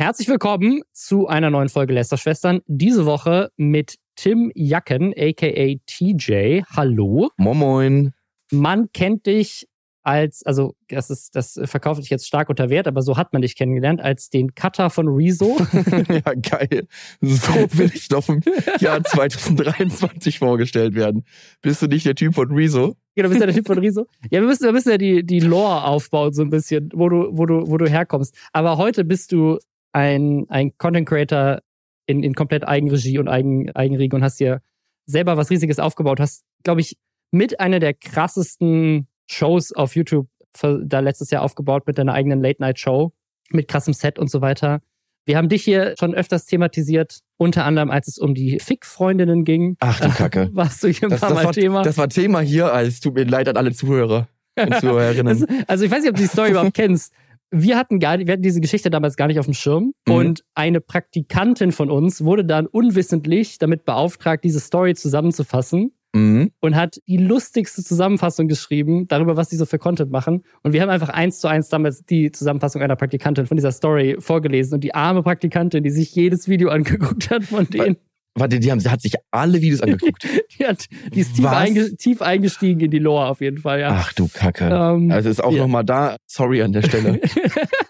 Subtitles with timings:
[0.00, 2.62] herzlich willkommen zu einer neuen Folge Lästerschwestern.
[2.66, 6.62] Diese Woche mit Tim Jacken, aka TJ.
[6.74, 7.28] Hallo.
[7.36, 8.14] Moin Moin.
[8.50, 9.68] Man kennt dich
[10.02, 13.42] als, also das ist, das verkauft dich jetzt stark unter Wert, aber so hat man
[13.42, 15.58] dich kennengelernt, als den Cutter von Rezo.
[16.08, 16.86] ja, geil.
[17.20, 18.40] So will ich doch im
[18.78, 21.24] Jahr 2023 vorgestellt werden.
[21.60, 22.96] Bist du nicht der Typ von Rezo?
[23.16, 24.06] Genau, bist ja der Typ von Rezo.
[24.30, 27.28] Ja, wir müssen, wir müssen ja die, die Lore aufbauen, so ein bisschen, wo du,
[27.32, 28.34] wo du, wo du herkommst.
[28.54, 29.58] Aber heute bist du
[29.92, 31.60] ein, ein Content Creator
[32.06, 34.60] in, in komplett Eigenregie und Eigen, Eigenriege und hast dir
[35.06, 36.20] selber was Riesiges aufgebaut.
[36.20, 36.96] Hast, glaube ich,
[37.30, 40.28] mit einer der krassesten Shows auf YouTube
[40.62, 43.12] da letztes Jahr aufgebaut mit deiner eigenen Late-Night-Show
[43.50, 44.80] mit krassem Set und so weiter.
[45.26, 49.76] Wir haben dich hier schon öfters thematisiert, unter anderem als es um die Fick-Freundinnen ging.
[49.80, 50.50] Ach du Kacke.
[50.54, 51.82] Warst du hier ein das, paar das Mal war, Thema.
[51.82, 54.28] Das war Thema hier, als tut mir leid an alle Zuhörer
[54.58, 55.46] und Zuhörerinnen.
[55.46, 57.12] Das, also ich weiß nicht, ob du die Story überhaupt kennst.
[57.52, 60.14] Wir hatten gar, wir hatten diese Geschichte damals gar nicht auf dem Schirm Mhm.
[60.14, 66.50] und eine Praktikantin von uns wurde dann unwissentlich damit beauftragt, diese Story zusammenzufassen Mhm.
[66.60, 70.42] und hat die lustigste Zusammenfassung geschrieben darüber, was die so für Content machen.
[70.62, 74.16] Und wir haben einfach eins zu eins damals die Zusammenfassung einer Praktikantin von dieser Story
[74.18, 77.96] vorgelesen und die arme Praktikantin, die sich jedes Video angeguckt hat von denen,
[78.34, 80.24] Warte, die haben, sie hat sich alle Videos angeguckt.
[80.58, 83.88] die, hat, die ist tief, einge, tief eingestiegen in die Lore auf jeden Fall, ja.
[83.92, 84.66] Ach du Kacke.
[84.66, 85.58] Ähm, Also ist auch ja.
[85.58, 86.16] noch nochmal da.
[86.26, 87.20] Sorry an der Stelle.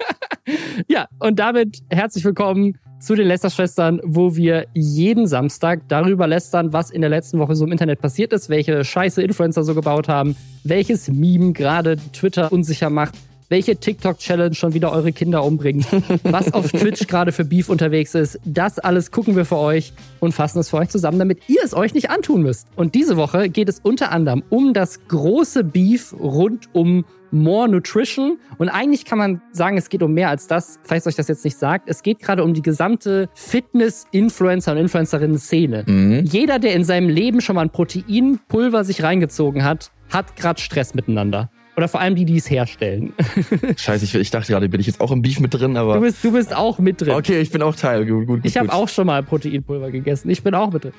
[0.89, 6.91] ja, und damit herzlich willkommen zu den Lästerschwestern, wo wir jeden Samstag darüber lästern, was
[6.91, 10.37] in der letzten Woche so im Internet passiert ist, welche scheiße Influencer so gebaut haben,
[10.65, 13.15] welches Meme gerade Twitter unsicher macht,
[13.51, 15.87] welche TikTok-Challenge schon wieder eure Kinder umbringt,
[16.23, 18.41] was auf Twitch gerade für Beef unterwegs ist.
[18.45, 21.75] Das alles gucken wir für euch und fassen es für euch zusammen, damit ihr es
[21.75, 22.69] euch nicht antun müsst.
[22.77, 28.39] Und diese Woche geht es unter anderem um das große Beef rund um More Nutrition.
[28.59, 31.45] Und eigentlich kann man sagen, es geht um mehr als das, falls euch das jetzt
[31.45, 31.89] nicht sagt.
[31.89, 35.85] Es geht gerade um die gesamte Fitness-Influencer- und Influencerinnen-Szene.
[35.87, 36.25] Mhm.
[36.25, 40.95] Jeder, der in seinem Leben schon mal ein Proteinpulver sich reingezogen hat, hat gerade Stress
[40.95, 41.51] miteinander.
[41.81, 43.15] Oder vor allem die, die es herstellen.
[43.77, 45.99] Scheiße, ich, ich dachte gerade, bin ich jetzt auch im Beef mit drin, Du aber.
[46.01, 47.15] bist, du bist auch mit drin.
[47.15, 48.05] Okay, ich bin auch Teil.
[48.05, 50.29] Gut, gut, Ich habe auch schon mal Proteinpulver gegessen.
[50.29, 50.93] Ich bin auch mit drin.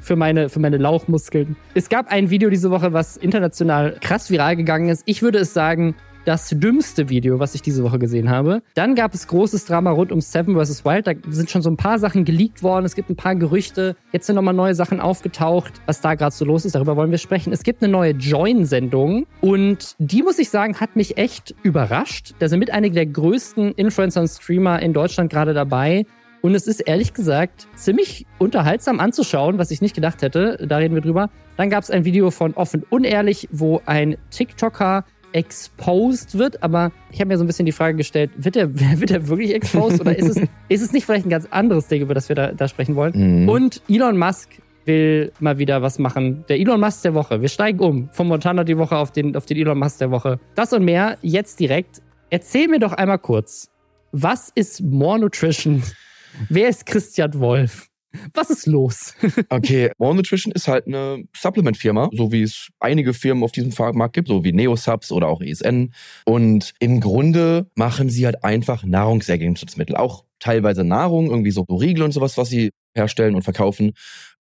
[0.00, 1.54] Für meine, für meine Lauchmuskeln.
[1.74, 5.02] Es gab ein Video diese Woche, was international krass viral gegangen ist.
[5.04, 8.62] Ich würde es sagen, das dümmste Video, was ich diese Woche gesehen habe.
[8.74, 10.84] Dann gab es großes Drama rund um Seven vs.
[10.84, 11.06] Wild.
[11.06, 12.84] Da sind schon so ein paar Sachen geleakt worden.
[12.84, 13.96] Es gibt ein paar Gerüchte.
[14.12, 16.74] Jetzt sind nochmal neue Sachen aufgetaucht, was da gerade so los ist.
[16.74, 17.52] Darüber wollen wir sprechen.
[17.52, 22.34] Es gibt eine neue Join-Sendung und die, muss ich sagen, hat mich echt überrascht.
[22.38, 26.06] Da sind mit einige der größten Influencer und Streamer in Deutschland gerade dabei.
[26.42, 30.58] Und es ist ehrlich gesagt ziemlich unterhaltsam anzuschauen, was ich nicht gedacht hätte.
[30.66, 31.30] Da reden wir drüber.
[31.56, 36.62] Dann gab es ein Video von Offen Unehrlich, wo ein TikToker exposed wird.
[36.62, 38.68] Aber ich habe mir so ein bisschen die Frage gestellt, wird er,
[39.00, 42.02] wird er wirklich exposed oder ist es, ist es nicht vielleicht ein ganz anderes Ding,
[42.02, 43.42] über das wir da, da sprechen wollen?
[43.42, 43.48] Mhm.
[43.48, 44.50] Und Elon Musk
[44.84, 46.44] will mal wieder was machen.
[46.48, 47.40] Der Elon Musk der Woche.
[47.40, 50.38] Wir steigen um vom Montana die Woche auf den, auf den Elon Musk der Woche.
[50.54, 52.02] Das und mehr jetzt direkt.
[52.30, 53.70] Erzähl mir doch einmal kurz,
[54.12, 55.82] was ist More Nutrition?
[56.48, 57.91] Wer ist Christian Wolf?
[58.34, 59.14] Was ist los?
[59.48, 64.14] Okay, More Nutrition ist halt eine Supplement-Firma, so wie es einige Firmen auf diesem Markt
[64.14, 65.92] gibt, so wie Neosubs oder auch ESN.
[66.24, 72.12] Und im Grunde machen sie halt einfach Nahrungsergänzungsmittel, auch teilweise Nahrung, irgendwie so Riegel und
[72.12, 73.92] sowas, was sie herstellen und verkaufen.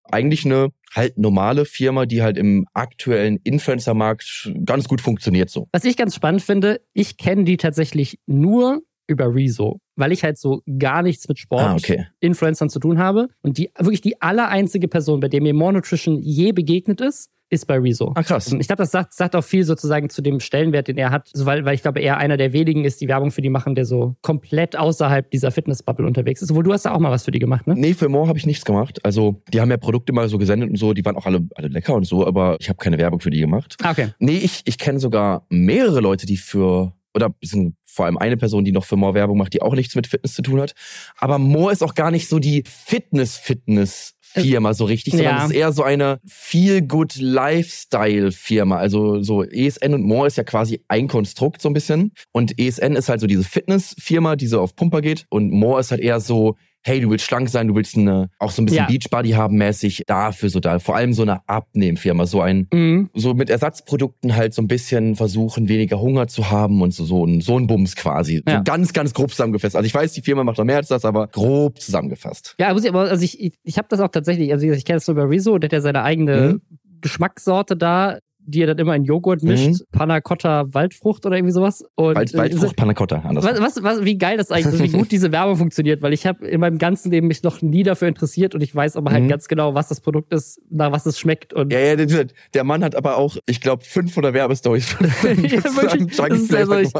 [0.03, 5.67] Eigentlich eine halt normale Firma, die halt im aktuellen Influencer-Markt ganz gut funktioniert so.
[5.71, 10.37] Was ich ganz spannend finde, ich kenne die tatsächlich nur über Rezo, weil ich halt
[10.37, 12.07] so gar nichts mit Sport, Ah, okay.
[12.19, 13.27] Influencern zu tun habe.
[13.41, 17.67] Und die wirklich die allereinzige Person, bei der mir More Nutrition je begegnet ist, ist
[17.67, 18.13] bei Rezo.
[18.15, 18.47] Ah, krass.
[18.53, 21.45] Ich glaube, das sagt, sagt auch viel sozusagen zu dem Stellenwert, den er hat, so,
[21.45, 23.83] weil, weil ich glaube, er einer der wenigen ist, die Werbung für die machen, der
[23.83, 26.49] so komplett außerhalb dieser Fitnessbubble unterwegs ist.
[26.51, 27.75] Obwohl du hast da auch mal was für die gemacht, ne?
[27.75, 29.03] Nee, für More habe ich nichts gemacht.
[29.03, 31.67] Also, die haben ja Produkte mal so gesendet und so, die waren auch alle, alle
[31.67, 33.75] lecker und so, aber ich habe keine Werbung für die gemacht.
[33.83, 34.07] Ah, okay.
[34.19, 38.63] Nee, ich, ich kenne sogar mehrere Leute, die für, oder sind vor allem eine Person,
[38.63, 40.73] die noch für More Werbung macht, die auch nichts mit Fitness zu tun hat.
[41.17, 45.43] Aber More ist auch gar nicht so die Fitness-Fitness-Firma so richtig, sondern Ja.
[45.45, 48.77] es ist eher so eine Feel-Good-Lifestyle-Firma.
[48.77, 52.11] Also so ESN und More ist ja quasi ein Konstrukt so ein bisschen.
[52.31, 55.25] Und ESN ist halt so diese Fitness-Firma, die so auf Pumper geht.
[55.29, 58.51] Und More ist halt eher so, hey, du willst schlank sein, du willst eine, auch
[58.51, 58.87] so ein bisschen Ja.
[58.87, 60.79] Beachbody haben mäßig, dafür so da.
[60.79, 63.09] Vor allem so eine Abnehmfirma, so ein Mhm.
[63.13, 67.25] so mit Ersatzprodukten halt so ein bisschen versuchen, weniger Hunger zu haben und so, so,
[67.25, 68.41] ein, so ein Bums quasi.
[68.47, 68.57] Ja.
[68.57, 69.75] So ganz, ganz grob zusammengefasst.
[69.75, 72.55] Also ich weiß, die Firma macht noch mehr als das, aber grob zusammengefasst.
[72.59, 74.85] Ja, muss ich, aber also ich, ich, ich habe das auch tatsächlich, also gesagt, ich
[74.85, 76.61] kenne es nur über Rezo, der hat ja seine eigene Mhm.
[77.01, 78.19] Geschmackssorte da.
[78.45, 79.85] Die er dann immer in Joghurt mischt, mhm.
[79.91, 81.83] Panna Cotta Waldfrucht oder irgendwie sowas.
[81.95, 83.45] Und, Wald, Waldfrucht Panna Cotta, anders.
[83.45, 86.25] Was, was, was, wie geil das eigentlich ist, wie gut diese Werbung funktioniert, weil ich
[86.25, 89.23] habe in meinem ganzen Leben mich noch nie dafür interessiert und ich weiß aber halt
[89.23, 89.29] mhm.
[89.29, 91.53] ganz genau, was das Produkt ist, nach was es schmeckt.
[91.53, 96.55] Und ja, ja, der, der Mann hat aber auch, ich glaube, 500 Werbestories ja, wirklich,
[96.55, 96.91] also ich,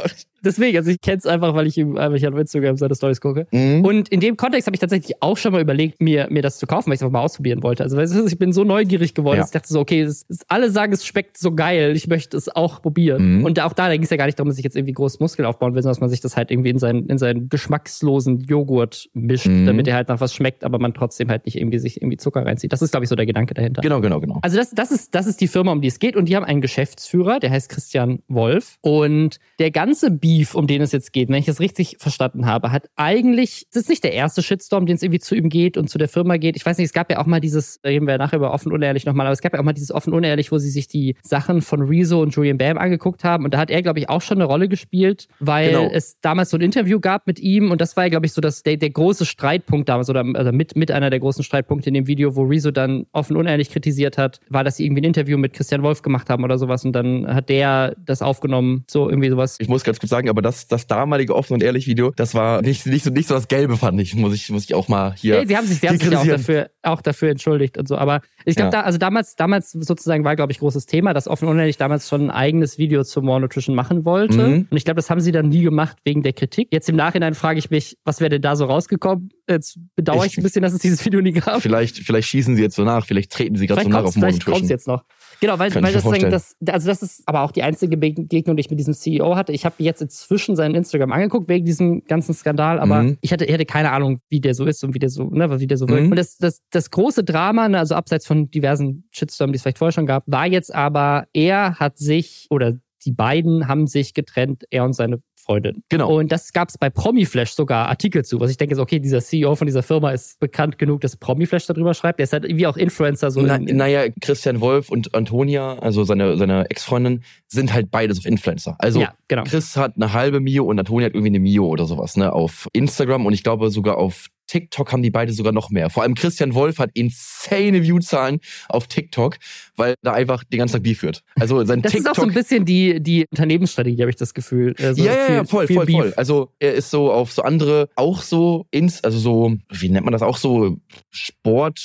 [0.44, 3.46] Deswegen, also ich kenne es einfach, weil ich ihm einfach auf Instagram seine Stories gucke.
[3.52, 3.84] Mhm.
[3.84, 6.66] Und in dem Kontext habe ich tatsächlich auch schon mal überlegt, mir, mir das zu
[6.66, 7.84] kaufen, weil ich es einfach mal ausprobieren wollte.
[7.84, 9.42] Also weißt du, ich bin so neugierig geworden, ja.
[9.42, 12.36] dass ich dachte so, okay, das, das, alle sagen, es schmeckt so geil, ich möchte
[12.36, 13.38] es auch probieren.
[13.38, 13.44] Mhm.
[13.44, 15.20] Und auch da, da ging es ja gar nicht darum, dass ich jetzt irgendwie groß
[15.20, 18.40] Muskeln aufbauen will, sondern dass man sich das halt irgendwie in seinen, in seinen geschmackslosen
[18.40, 19.66] Joghurt mischt, mhm.
[19.66, 22.46] damit er halt nach was schmeckt, aber man trotzdem halt nicht irgendwie sich irgendwie Zucker
[22.46, 22.72] reinzieht.
[22.72, 23.82] Das ist, glaube ich, so der Gedanke dahinter.
[23.82, 24.38] Genau, genau, genau.
[24.42, 26.16] Also das, das, ist, das ist die Firma, um die es geht.
[26.16, 28.78] Und die haben einen Geschäftsführer, der heißt Christian Wolf.
[28.80, 32.72] Und der ganze Beef, um den es jetzt geht, wenn ich das richtig verstanden habe,
[32.72, 35.88] hat eigentlich, das ist nicht der erste Shitstorm, den es irgendwie zu ihm geht und
[35.88, 36.56] zu der Firma geht.
[36.56, 39.04] Ich weiß nicht, es gab ja auch mal dieses, reden wir nachher über offen unehrlich
[39.04, 41.62] nochmal, aber es gab ja auch mal dieses offen unehrlich, wo sie sich die Sachen
[41.62, 43.44] von Rezo und Julian Bam angeguckt haben.
[43.44, 45.90] Und da hat er, glaube ich, auch schon eine Rolle gespielt, weil genau.
[45.92, 48.40] es damals so ein Interview gab mit ihm und das war ja, glaube ich, so
[48.40, 51.94] das, der, der große Streitpunkt damals oder also mit, mit einer der großen Streitpunkte in
[51.94, 55.38] dem Video, wo Rezo dann offen unehrlich kritisiert hat, war, dass sie irgendwie ein Interview
[55.38, 59.30] mit Christian Wolf gemacht haben oder sowas und dann hat der das aufgenommen, so irgendwie
[59.30, 59.56] sowas.
[59.60, 62.62] Ich muss ganz kurz sagen, aber das, das damalige offen und ehrlich Video, das war
[62.62, 65.14] nicht, nicht, so, nicht so das Gelbe, fand ich, muss ich, muss ich auch mal
[65.14, 65.36] hier.
[65.36, 68.20] Ja, sie haben sich, sie haben sich auch dafür, auch dafür entschuldigt und so, aber
[68.44, 68.82] ich glaube, ja.
[68.82, 72.08] da, also damals, damals sozusagen war, glaube ich, großes Thema, dass offen und unehrlich damals
[72.08, 74.38] schon ein eigenes Video zur More Nutrition machen wollte.
[74.38, 74.66] Mhm.
[74.70, 76.68] Und ich glaube, das haben sie dann nie gemacht wegen der Kritik.
[76.72, 79.30] Jetzt im Nachhinein frage ich mich, was wäre denn da so rausgekommen?
[79.48, 81.62] Jetzt bedauere ich, ich ein bisschen, dass es dieses Video nie gab.
[81.62, 84.32] Vielleicht, vielleicht schießen sie jetzt so nach, vielleicht treten sie gerade so nach auf More
[84.32, 84.42] Nutrition.
[84.42, 85.04] Vielleicht kommt jetzt noch.
[85.42, 88.70] Genau, weil, weil das, das, also das ist aber auch die einzige Begegnung, die ich
[88.70, 89.50] mit diesem CEO hatte.
[89.50, 93.18] Ich habe jetzt inzwischen seinen Instagram angeguckt wegen diesem ganzen Skandal, aber mhm.
[93.22, 95.58] ich hatte, ich hatte keine Ahnung, wie der so ist und wie der so, ne,
[95.58, 96.04] wie der so wirkt.
[96.04, 96.10] Mhm.
[96.10, 99.78] Und das, das, das große Drama, ne, also abseits von diversen Shitstorms, die es vielleicht
[99.78, 102.74] vorher schon gab, war jetzt aber, er hat sich oder
[103.04, 105.82] die beiden haben sich getrennt, er und seine Freundin.
[105.88, 106.18] Genau.
[106.18, 109.20] Und das gab es bei Promiflash sogar Artikel zu, was ich denke, so, okay, dieser
[109.20, 112.18] CEO von dieser Firma ist bekannt genug, dass Promiflash darüber schreibt.
[112.18, 113.30] Der ist halt irgendwie auch Influencer.
[113.30, 118.26] So Na, naja, Christian Wolf und Antonia, also seine, seine Ex-Freundin, sind halt beides auf
[118.26, 118.76] Influencer.
[118.78, 119.44] Also ja, genau.
[119.44, 122.68] Chris hat eine halbe Mio und Antonia hat irgendwie eine Mio oder sowas, ne, auf
[122.72, 125.88] Instagram und ich glaube sogar auf TikTok haben die beide sogar noch mehr.
[125.88, 128.38] Vor allem Christian Wolf hat insane Viewzahlen
[128.68, 129.38] auf TikTok,
[129.76, 131.22] weil da einfach den ganzen Tag Beef führt.
[131.36, 132.12] Also sein das TikTok.
[132.12, 134.74] ist auch so ein bisschen die, die Unternehmensstrategie, habe ich das Gefühl.
[134.78, 135.96] Also ja, ja, ja, voll, voll, Beef.
[135.96, 136.12] voll.
[136.16, 140.12] Also er ist so auf so andere, auch so ins, also so, wie nennt man
[140.12, 140.76] das auch so,
[141.10, 141.80] Sport,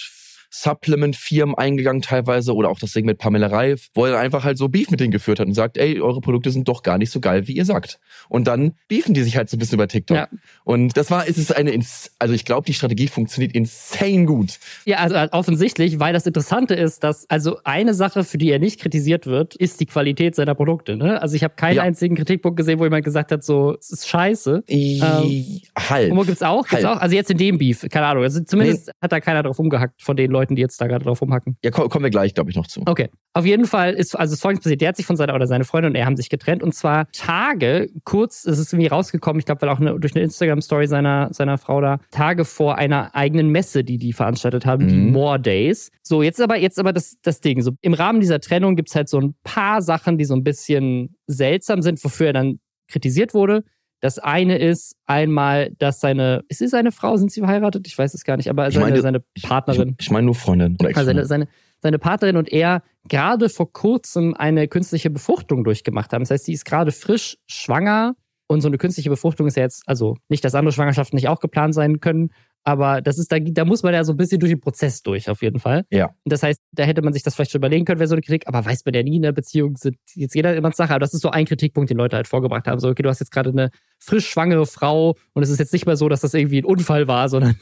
[0.50, 4.68] Supplement-Firmen eingegangen teilweise oder auch das Ding mit Pamela Reif, wo er einfach halt so
[4.70, 7.20] Beef mit denen geführt hat und sagt, ey, eure Produkte sind doch gar nicht so
[7.20, 8.00] geil, wie ihr sagt.
[8.30, 10.18] Und dann beefen die sich halt so ein bisschen über TikTok.
[10.18, 10.28] Ja.
[10.64, 11.78] Und das war, ist es eine,
[12.20, 14.60] also ich glaube, die Strategie funktioniert insane gut.
[14.86, 18.80] Ja, also offensichtlich, weil das Interessante ist, dass also eine Sache, für die er nicht
[18.80, 20.96] kritisiert wird, ist die Qualität seiner Produkte.
[20.96, 21.22] Ne?
[21.22, 21.84] Also ich habe keinen ja.
[21.84, 24.64] einzigen Kritikpunkt gesehen, wo jemand gesagt hat, so, es ist scheiße.
[24.68, 26.12] Ähm, halt.
[26.12, 26.68] Und wo gibt's auch?
[26.68, 26.98] Gibt's halt.
[26.98, 27.02] auch?
[27.02, 28.24] Also jetzt in dem Beef, keine Ahnung.
[28.24, 28.94] Also zumindest nee.
[29.02, 31.58] hat da keiner drauf umgehackt von den Leuten, Leuten, die jetzt da gerade drauf rumhacken.
[31.64, 32.82] Ja, kommen wir gleich, glaube ich, noch zu.
[32.86, 33.10] Okay.
[33.34, 34.82] Auf jeden Fall ist also folgendes passiert.
[34.82, 37.12] Der hat sich von seiner oder seine Freundin und er haben sich getrennt und zwar
[37.12, 41.34] Tage, kurz, es ist irgendwie rausgekommen, ich glaube, weil auch eine, durch eine Instagram-Story seiner,
[41.34, 44.90] seiner Frau da, Tage vor einer eigenen Messe, die die veranstaltet haben, mhm.
[44.90, 45.92] die More Days.
[46.04, 47.62] So, jetzt aber, jetzt aber das, das Ding.
[47.62, 50.44] So, im Rahmen dieser Trennung gibt es halt so ein paar Sachen, die so ein
[50.44, 53.64] bisschen seltsam sind, wofür er dann kritisiert wurde.
[54.00, 57.88] Das eine ist einmal, dass seine, ist sie seine Frau, sind sie verheiratet?
[57.88, 59.96] Ich weiß es gar nicht, aber seine, meine, seine Partnerin.
[59.98, 61.48] Ich, ich meine nur Freundin oder also seine, seine,
[61.82, 66.24] seine Partnerin und er gerade vor kurzem eine künstliche Befruchtung durchgemacht haben.
[66.24, 68.16] Das heißt, sie ist gerade frisch schwanger
[68.48, 71.40] und so eine künstliche Befruchtung ist ja jetzt, also nicht, dass andere Schwangerschaften nicht auch
[71.40, 72.32] geplant sein können,
[72.68, 75.30] aber das ist, da, da muss man ja so ein bisschen durch den Prozess durch,
[75.30, 75.86] auf jeden Fall.
[75.90, 76.10] Ja.
[76.26, 78.46] Das heißt, da hätte man sich das vielleicht schon überlegen können, wäre so eine Kritik,
[78.46, 80.90] aber weiß man ja nie, in der Beziehung sind jetzt jeder immer Sache.
[80.90, 82.82] Aber das ist so ein Kritikpunkt, den Leute halt vorgebracht haben.
[82.82, 83.70] So, okay, du hast jetzt gerade eine
[84.00, 87.08] frisch schwangere Frau und es ist jetzt nicht mehr so, dass das irgendwie ein Unfall
[87.08, 87.56] war, sondern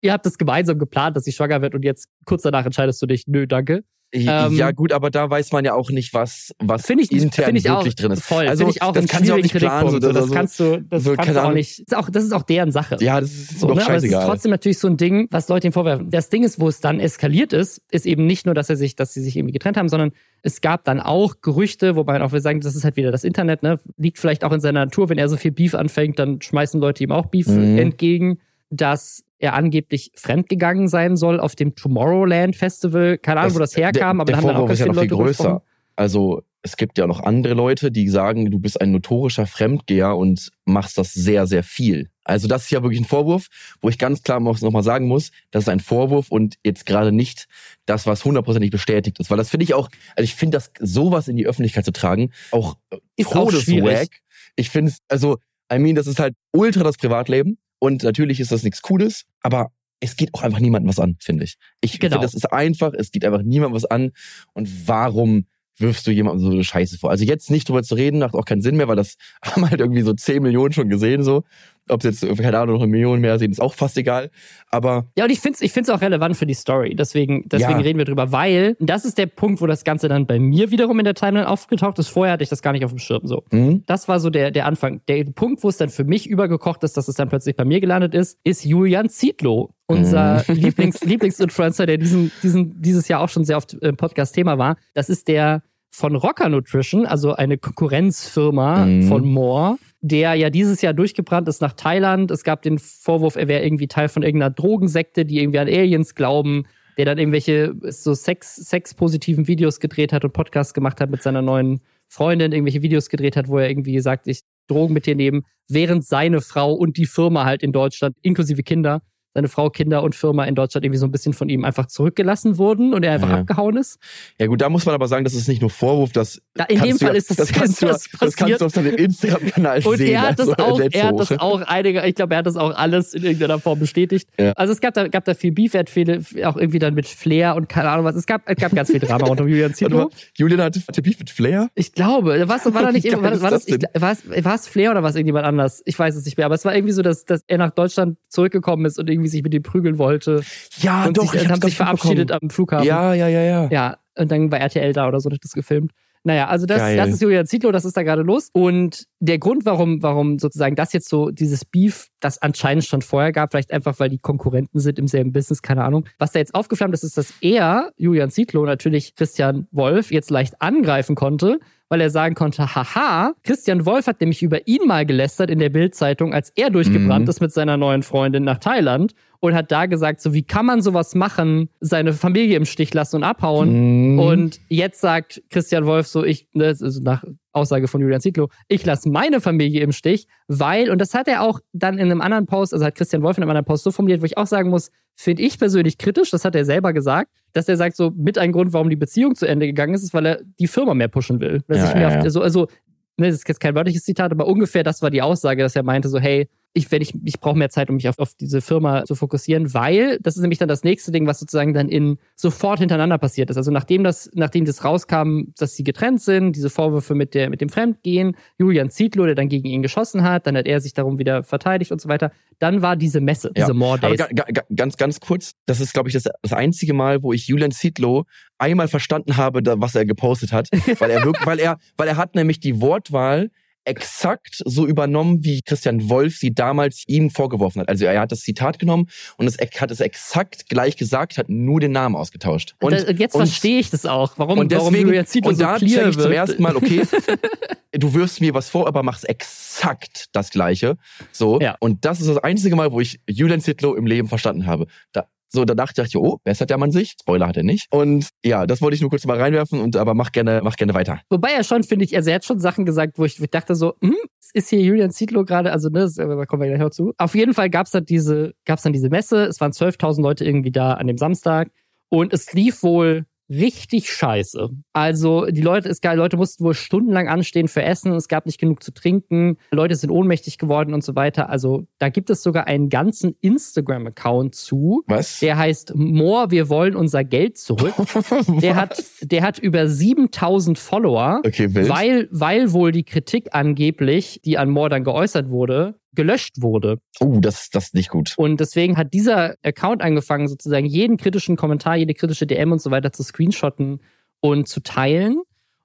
[0.00, 3.06] ihr habt das gemeinsam geplant, dass sie schwanger wird und jetzt kurz danach entscheidest du
[3.06, 3.84] dich, nö, danke.
[4.12, 7.64] Ähm, ja gut, aber da weiß man ja auch nicht, was was ich, intern ich
[7.64, 8.24] wirklich auch, drin ist.
[8.24, 9.88] Voll, also ich auch das kannst du auch nicht planen.
[9.88, 11.80] So, das so, kannst du, das so, kannst du auch nicht.
[11.80, 12.96] Das ist auch, das ist auch deren Sache.
[13.00, 13.82] Ja, das ist so, doch ne?
[13.82, 13.94] scheißegal.
[13.94, 16.10] Aber es ist trotzdem natürlich so ein Ding, was Leute ihm vorwerfen.
[16.10, 18.96] Das Ding ist, wo es dann eskaliert ist, ist eben nicht nur, dass er sich,
[18.96, 20.10] dass sie sich irgendwie getrennt haben, sondern
[20.42, 23.22] es gab dann auch Gerüchte, wobei man auch will sagen, das ist halt wieder das
[23.22, 23.78] Internet, ne?
[23.96, 27.04] Liegt vielleicht auch in seiner Natur, wenn er so viel Beef anfängt, dann schmeißen Leute
[27.04, 27.78] ihm auch Beef mhm.
[27.78, 28.38] entgegen,
[28.70, 33.18] dass er angeblich fremdgegangen sein soll auf dem Tomorrowland Festival.
[33.18, 34.92] Keine Ahnung, das, wo das herkam, der, aber der dann haben dann auch ganz viele
[34.92, 35.62] Leute größer.
[35.96, 40.50] Also es gibt ja noch andere Leute, die sagen, du bist ein notorischer Fremdgeher und
[40.66, 42.10] machst das sehr, sehr viel.
[42.22, 43.46] Also das ist ja wirklich ein Vorwurf,
[43.80, 47.48] wo ich ganz klar nochmal sagen muss, das ist ein Vorwurf und jetzt gerade nicht
[47.86, 49.30] das, was hundertprozentig bestätigt ist.
[49.30, 52.30] Weil das finde ich auch, also ich finde das sowas in die Öffentlichkeit zu tragen,
[52.50, 52.76] auch
[53.16, 54.10] ist Todeswack.
[54.54, 55.38] Ich finde es, also,
[55.72, 59.72] I mean, das ist halt ultra das Privatleben und natürlich ist das nichts Cooles, aber
[60.00, 61.56] es geht auch einfach niemandem was an, finde ich.
[61.80, 62.14] Ich genau.
[62.14, 64.12] finde, das ist einfach, es geht einfach niemandem was an.
[64.54, 65.46] Und warum
[65.76, 67.10] wirfst du jemandem so eine Scheiße vor?
[67.10, 69.80] Also jetzt nicht drüber zu reden, macht auch keinen Sinn mehr, weil das haben halt
[69.80, 71.42] irgendwie so 10 Millionen schon gesehen, so.
[71.88, 74.30] Ob es jetzt, keine Ahnung, noch eine Million mehr sehen, ist auch fast egal.
[74.70, 75.06] Aber.
[75.16, 76.94] Ja, und ich finde es ich find's auch relevant für die Story.
[76.94, 77.78] Deswegen, deswegen ja.
[77.78, 80.98] reden wir drüber, weil das ist der Punkt, wo das Ganze dann bei mir wiederum
[80.98, 82.08] in der Timeline aufgetaucht ist.
[82.08, 83.44] Vorher hatte ich das gar nicht auf dem Schirm so.
[83.50, 83.82] Mhm.
[83.86, 85.00] Das war so der, der Anfang.
[85.08, 87.80] Der Punkt, wo es dann für mich übergekocht ist, dass es dann plötzlich bei mir
[87.80, 89.70] gelandet ist, ist Julian Zietlow.
[89.86, 90.54] Unser mhm.
[90.54, 94.76] Lieblings, Lieblingsinfluencer, der diesen, diesen, dieses Jahr auch schon sehr oft im Podcast Thema war.
[94.94, 99.02] Das ist der von Rocker Nutrition, also eine Konkurrenzfirma mhm.
[99.08, 102.30] von Moore, der ja dieses Jahr durchgebrannt ist nach Thailand.
[102.30, 106.14] Es gab den Vorwurf, er wäre irgendwie Teil von irgendeiner Drogensekte, die irgendwie an Aliens
[106.14, 106.64] glauben,
[106.96, 111.42] der dann irgendwelche so Sex, sexpositiven Videos gedreht hat und Podcasts gemacht hat mit seiner
[111.42, 115.42] neuen Freundin, irgendwelche Videos gedreht hat, wo er irgendwie sagt, ich Drogen mit dir nehmen,
[115.68, 119.02] während seine Frau und die Firma halt in Deutschland, inklusive Kinder,
[119.34, 122.58] seine Frau, Kinder und Firma in Deutschland irgendwie so ein bisschen von ihm einfach zurückgelassen
[122.58, 123.40] wurden und er einfach ja.
[123.40, 123.98] abgehauen ist.
[124.38, 126.80] Ja gut, da muss man aber sagen, das ist nicht nur Vorwurf, das da, in
[126.80, 129.82] dem Fall ja, ist das, das, kannst das, du, das kannst du auf seinem Instagram-Kanal
[129.82, 129.92] sehen.
[129.92, 132.46] Und er hat das also auch, er hat das auch einige, ich glaube, er hat
[132.46, 134.28] das auch alles in irgendeiner Form bestätigt.
[134.38, 134.52] Ja.
[134.52, 137.06] Also es gab da, gab da viel Beef, er hat viele, auch irgendwie dann mit
[137.06, 138.16] Flair und keine Ahnung was.
[138.16, 140.10] Es gab, es gab ganz viel Drama unter Julian Zito.
[140.36, 141.68] Julian hatte, hatte Beef mit Flair?
[141.74, 144.66] Ich glaube, was war da nicht war, das, war, das, ich, war, es, war es
[144.66, 145.82] Flair oder war es irgendjemand anders?
[145.84, 148.18] Ich weiß es nicht mehr, aber es war irgendwie so, dass, dass er nach Deutschland
[148.28, 150.42] zurückgekommen ist und irgendwie sich mit dem prügeln wollte.
[150.78, 151.32] Ja, und doch.
[151.32, 152.86] Sich, haben sich verabschiedet am Flughafen.
[152.86, 153.68] Ja, ja, ja, ja.
[153.70, 155.92] Ja, und dann war RTL da oder so, hat das gefilmt.
[156.22, 158.50] Naja, also das, das ist Julian Zietlow, das ist da gerade los.
[158.52, 163.32] Und der Grund, warum, warum sozusagen das jetzt so, dieses Beef, das anscheinend schon vorher
[163.32, 166.04] gab, vielleicht einfach, weil die Konkurrenten sind im selben Business, keine Ahnung.
[166.18, 170.60] Was da jetzt aufgeflammt ist, ist, dass er, Julian Zietlow, natürlich Christian Wolf jetzt leicht
[170.60, 171.58] angreifen konnte,
[171.88, 175.70] weil er sagen konnte, haha, Christian Wolf hat nämlich über ihn mal gelästert in der
[175.70, 177.30] Bildzeitung, als er durchgebrannt mhm.
[177.30, 180.82] ist mit seiner neuen Freundin nach Thailand und hat da gesagt, so wie kann man
[180.82, 184.12] sowas machen, seine Familie im Stich lassen und abhauen.
[184.12, 184.18] Mhm.
[184.18, 188.84] Und jetzt sagt Christian Wolf so, ich, ne, also nach Aussage von Julian Zietlow, ich
[188.84, 192.46] lasse meine Familie im Stich, weil, und das hat er auch dann in einem anderen
[192.46, 194.70] Post, also hat Christian Wolf in einem anderen Post so formuliert, wo ich auch sagen
[194.70, 198.38] muss, finde ich persönlich kritisch, das hat er selber gesagt, dass er sagt, so mit
[198.38, 201.08] ein Grund, warum die Beziehung zu Ende gegangen ist, ist, weil er die Firma mehr
[201.08, 201.62] pushen will.
[201.66, 202.20] Dass ja, ich mir ja, auf, ja.
[202.20, 202.68] also, also
[203.16, 205.82] ne, das ist jetzt kein wörtliches Zitat, aber ungefähr das war die Aussage, dass er
[205.82, 208.60] meinte so, hey, ich, wenn ich, ich brauche mehr Zeit, um mich auf, auf diese
[208.60, 212.18] Firma zu fokussieren, weil das ist nämlich dann das nächste Ding, was sozusagen dann in
[212.36, 213.56] sofort hintereinander passiert ist.
[213.56, 217.60] Also nachdem das, nachdem das rauskam, dass sie getrennt sind, diese Vorwürfe mit der, mit
[217.60, 221.18] dem Fremdgehen, Julian Zietlow, der dann gegen ihn geschossen hat, dann hat er sich darum
[221.18, 222.30] wieder verteidigt und so weiter.
[222.60, 223.96] Dann war diese Messe, diese ja.
[223.96, 224.20] Days.
[224.20, 227.72] Aber ganz, ganz kurz, das ist, glaube ich, das, das einzige Mal, wo ich Julian
[227.72, 228.26] Zietlow
[228.58, 232.16] einmal verstanden habe, da, was er gepostet hat, weil er wirklich, weil er, weil er
[232.16, 233.50] hat nämlich die Wortwahl
[233.84, 237.88] exakt so übernommen, wie Christian Wolf sie damals ihm vorgeworfen hat.
[237.88, 241.80] Also er hat das Zitat genommen und es, hat es exakt gleich gesagt, hat nur
[241.80, 242.74] den Namen ausgetauscht.
[242.80, 245.56] Und, und jetzt und, verstehe ich das auch, warum, und deswegen, warum Julia Zito und
[245.56, 246.22] so da clear ich wird.
[246.22, 247.02] zum ersten Mal, okay,
[247.92, 250.96] du wirfst mir was vor, aber machst exakt das Gleiche.
[251.32, 251.58] So.
[251.60, 251.76] Ja.
[251.80, 254.86] Und das ist das einzige Mal, wo ich Julian Zitlow im Leben verstanden habe.
[255.12, 257.16] Da, so, da dachte ich, oh, bessert der Mann sich?
[257.20, 257.86] Spoiler hat er nicht.
[257.90, 260.94] Und ja, das wollte ich nur kurz mal reinwerfen und aber mach gerne, mach gerne
[260.94, 261.20] weiter.
[261.28, 263.74] Wobei er schon, finde ich, also er hat schon Sachen gesagt, wo ich, ich dachte
[263.74, 264.14] so, hm,
[264.54, 267.12] ist hier Julian Zietlow gerade, also ne, da kommen wir gleich noch zu.
[267.18, 270.70] Auf jeden Fall gab's dann diese, gab's dann diese Messe, es waren 12.000 Leute irgendwie
[270.70, 271.70] da an dem Samstag
[272.08, 274.70] und es lief wohl richtig scheiße.
[274.92, 278.58] Also die Leute, es gab, Leute mussten wohl stundenlang anstehen für Essen, es gab nicht
[278.58, 281.50] genug zu trinken, Leute sind ohnmächtig geworden und so weiter.
[281.50, 285.02] Also da gibt es sogar einen ganzen Instagram-Account zu.
[285.06, 285.40] Was?
[285.40, 287.94] Der heißt More, wir wollen unser Geld zurück.
[288.62, 291.40] der hat, der hat über 7000 Follower.
[291.44, 291.68] Okay.
[291.88, 296.98] Weil, weil wohl die Kritik angeblich, die an More dann geäußert wurde, gelöscht wurde.
[297.20, 298.34] Oh, das, das ist nicht gut.
[298.36, 302.90] Und deswegen hat dieser Account angefangen, sozusagen jeden kritischen Kommentar, jede kritische DM und so
[302.90, 304.00] weiter zu screenshotten
[304.40, 305.42] und zu teilen.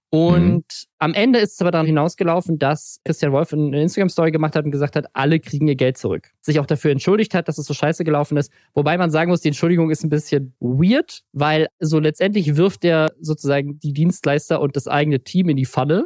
[0.10, 0.90] Und mhm.
[1.00, 4.72] am Ende ist es aber daran hinausgelaufen, dass Christian Wolf eine Instagram-Story gemacht hat und
[4.72, 6.32] gesagt hat, alle kriegen ihr Geld zurück.
[6.42, 8.50] Sich auch dafür entschuldigt hat, dass es so scheiße gelaufen ist.
[8.74, 13.12] Wobei man sagen muss, die Entschuldigung ist ein bisschen weird, weil so letztendlich wirft er
[13.20, 16.06] sozusagen die Dienstleister und das eigene Team in die Falle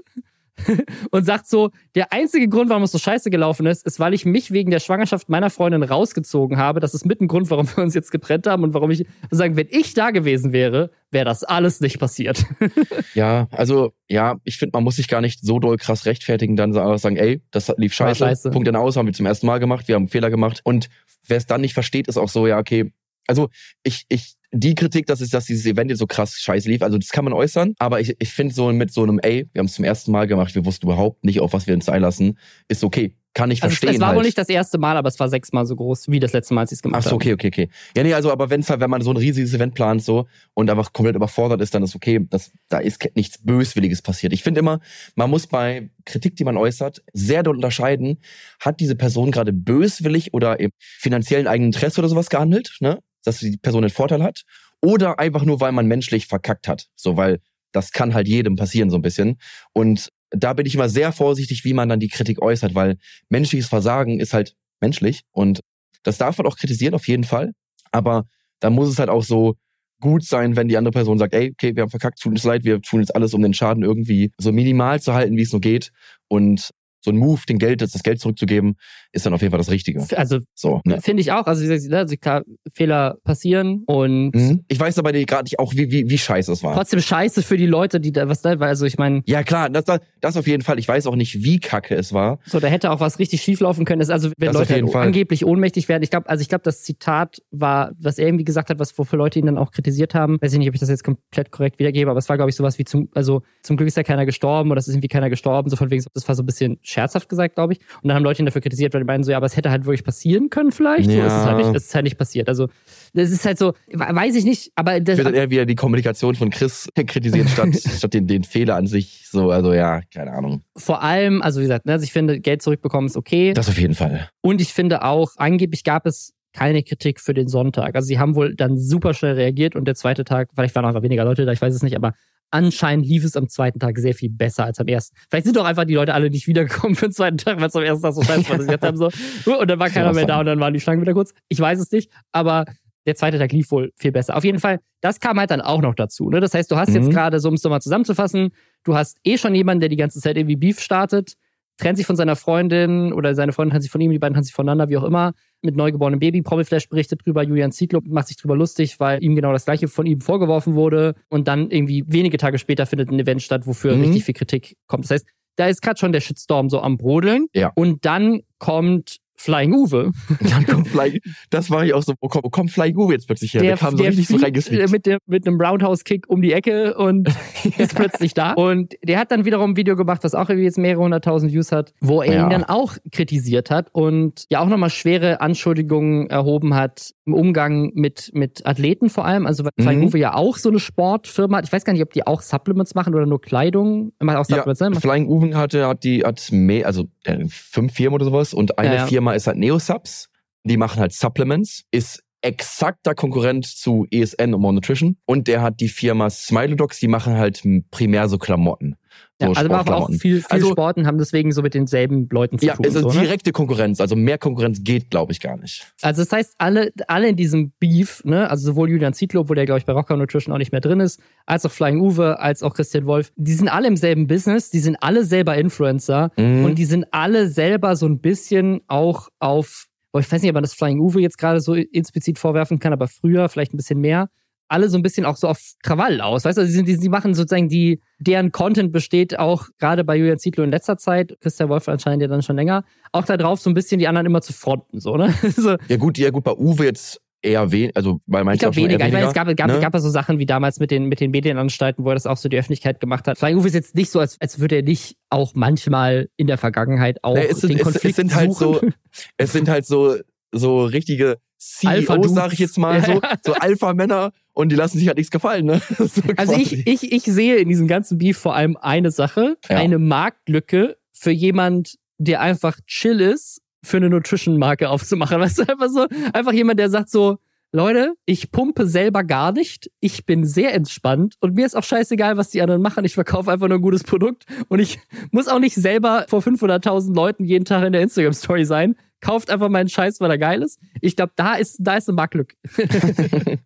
[1.11, 4.25] und sagt so, der einzige Grund, warum es so scheiße gelaufen ist, ist, weil ich
[4.25, 6.79] mich wegen der Schwangerschaft meiner Freundin rausgezogen habe.
[6.79, 9.55] Das ist mit ein Grund, warum wir uns jetzt getrennt haben und warum ich sagen,
[9.55, 12.45] wenn ich da gewesen wäre, wäre das alles nicht passiert.
[13.13, 16.73] ja, also ja, ich finde, man muss sich gar nicht so doll krass rechtfertigen, dann
[16.73, 18.51] sagen, ey, das lief scheiße, scheiße.
[18.51, 20.61] Punkt in aus, haben wir zum ersten Mal gemacht, wir haben einen Fehler gemacht.
[20.63, 20.89] Und
[21.25, 22.91] wer es dann nicht versteht, ist auch so, ja, okay,
[23.27, 23.49] also
[23.83, 26.97] ich, ich, die Kritik, dass es, dass dieses Event jetzt so krass scheiße lief, also
[26.97, 29.67] das kann man äußern, aber ich, ich finde so mit so einem, ey, wir haben
[29.67, 32.37] es zum ersten Mal gemacht, wir wussten überhaupt nicht, auf was wir uns einlassen,
[32.67, 33.13] ist okay.
[33.35, 33.95] Kann ich also verstehen.
[33.95, 34.17] Es war halt.
[34.17, 36.61] wohl nicht das erste Mal, aber es war sechsmal so groß wie das letzte Mal,
[36.61, 37.07] als sie es gemacht haben.
[37.07, 37.69] Ach so, okay, okay, okay.
[37.95, 40.27] Ja, nee, also, aber wenn es halt, wenn man so ein riesiges Event plant so
[40.55, 44.33] und einfach komplett überfordert ist, dann ist okay, das, da ist nichts Böswilliges passiert.
[44.33, 44.79] Ich finde immer,
[45.15, 48.17] man muss bei Kritik, die man äußert, sehr doll unterscheiden,
[48.59, 52.99] hat diese Person gerade böswillig oder im finanziellen eigenen Interesse oder sowas gehandelt, ne?
[53.23, 54.43] Dass die Person einen Vorteil hat
[54.81, 56.87] oder einfach nur, weil man menschlich verkackt hat.
[56.95, 57.39] So, weil
[57.71, 59.37] das kann halt jedem passieren so ein bisschen.
[59.73, 62.97] Und da bin ich immer sehr vorsichtig, wie man dann die Kritik äußert, weil
[63.29, 65.61] menschliches Versagen ist halt menschlich und
[66.03, 67.53] das darf man auch kritisieren auf jeden Fall.
[67.91, 68.25] Aber
[68.59, 69.55] da muss es halt auch so
[69.99, 72.63] gut sein, wenn die andere Person sagt, ey, okay, wir haben verkackt, tut uns leid,
[72.63, 75.61] wir tun jetzt alles, um den Schaden irgendwie so minimal zu halten, wie es nur
[75.61, 75.91] geht.
[76.27, 76.69] Und
[77.01, 78.75] so ein Move, den Geld, das Geld zurückzugeben,
[79.11, 80.05] ist dann auf jeden Fall das Richtige.
[80.15, 81.01] Also so, ne?
[81.01, 81.47] finde ich auch.
[81.47, 84.63] Also, also klar, Fehler passieren und mhm.
[84.67, 86.75] ich weiß aber gerade nicht auch, wie, wie, wie scheiße es war.
[86.75, 89.21] Trotzdem scheiße für die Leute, die da was da, weil also ich meine.
[89.25, 89.85] Ja klar, das,
[90.21, 90.79] das auf jeden Fall.
[90.79, 92.39] Ich weiß auch nicht, wie kacke es war.
[92.45, 93.99] So, da hätte auch was richtig schief laufen können.
[94.09, 96.03] Also wenn das Leute halt angeblich ohnmächtig werden.
[96.03, 99.17] Ich glaube, also ich glaube, das Zitat war, was er irgendwie gesagt hat, was wofür
[99.17, 100.37] Leute ihn dann auch kritisiert haben.
[100.41, 102.55] Weiß ich nicht, ob ich das jetzt komplett korrekt wiedergebe, aber es war glaube ich
[102.55, 105.29] sowas wie zum, also zum Glück ist ja keiner gestorben oder es ist irgendwie keiner
[105.29, 105.69] gestorben.
[105.69, 107.79] So von wegen, das war so ein bisschen scherzhaft gesagt, glaube ich.
[108.01, 109.71] Und dann haben Leute ihn dafür kritisiert, weil die meinen so, ja, aber es hätte
[109.71, 111.09] halt wirklich passieren können vielleicht.
[111.09, 111.21] Ja.
[111.21, 112.49] So ist es halt nicht, es ist halt nicht passiert.
[112.49, 112.67] Also,
[113.13, 115.19] das ist halt so, weiß ich nicht, aber das.
[115.19, 118.87] Ich würde eher wieder die Kommunikation von Chris kritisieren, statt, statt den, den Fehler an
[118.87, 119.27] sich.
[119.29, 120.63] So, also ja, keine Ahnung.
[120.75, 123.53] Vor allem, also wie gesagt, ne, also ich finde, Geld zurückbekommen ist okay.
[123.53, 124.29] Das auf jeden Fall.
[124.41, 127.95] Und ich finde auch, angeblich gab es keine Kritik für den Sonntag.
[127.95, 131.01] Also sie haben wohl dann super schnell reagiert und der zweite Tag, vielleicht waren auch
[131.01, 132.13] weniger Leute da, ich weiß es nicht, aber
[132.51, 135.15] anscheinend lief es am zweiten Tag sehr viel besser als am ersten.
[135.29, 137.75] Vielleicht sind doch einfach die Leute alle nicht wiedergekommen für den zweiten Tag, weil es
[137.75, 140.13] am ersten Tag so scheiße war, dass sie jetzt haben so, und dann war keiner
[140.13, 141.33] mehr da und dann waren die Schlangen wieder kurz.
[141.47, 142.65] Ich weiß es nicht, aber
[143.05, 144.35] der zweite Tag lief wohl viel besser.
[144.35, 146.29] Auf jeden Fall, das kam halt dann auch noch dazu.
[146.29, 146.39] Ne?
[146.39, 146.95] Das heißt, du hast mhm.
[146.95, 148.49] jetzt gerade, so um es nochmal zusammenzufassen,
[148.83, 151.35] du hast eh schon jemanden, der die ganze Zeit irgendwie Beef startet
[151.79, 154.43] trennt sich von seiner Freundin oder seine Freundin trennt sich von ihm, die beiden trennen
[154.43, 155.33] sich voneinander, wie auch immer.
[155.61, 156.41] Mit neugeborenem Baby.
[156.41, 160.05] Promiflash berichtet drüber, Julian Zietlow macht sich drüber lustig, weil ihm genau das gleiche von
[160.05, 161.15] ihm vorgeworfen wurde.
[161.29, 164.03] Und dann irgendwie wenige Tage später findet ein Event statt, wofür mhm.
[164.03, 165.03] richtig viel Kritik kommt.
[165.03, 167.47] Das heißt, da ist gerade schon der Shitstorm so am Brodeln.
[167.53, 167.71] Ja.
[167.75, 170.11] Und dann kommt Flying Uwe.
[170.41, 173.27] Dann kommt Flying, das war ich auch so, wo kommt, wo kommt Flying Uwe jetzt
[173.27, 173.61] plötzlich her?
[173.61, 174.91] Der, der kam so der richtig so reingesneakt.
[174.91, 177.29] Mit, der, mit einem Roundhouse-Kick um die Ecke und
[177.77, 178.53] ist plötzlich da.
[178.53, 181.71] Und der hat dann wiederum ein Video gemacht, was auch irgendwie jetzt mehrere hunderttausend Views
[181.71, 182.43] hat, wo er ja.
[182.43, 187.91] ihn dann auch kritisiert hat und ja auch nochmal schwere Anschuldigungen erhoben hat im Umgang
[187.93, 189.45] mit, mit Athleten vor allem.
[189.45, 189.83] Also weil mhm.
[189.83, 191.65] Flying Uwe ja auch so eine Sportfirma hat.
[191.65, 194.11] Ich weiß gar nicht, ob die auch Supplements machen oder nur Kleidung.
[194.19, 194.99] Macht auch Supplements, ja, ne?
[194.99, 198.95] Flying Uwe hatte, hat die, hat mehr, also äh, fünf Firmen oder sowas und eine
[198.95, 200.29] ja, Firma Firma ist halt Neosubs.
[200.63, 205.17] Die machen halt Supplements, ist exakter Konkurrent zu ESN und More Nutrition.
[205.25, 208.95] Und der hat die Firma Smilodogs, die machen halt primär so Klamotten.
[209.41, 212.27] So ja, also machen auch viel, viel also, Sport und haben deswegen so mit denselben
[212.29, 212.83] Leuten zu ja, tun.
[212.83, 213.23] Ja, also so, ne?
[213.23, 213.53] direkte ne?
[213.53, 214.01] Konkurrenz.
[214.01, 215.87] Also mehr Konkurrenz geht, glaube ich, gar nicht.
[216.01, 219.65] Also das heißt, alle, alle in diesem Beef, ne, also sowohl Julian Zietlow, wo der,
[219.65, 222.63] glaube ich, bei Rocker Nutrition auch nicht mehr drin ist, als auch Flying Uwe, als
[222.63, 226.65] auch Christian Wolf, die sind alle im selben Business, die sind alle selber Influencer mhm.
[226.65, 230.55] und die sind alle selber so ein bisschen auch auf Boah, ich weiß nicht, ob
[230.55, 233.99] man das Flying Uwe jetzt gerade so explizit vorwerfen kann, aber früher vielleicht ein bisschen
[233.99, 234.29] mehr,
[234.67, 236.45] alle so ein bisschen auch so auf Krawall aus.
[236.45, 240.39] Weißt du, sie, sind, sie machen sozusagen die, deren Content besteht auch gerade bei Julian
[240.39, 243.69] Zietlow in letzter Zeit, Christian Wolf anscheinend ja dann schon länger, auch da drauf so
[243.69, 245.33] ein bisschen die anderen immer zu fronten, so, ne?
[245.55, 245.75] so.
[245.87, 248.99] Ja gut, ja gut, bei Uwe jetzt eher wenig, also bei manchen Ich glaube weniger.
[248.99, 249.07] weniger.
[249.07, 249.79] Ich meine, es gab, gab, ne?
[249.79, 252.37] gab ja so Sachen wie damals mit den, mit den Medienanstalten, wo er das auch
[252.37, 253.37] so die Öffentlichkeit gemacht hat.
[253.37, 256.57] Flying Uwe ist jetzt nicht so, als, als würde er nicht auch manchmal in der
[256.57, 258.81] Vergangenheit auch nee, es sind, den Konflikt es, es sind halt so,
[259.37, 260.15] es sind halt so,
[260.51, 265.17] so richtige CEOs, sag ich jetzt mal so, so Alpha-Männer und die lassen sich halt
[265.17, 265.65] nichts gefallen.
[265.65, 265.81] Ne?
[265.97, 269.77] So also ich, ich, ich sehe in diesem ganzen Beef vor allem eine Sache, ja.
[269.77, 275.39] eine Marktlücke für jemand, der einfach chill ist, für eine Nutrition-Marke aufzumachen.
[275.39, 277.37] Weißt du, einfach so, einfach jemand, der sagt so,
[277.71, 279.91] Leute, ich pumpe selber gar nicht.
[279.99, 283.05] Ich bin sehr entspannt und mir ist auch scheißegal, was die anderen machen.
[283.05, 287.13] Ich verkaufe einfach nur ein gutes Produkt und ich muss auch nicht selber vor 500.000
[287.13, 288.95] Leuten jeden Tag in der Instagram-Story sein.
[289.21, 290.79] Kauft einfach meinen Scheiß, weil er geil ist.
[291.01, 292.55] Ich glaube, da ist, da ist eine Marktlücke.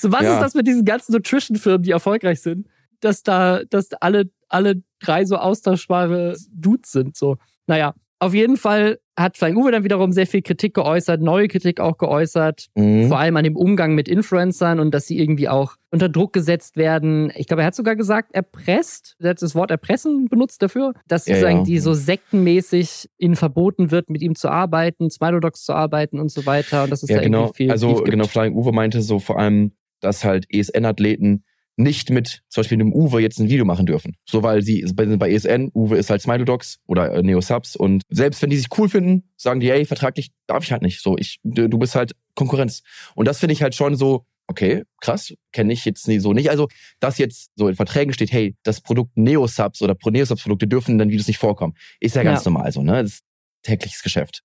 [0.00, 0.34] so, was ja.
[0.34, 2.66] ist das mit diesen ganzen Nutrition-Firmen, die erfolgreich sind?
[3.00, 7.16] dass da, dass alle, alle drei so austauschbare Dudes sind.
[7.16, 11.48] So, naja, auf jeden Fall hat Flying Uwe dann wiederum sehr viel Kritik geäußert, neue
[11.48, 13.08] Kritik auch geäußert, mhm.
[13.08, 16.76] vor allem an dem Umgang mit Influencern und dass sie irgendwie auch unter Druck gesetzt
[16.76, 17.32] werden.
[17.34, 21.26] Ich glaube, er hat sogar gesagt, erpresst, er hat das Wort erpressen benutzt dafür, dass
[21.26, 21.64] ja, sozusagen ja.
[21.64, 26.44] die so sektenmäßig ihnen verboten wird, mit ihm zu arbeiten, Smilodocs zu arbeiten und so
[26.44, 26.84] weiter.
[26.84, 27.38] Und das ist ja, da genau.
[27.38, 27.70] irgendwie viel.
[27.70, 31.44] Also genau, Flying Uwe meinte so vor allem, dass halt ESN-Athleten
[31.76, 34.16] nicht mit zum Beispiel einem Uwe jetzt ein Video machen dürfen.
[34.28, 38.42] So, weil sie bei, bei ESN, Uwe ist halt Smilodogs oder äh, Neosubs und selbst
[38.42, 41.00] wenn die sich cool finden, sagen die, ey, vertraglich darf ich halt nicht.
[41.00, 42.82] So, ich, du bist halt Konkurrenz.
[43.14, 46.50] Und das finde ich halt schon so, okay, krass, kenne ich jetzt nie so nicht.
[46.50, 50.66] Also, dass jetzt so in Verträgen steht, hey, das Produkt Neosubs oder Pro Neosubs Produkte
[50.66, 52.50] dürfen dann Videos nicht vorkommen, ist ja ganz ja.
[52.50, 53.02] normal so, ne?
[53.02, 53.24] Das ist
[53.62, 54.42] tägliches Geschäft.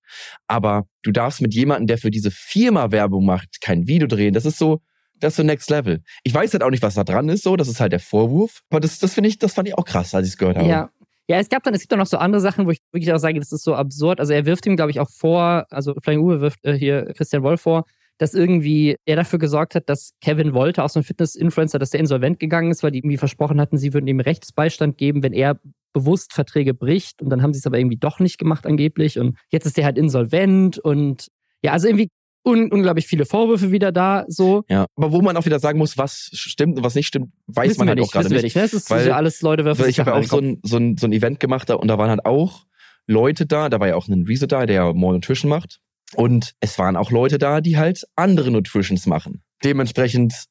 [0.47, 4.33] Aber du darfst mit jemandem, der für diese Firma Werbung macht, kein Video drehen.
[4.33, 4.81] Das ist so,
[5.19, 6.01] das ist so Next Level.
[6.23, 7.55] Ich weiß halt auch nicht, was da dran ist, so.
[7.55, 8.61] Das ist halt der Vorwurf.
[8.69, 10.67] Aber das, das finde ich, das fand ich auch krass, als ich es gehört habe.
[10.67, 10.89] Ja.
[11.27, 13.17] Ja, es gab dann, es gibt dann noch so andere Sachen, wo ich wirklich auch
[13.17, 14.19] sage, das ist so absurd.
[14.19, 17.41] Also er wirft ihm, glaube ich, auch vor, also Flying Uwe wirft äh, hier Christian
[17.41, 17.85] Wolf vor,
[18.19, 21.99] dass irgendwie er dafür gesorgt hat, dass Kevin Wolter, auch so ein Fitness-Influencer, dass der
[21.99, 25.59] insolvent gegangen ist, weil die irgendwie versprochen hatten, sie würden ihm Rechtsbeistand geben, wenn er
[25.93, 27.21] bewusst Verträge bricht.
[27.21, 29.17] Und dann haben sie es aber irgendwie doch nicht gemacht angeblich.
[29.17, 31.29] Und jetzt ist der halt insolvent und
[31.63, 32.09] ja, also irgendwie
[32.45, 34.63] un unglaublich viele Vorwürfe wieder da, so.
[34.69, 37.71] Ja, aber wo man auch wieder sagen muss, was stimmt und was nicht stimmt, weiß
[37.71, 38.43] wissen man halt nicht, auch gerade nicht.
[38.43, 38.63] nicht ne?
[38.63, 41.07] Es ist weil, alles Leute werfen Ich habe ja auch so ein, so, ein, so
[41.07, 42.65] ein Event gemacht da und da waren halt auch
[43.07, 45.79] Leute da, da war ja auch ein Reese da, der More Nutrition macht.
[46.13, 49.41] Und es waren auch Leute da, die halt andere Nutritions machen.
[49.63, 50.45] Dementsprechend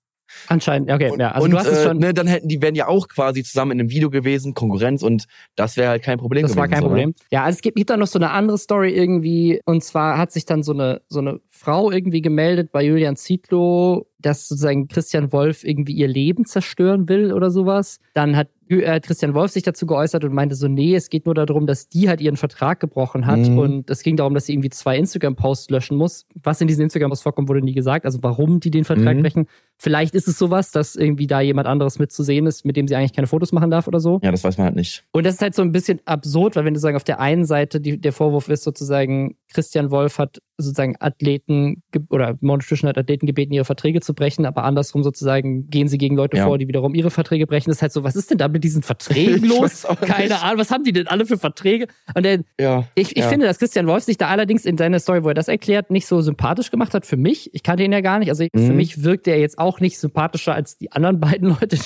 [0.48, 1.32] Anscheinend, okay, und, ja.
[1.32, 1.98] Also und, du hast es äh, schon.
[1.98, 5.26] Ne, dann hätten die wären ja auch quasi zusammen in einem Video gewesen, Konkurrenz und
[5.56, 6.62] das wäre halt kein Problem das gewesen.
[6.62, 7.10] Das war kein so, Problem.
[7.10, 7.14] Ne?
[7.30, 10.32] Ja, also es gibt, gibt da noch so eine andere Story irgendwie und zwar hat
[10.32, 15.32] sich dann so eine so eine Frau irgendwie gemeldet bei Julian Zietlow, dass sozusagen Christian
[15.32, 18.00] Wolf irgendwie ihr Leben zerstören will oder sowas.
[18.14, 21.66] Dann hat Christian Wolf sich dazu geäußert und meinte so, nee, es geht nur darum,
[21.66, 23.58] dass die halt ihren Vertrag gebrochen hat mhm.
[23.58, 26.26] und es ging darum, dass sie irgendwie zwei Instagram-Posts löschen muss.
[26.42, 28.06] Was in diesen Instagram-Posts vorkommt, wurde nie gesagt.
[28.06, 29.22] Also warum die den Vertrag mhm.
[29.22, 29.46] brechen.
[29.76, 33.12] Vielleicht ist es sowas, dass irgendwie da jemand anderes mitzusehen ist, mit dem sie eigentlich
[33.12, 34.20] keine Fotos machen darf oder so.
[34.22, 35.04] Ja, das weiß man halt nicht.
[35.12, 37.44] Und das ist halt so ein bisschen absurd, weil wenn du sagen, auf der einen
[37.44, 43.26] Seite die, der Vorwurf ist sozusagen, Christian Wolf hat sozusagen Athleten oder Nutrition hat Athleten
[43.26, 46.46] gebeten, ihre Verträge zu brechen, aber andersrum sozusagen gehen sie gegen Leute ja.
[46.46, 47.70] vor, die wiederum ihre Verträge brechen.
[47.70, 49.86] Das ist halt so, was ist denn da mit diesen Verträgen los?
[50.00, 51.88] Keine Ahnung, was haben die denn alle für Verträge?
[52.14, 53.28] Und dann, ja, ich, ich ja.
[53.28, 56.06] finde, dass Christian Wolf sich da allerdings in seiner Story, wo er das erklärt, nicht
[56.06, 57.52] so sympathisch gemacht hat für mich.
[57.54, 58.28] Ich kannte ihn ja gar nicht.
[58.28, 58.66] Also mhm.
[58.66, 61.78] für mich wirkt er jetzt auch nicht sympathischer als die anderen beiden Leute,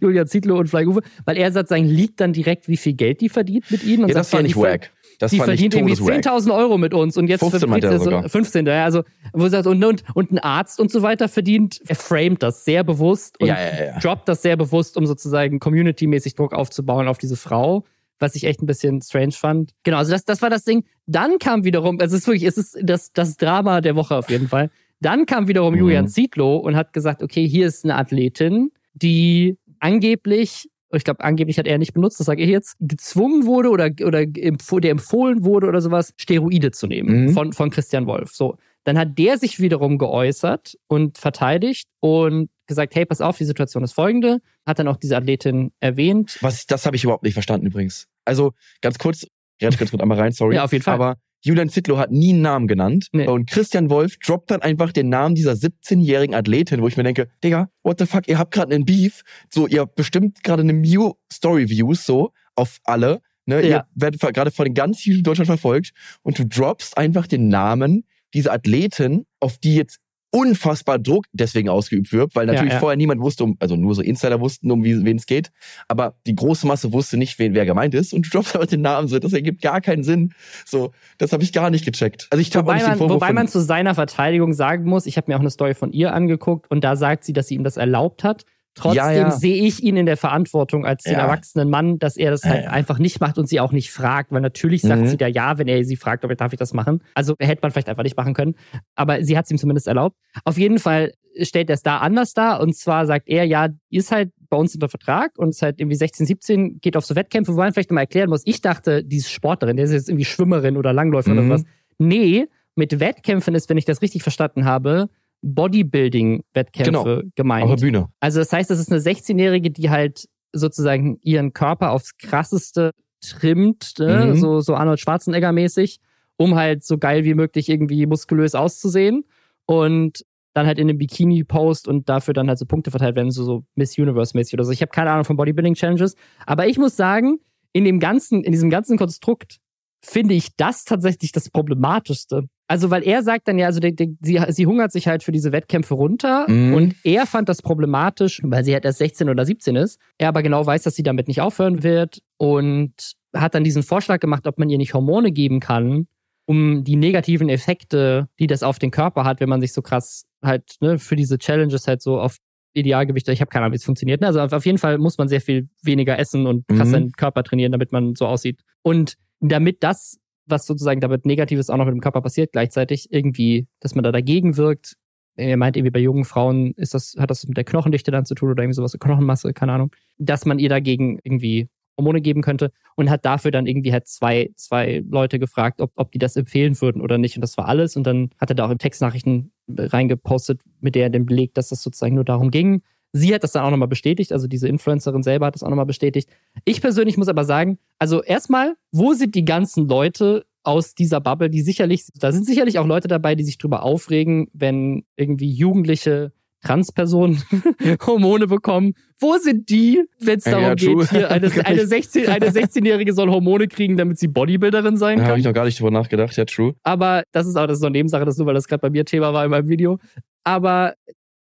[0.00, 3.20] Julia Zietlow und Fly Uwe, weil er sagt, sein liegt dann direkt, wie viel Geld
[3.20, 4.04] die verdient mit ihnen.
[4.04, 4.90] Und ja, das war nicht wack.
[5.18, 8.66] Das die verdient irgendwie 10.000 Euro mit uns und jetzt 15 verdient er so 15.
[8.66, 9.02] Ja, also
[9.32, 12.84] wo sagt, und, und, und ein Arzt und so weiter verdient, er framet das sehr
[12.84, 13.98] bewusst und ja, ja, ja.
[13.98, 17.84] droppt das sehr bewusst, um sozusagen community-mäßig Druck aufzubauen auf diese Frau
[18.20, 19.72] was ich echt ein bisschen strange fand.
[19.84, 20.84] Genau, also das, das war das Ding.
[21.06, 24.30] Dann kam wiederum, also es ist wirklich, es ist das, das Drama der Woche auf
[24.30, 24.70] jeden Fall.
[25.00, 25.80] Dann kam wiederum mhm.
[25.80, 31.58] Julian Zietlow und hat gesagt, okay, hier ist eine Athletin, die angeblich ich glaube, angeblich
[31.58, 35.66] hat er nicht benutzt, das sage ich jetzt, gezwungen wurde oder, oder der empfohlen wurde
[35.66, 37.30] oder sowas, Steroide zu nehmen mhm.
[37.30, 38.30] von, von Christian Wolf.
[38.34, 38.56] So.
[38.84, 43.82] Dann hat der sich wiederum geäußert und verteidigt und gesagt, hey, pass auf, die Situation
[43.82, 44.40] ist folgende.
[44.66, 46.38] Hat dann auch diese Athletin erwähnt.
[46.40, 48.06] Was, das habe ich überhaupt nicht verstanden übrigens.
[48.24, 49.26] Also, ganz kurz,
[49.60, 50.54] ganz kurz einmal rein, sorry.
[50.54, 50.94] ja, auf jeden Fall.
[50.94, 53.08] Aber Julian Zittlow hat nie einen Namen genannt.
[53.12, 53.26] Nee.
[53.26, 57.28] Und Christian Wolf droppt dann einfach den Namen dieser 17-jährigen Athletin, wo ich mir denke,
[57.42, 59.22] Digga, what the fuck, ihr habt gerade einen Beef.
[59.52, 63.20] So, ihr habt bestimmt gerade eine Mew Story Views, so, auf alle.
[63.46, 63.66] Ne?
[63.66, 63.76] Ja.
[63.76, 68.52] Ihr werdet gerade von den ganz Deutschland verfolgt und du droppst einfach den Namen dieser
[68.52, 72.80] Athletin, auf die jetzt unfassbar Druck deswegen ausgeübt wird, weil natürlich ja, ja.
[72.80, 75.50] vorher niemand wusste, um, also nur so Insider wussten, um wen es geht,
[75.88, 78.82] aber die große Masse wusste nicht, wen, wer gemeint ist und du droppst aber den
[78.82, 80.34] Namen so, das ergibt gar keinen Sinn.
[80.66, 82.28] So, das habe ich gar nicht gecheckt.
[82.30, 85.36] Also ich wobei, nicht man, wobei man zu seiner Verteidigung sagen muss, ich habe mir
[85.36, 88.24] auch eine Story von ihr angeguckt und da sagt sie, dass sie ihm das erlaubt
[88.24, 88.44] hat.
[88.78, 89.30] Trotzdem ja, ja.
[89.30, 91.20] sehe ich ihn in der Verantwortung als den ja.
[91.20, 94.40] erwachsenen Mann, dass er das halt einfach nicht macht und sie auch nicht fragt, weil
[94.40, 95.06] natürlich sagt mhm.
[95.08, 97.02] sie da ja, wenn er sie fragt, ob er darf ich das machen.
[97.14, 98.54] Also hätte man vielleicht einfach nicht machen können,
[98.94, 100.16] aber sie hat es ihm zumindest erlaubt.
[100.44, 101.12] Auf jeden Fall
[101.42, 104.74] stellt er es da anders dar und zwar sagt er, ja, ist halt bei uns
[104.74, 107.90] unter Vertrag und ist halt irgendwie 16, 17, geht auf so Wettkämpfe, wo man vielleicht
[107.90, 111.32] mal erklären muss, ich dachte, die ist Sportlerin, der ist jetzt irgendwie Schwimmerin oder Langläufer
[111.32, 111.38] mhm.
[111.38, 111.64] oder was.
[111.98, 115.08] Nee, mit Wettkämpfen ist, wenn ich das richtig verstanden habe,
[115.42, 117.30] Bodybuilding-Wettkämpfe genau.
[117.34, 117.64] gemeint.
[117.64, 118.08] Auf der Bühne.
[118.20, 123.94] Also das heißt, das ist eine 16-Jährige, die halt sozusagen ihren Körper aufs krasseste trimmt,
[123.98, 124.26] ne?
[124.26, 124.36] mhm.
[124.36, 125.98] so, so Arnold Schwarzenegger-mäßig,
[126.36, 129.24] um halt so geil wie möglich irgendwie muskulös auszusehen.
[129.66, 130.24] Und
[130.54, 133.44] dann halt in einem Bikini post und dafür dann halt so Punkte verteilt werden, so,
[133.44, 134.72] so Miss Universe-mäßig oder so.
[134.72, 136.14] Ich habe keine Ahnung von Bodybuilding-Challenges,
[136.46, 137.38] aber ich muss sagen,
[137.72, 139.58] in dem ganzen, in diesem ganzen Konstrukt
[140.04, 142.44] finde ich das tatsächlich das Problematischste.
[142.70, 145.32] Also, weil er sagt dann ja, also die, die, sie, sie hungert sich halt für
[145.32, 146.74] diese Wettkämpfe runter Mhm.
[146.74, 149.98] und er fand das problematisch, weil sie halt erst 16 oder 17 ist.
[150.18, 152.92] Er aber genau weiß, dass sie damit nicht aufhören wird und
[153.34, 156.06] hat dann diesen Vorschlag gemacht, ob man ihr nicht Hormone geben kann,
[156.46, 160.24] um die negativen Effekte, die das auf den Körper hat, wenn man sich so krass
[160.42, 162.36] halt ne, für diese Challenges halt so auf
[162.74, 164.20] Idealgewicht, ich habe keine Ahnung, wie es funktioniert.
[164.20, 164.28] Ne?
[164.28, 166.92] Also auf auf jeden Fall muss man sehr viel weniger essen und krass Mhm.
[166.92, 168.60] seinen Körper trainieren, damit man so aussieht.
[168.82, 173.66] Und damit das, was sozusagen damit Negatives auch noch mit dem Körper passiert, gleichzeitig irgendwie,
[173.80, 174.96] dass man da dagegen wirkt.
[175.36, 178.34] Er meint irgendwie bei jungen Frauen ist das, hat das mit der Knochendichte dann zu
[178.34, 182.70] tun oder irgendwie sowas, Knochenmasse, keine Ahnung, dass man ihr dagegen irgendwie Hormone geben könnte
[182.96, 186.80] und hat dafür dann irgendwie halt zwei, zwei Leute gefragt, ob, ob die das empfehlen
[186.80, 187.36] würden oder nicht.
[187.36, 187.96] Und das war alles.
[187.96, 191.68] Und dann hat er da auch in Textnachrichten reingepostet, mit der er den Beleg, dass
[191.68, 192.82] das sozusagen nur darum ging.
[193.12, 195.86] Sie hat das dann auch nochmal bestätigt, also diese Influencerin selber hat das auch nochmal
[195.86, 196.28] bestätigt.
[196.64, 201.48] Ich persönlich muss aber sagen, also erstmal, wo sind die ganzen Leute aus dieser Bubble,
[201.48, 206.32] die sicherlich, da sind sicherlich auch Leute dabei, die sich drüber aufregen, wenn irgendwie Jugendliche
[206.62, 207.42] Transpersonen
[208.06, 208.94] Hormone bekommen.
[209.20, 213.30] Wo sind die, wenn es darum ja, geht, hier eine, eine 16 eine 16-Jährige soll
[213.30, 215.40] Hormone kriegen, damit sie Bodybuilderin sein Da habe kann?
[215.40, 216.74] ich noch gar nicht drüber nachgedacht, ja, true.
[216.82, 218.90] Aber das ist auch, das ist so eine Nebensache, das nur, weil das gerade bei
[218.90, 219.98] mir Thema war in meinem Video.
[220.44, 220.94] Aber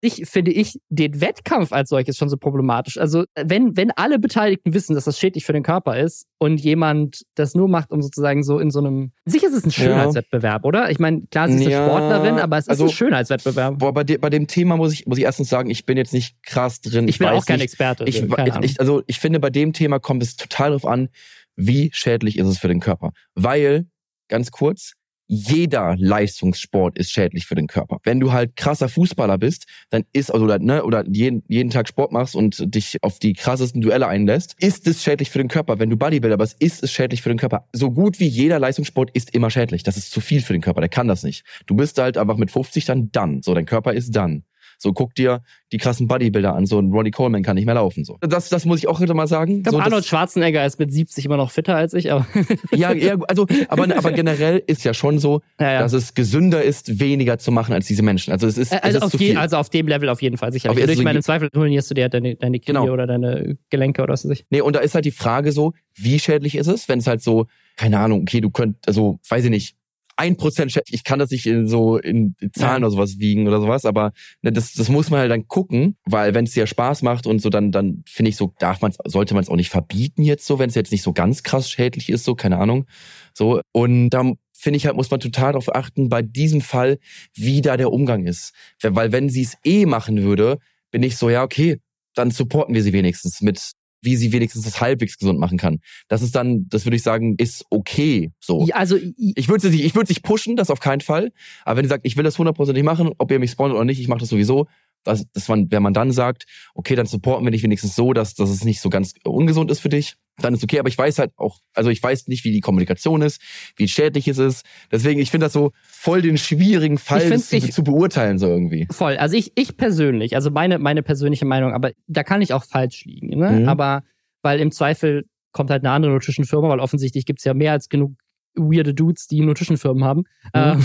[0.06, 2.98] ich finde ich den Wettkampf als solches schon so problematisch.
[2.98, 7.24] Also wenn, wenn alle Beteiligten wissen, dass das schädlich für den Körper ist und jemand
[7.36, 9.76] das nur macht, um sozusagen so in so einem, sicher ist es ein Ja.
[9.76, 10.90] Schönheitswettbewerb, oder?
[10.92, 13.80] Ich meine, klar, sie ist Ja, eine Sportlerin, aber es ist also- ein Schönheitswettbewerb.
[13.80, 16.14] Boah, bei, de, bei dem Thema muss ich, muss ich erstens sagen, ich bin jetzt
[16.14, 17.08] nicht krass drin.
[17.08, 18.04] Ich bin weiß auch kein nicht, Experte.
[18.06, 18.24] Ich,
[18.62, 21.10] ich, also ich finde, bei dem Thema kommt es total darauf an,
[21.56, 23.12] wie schädlich ist es für den Körper.
[23.34, 23.88] Weil,
[24.28, 24.94] ganz kurz,
[25.28, 27.98] jeder Leistungssport ist schädlich für den Körper.
[28.04, 31.88] Wenn du halt krasser Fußballer bist, dann ist, also, oder, ne, oder jeden, jeden Tag
[31.88, 35.80] Sport machst und dich auf die krassesten Duelle einlässt, ist es schädlich für den Körper.
[35.80, 37.68] Wenn du Bodybuilder bist, ist es schädlich für den Körper.
[37.74, 39.84] So gut wie jeder Leistungssport ist immer schädlich.
[39.84, 40.82] Das ist zu viel für den Körper.
[40.82, 41.44] Der kann das nicht.
[41.66, 43.42] Du bist halt einfach mit 50 dann dann.
[43.42, 44.44] So, dein Körper ist dann.
[44.78, 46.66] So, guck dir die krassen Bodybuilder an.
[46.66, 48.06] So ein Ronnie Coleman kann nicht mehr laufen.
[48.06, 49.58] So, das, das muss ich auch heute mal sagen.
[49.58, 52.26] ich glaube, so, Arnold Schwarzenegger ist mit 70 immer noch fitter als ich, aber
[52.72, 55.80] ja, ja, also, aber, aber generell ist ja schon so, ja, ja.
[55.80, 58.32] dass es gesünder ist, weniger zu machen als diese Menschen.
[58.32, 60.38] Also es ist, Äh, es Also ist auf, je, also auf dem Level auf jeden
[60.38, 60.70] Fall sicher.
[60.72, 62.92] Auf- ich also meine, im Zweifel ruinierst du dir halt deine, deine Knie Genau.
[62.92, 64.46] oder deine Gelenke oder was weiß ich.
[64.50, 67.22] Nee, und da ist halt die Frage so, wie schädlich ist es, wenn es halt
[67.22, 69.76] so, keine Ahnung, okay, du könnt, also, weiß ich nicht,
[70.18, 72.88] ein Prozent schädlich, ich kann das nicht in so in Zahlen Ja.
[72.88, 76.34] oder sowas wiegen oder sowas, aber ne, das, das muss man halt dann gucken, weil
[76.34, 79.34] wenn es dir Spaß macht und so, dann, dann finde ich so, darf man sollte
[79.34, 82.10] man es auch nicht verbieten jetzt so, wenn es jetzt nicht so ganz krass schädlich
[82.10, 82.86] ist, so, keine Ahnung.
[83.34, 86.98] So, und da finde ich halt, muss man total darauf achten, bei diesem Fall,
[87.34, 88.54] wie da der Umgang ist.
[88.82, 90.60] Weil wenn sie es eh machen würde,
[90.92, 91.80] bin ich so, ja, okay,
[92.14, 95.80] dann supporten wir sie wenigstens mit, wie sie wenigstens das halbwegs gesund machen kann.
[96.08, 98.32] Das ist dann, das würde ich sagen, ist okay.
[98.40, 98.66] So.
[98.66, 101.32] Ja, also Ich würde sie, ich würde sich pushen, das auf keinen Fall.
[101.64, 104.00] Aber wenn ihr sagt, ich will das hundertprozentig machen, ob ihr mich spawnt oder nicht,
[104.00, 104.68] ich mache das sowieso.
[105.06, 108.34] Das, das man, wenn man dann sagt, okay, dann supporten wir dich wenigstens so, dass,
[108.36, 110.80] dass es nicht so ganz ungesund ist für dich, dann ist okay.
[110.80, 113.40] Aber ich weiß halt auch, also ich weiß nicht, wie die Kommunikation ist,
[113.78, 114.66] wie schädlich es ist.
[114.92, 118.88] Deswegen, ich finde das so voll den schwierigen Fall zu, ich- zu beurteilen so irgendwie.
[118.92, 119.16] voll.
[119.18, 123.06] Also ich, ich persönlich, also meine, meine persönliche Meinung, aber da kann ich auch falsch
[123.06, 123.38] liegen.
[123.40, 123.52] Ne?
[123.62, 123.70] Mhm.
[123.70, 124.04] Aber
[124.42, 128.12] weil im Zweifel kommt halt eine andere Nutrition-Firma, weil offensichtlich gibt's ja mehr als genug
[128.56, 130.82] weirde Dudes, die Nutrition-Firmen haben Mhm.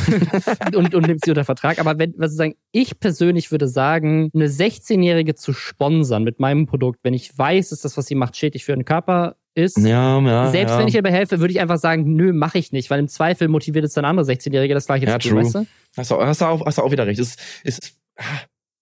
[0.73, 1.79] äh, und, und nimmt sie unter Vertrag.
[1.79, 6.67] Aber wenn, was ich sagen, ich persönlich würde sagen, eine 16-Jährige zu sponsern mit meinem
[6.67, 10.21] Produkt, wenn ich weiß, dass das, was sie macht, schädlich für den Körper ist, Ja,
[10.21, 10.51] ja.
[10.51, 10.79] selbst ja.
[10.79, 13.49] wenn ich ihr behelfe, würde ich einfach sagen, nö, mache ich nicht, weil im Zweifel
[13.49, 15.67] motiviert es dann andere 16-Jährige, das gleiche Ja, zu tun, weißt du?
[15.97, 17.19] Hast du, hast du, auch, hast du auch wieder recht.
[17.21, 17.95] Es ist,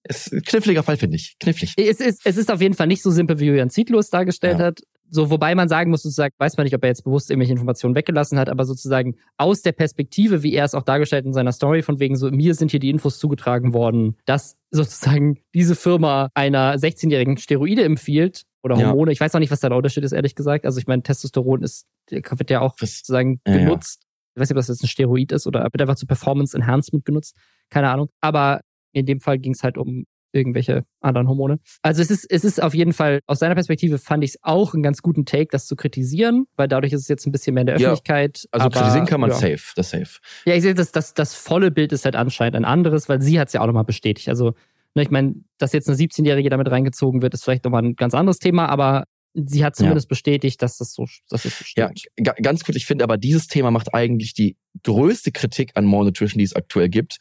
[0.04, 1.36] ist ein kniffliger Fall, finde ich.
[1.38, 1.74] Knifflig.
[1.76, 4.66] Es ist, es ist auf jeden Fall nicht so simpel, wie Julian Zietlos dargestellt Ja.
[4.66, 4.80] hat.
[5.10, 7.94] So, wobei man sagen muss, sozusagen, weiß man nicht, ob er jetzt bewusst irgendwelche Informationen
[7.94, 11.82] weggelassen hat, aber sozusagen aus der Perspektive, wie er es auch dargestellt in seiner Story,
[11.82, 16.74] von wegen so, mir sind hier die Infos zugetragen worden, dass sozusagen diese Firma einer
[16.76, 18.88] 16-jährigen Steroide empfiehlt oder Ja.
[18.88, 19.12] Hormone.
[19.12, 20.66] Ich weiß auch nicht, was da der Unterschied ist, ehrlich gesagt.
[20.66, 23.58] Also ich meine, Testosteron ist, wird ja auch Was- sozusagen Ja, ja.
[23.64, 24.02] genutzt.
[24.34, 27.04] Ich weiß nicht, ob das jetzt ein Steroid ist oder wird einfach zu Performance Enhancement
[27.04, 27.34] genutzt.
[27.70, 28.08] Keine Ahnung.
[28.20, 28.60] Aber
[28.92, 31.58] in dem Fall ging es halt um irgendwelche anderen Hormone.
[31.82, 34.74] Also es ist, es ist auf jeden Fall, aus seiner Perspektive fand ich es auch
[34.74, 37.62] einen ganz guten Take, das zu kritisieren, weil dadurch ist es jetzt ein bisschen mehr
[37.62, 38.46] in der Ja, Öffentlichkeit.
[38.50, 39.36] Also aber, kritisieren kann man ja.
[39.36, 40.18] safe, das safe.
[40.44, 43.38] Ja, ich sehe, das, das, das volle Bild ist halt anscheinend ein anderes, weil sie
[43.40, 44.28] hat es ja auch nochmal bestätigt.
[44.28, 44.54] Also,
[44.94, 48.14] ne, ich meine, dass jetzt eine 17-Jährige damit reingezogen wird, ist vielleicht nochmal ein ganz
[48.14, 52.26] anderes Thema, aber sie hat zumindest bestätigt, dass das so, dass es so Ja, stimmt.
[52.26, 56.06] ga- ganz kurz, ich finde aber dieses Thema macht eigentlich die größte Kritik an More
[56.06, 57.18] Nutrition, die es aktuell gibt,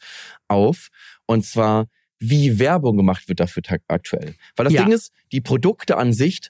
[0.48, 0.88] auf.
[1.26, 1.86] Und zwar
[2.20, 4.34] wie Werbung gemacht wird dafür aktuell.
[4.56, 4.84] Weil das Ja.
[4.84, 6.40] Ding ist, die Produkte an sich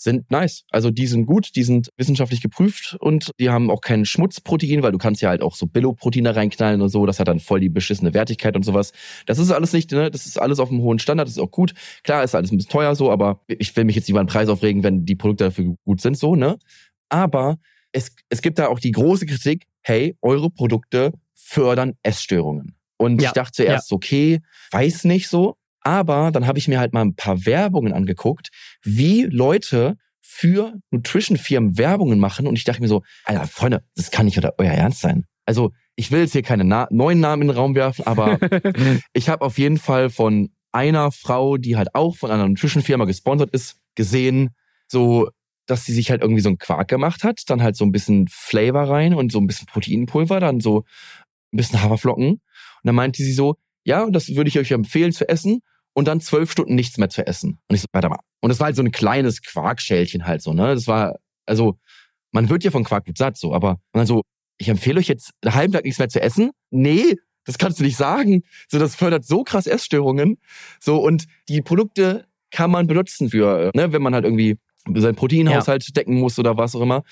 [0.00, 0.62] sind nice.
[0.70, 4.92] Also die sind gut, die sind wissenschaftlich geprüft und die haben auch kein Schmutzprotein, weil
[4.92, 7.04] du kannst ja halt auch so Billo-Proteine reinknallen und so.
[7.04, 8.92] Das hat dann voll die beschissene Wertigkeit und sowas.
[9.26, 10.08] Das ist alles nicht, ne?
[10.10, 11.74] Das ist alles auf einem hohen Standard, das ist auch gut.
[12.04, 14.28] Klar, ist alles ein bisschen teuer so, aber ich will mich jetzt nicht über den
[14.28, 16.58] Preis aufregen, wenn die Produkte dafür gut sind, so, ne?
[17.08, 17.58] Aber
[17.90, 22.76] es, es gibt da auch die große Kritik, hey, eure Produkte fördern Essstörungen.
[22.98, 25.56] Und Ja, ich dachte zuerst, okay, weiß nicht so.
[25.80, 28.48] Aber dann habe ich mir halt mal ein paar Werbungen angeguckt,
[28.82, 32.46] wie Leute für Nutrition-Firmen Werbungen machen.
[32.46, 35.24] Und ich dachte mir so, Alter, Freunde, das kann nicht oder euer Ernst sein.
[35.46, 38.38] Also ich will jetzt hier keine Na neuen Namen in den Raum werfen, aber
[39.14, 43.50] ich habe auf jeden Fall von einer Frau, die halt auch von einer Nutrition-Firma gesponsert
[43.50, 44.50] ist, gesehen,
[44.86, 45.30] so
[45.68, 48.26] dass sie sich halt irgendwie so einen Quark gemacht hat, dann halt so ein bisschen
[48.28, 50.84] Flavor rein und so ein bisschen Proteinpulver, dann so
[51.52, 52.40] ein bisschen Haferflocken.
[52.88, 55.60] Und dann meinte sie so, ja, das würde ich euch empfehlen zu essen
[55.92, 57.58] und dann zwölf Stunden nichts mehr zu essen.
[57.68, 58.20] Und ich so, warte mal.
[58.40, 60.74] Und das war halt so ein kleines Quarkschälchen halt so, ne?
[60.74, 61.78] Das war, also,
[62.32, 64.22] man wird ja von Quark gut satt so, aber und dann so,
[64.56, 66.52] ich empfehle euch jetzt einen halben Tag nichts mehr zu essen?
[66.70, 68.42] Nee, das kannst du nicht sagen.
[68.68, 70.38] So, das fördert so krass Essstörungen.
[70.80, 74.56] So, und die Produkte kann man benutzen für, ne, wenn man halt irgendwie
[74.94, 77.02] seinen Proteinhaushalt decken muss oder was auch immer.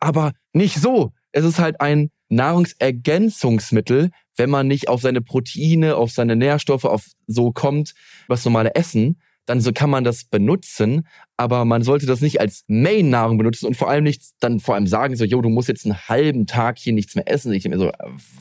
[0.00, 1.12] Aber nicht so.
[1.32, 7.06] Es ist halt ein Nahrungsergänzungsmittel, wenn man nicht auf seine Proteine, auf seine Nährstoffe, auf
[7.26, 7.94] so kommt,
[8.28, 12.64] was normale Essen, dann so kann man das benutzen, aber man sollte das nicht als
[12.68, 15.84] Main-Nahrung benutzen und vor allem nicht dann vor allem sagen so, jo, du musst jetzt
[15.84, 17.52] einen halben Tag hier nichts mehr essen.
[17.52, 17.90] Ich denke mir so,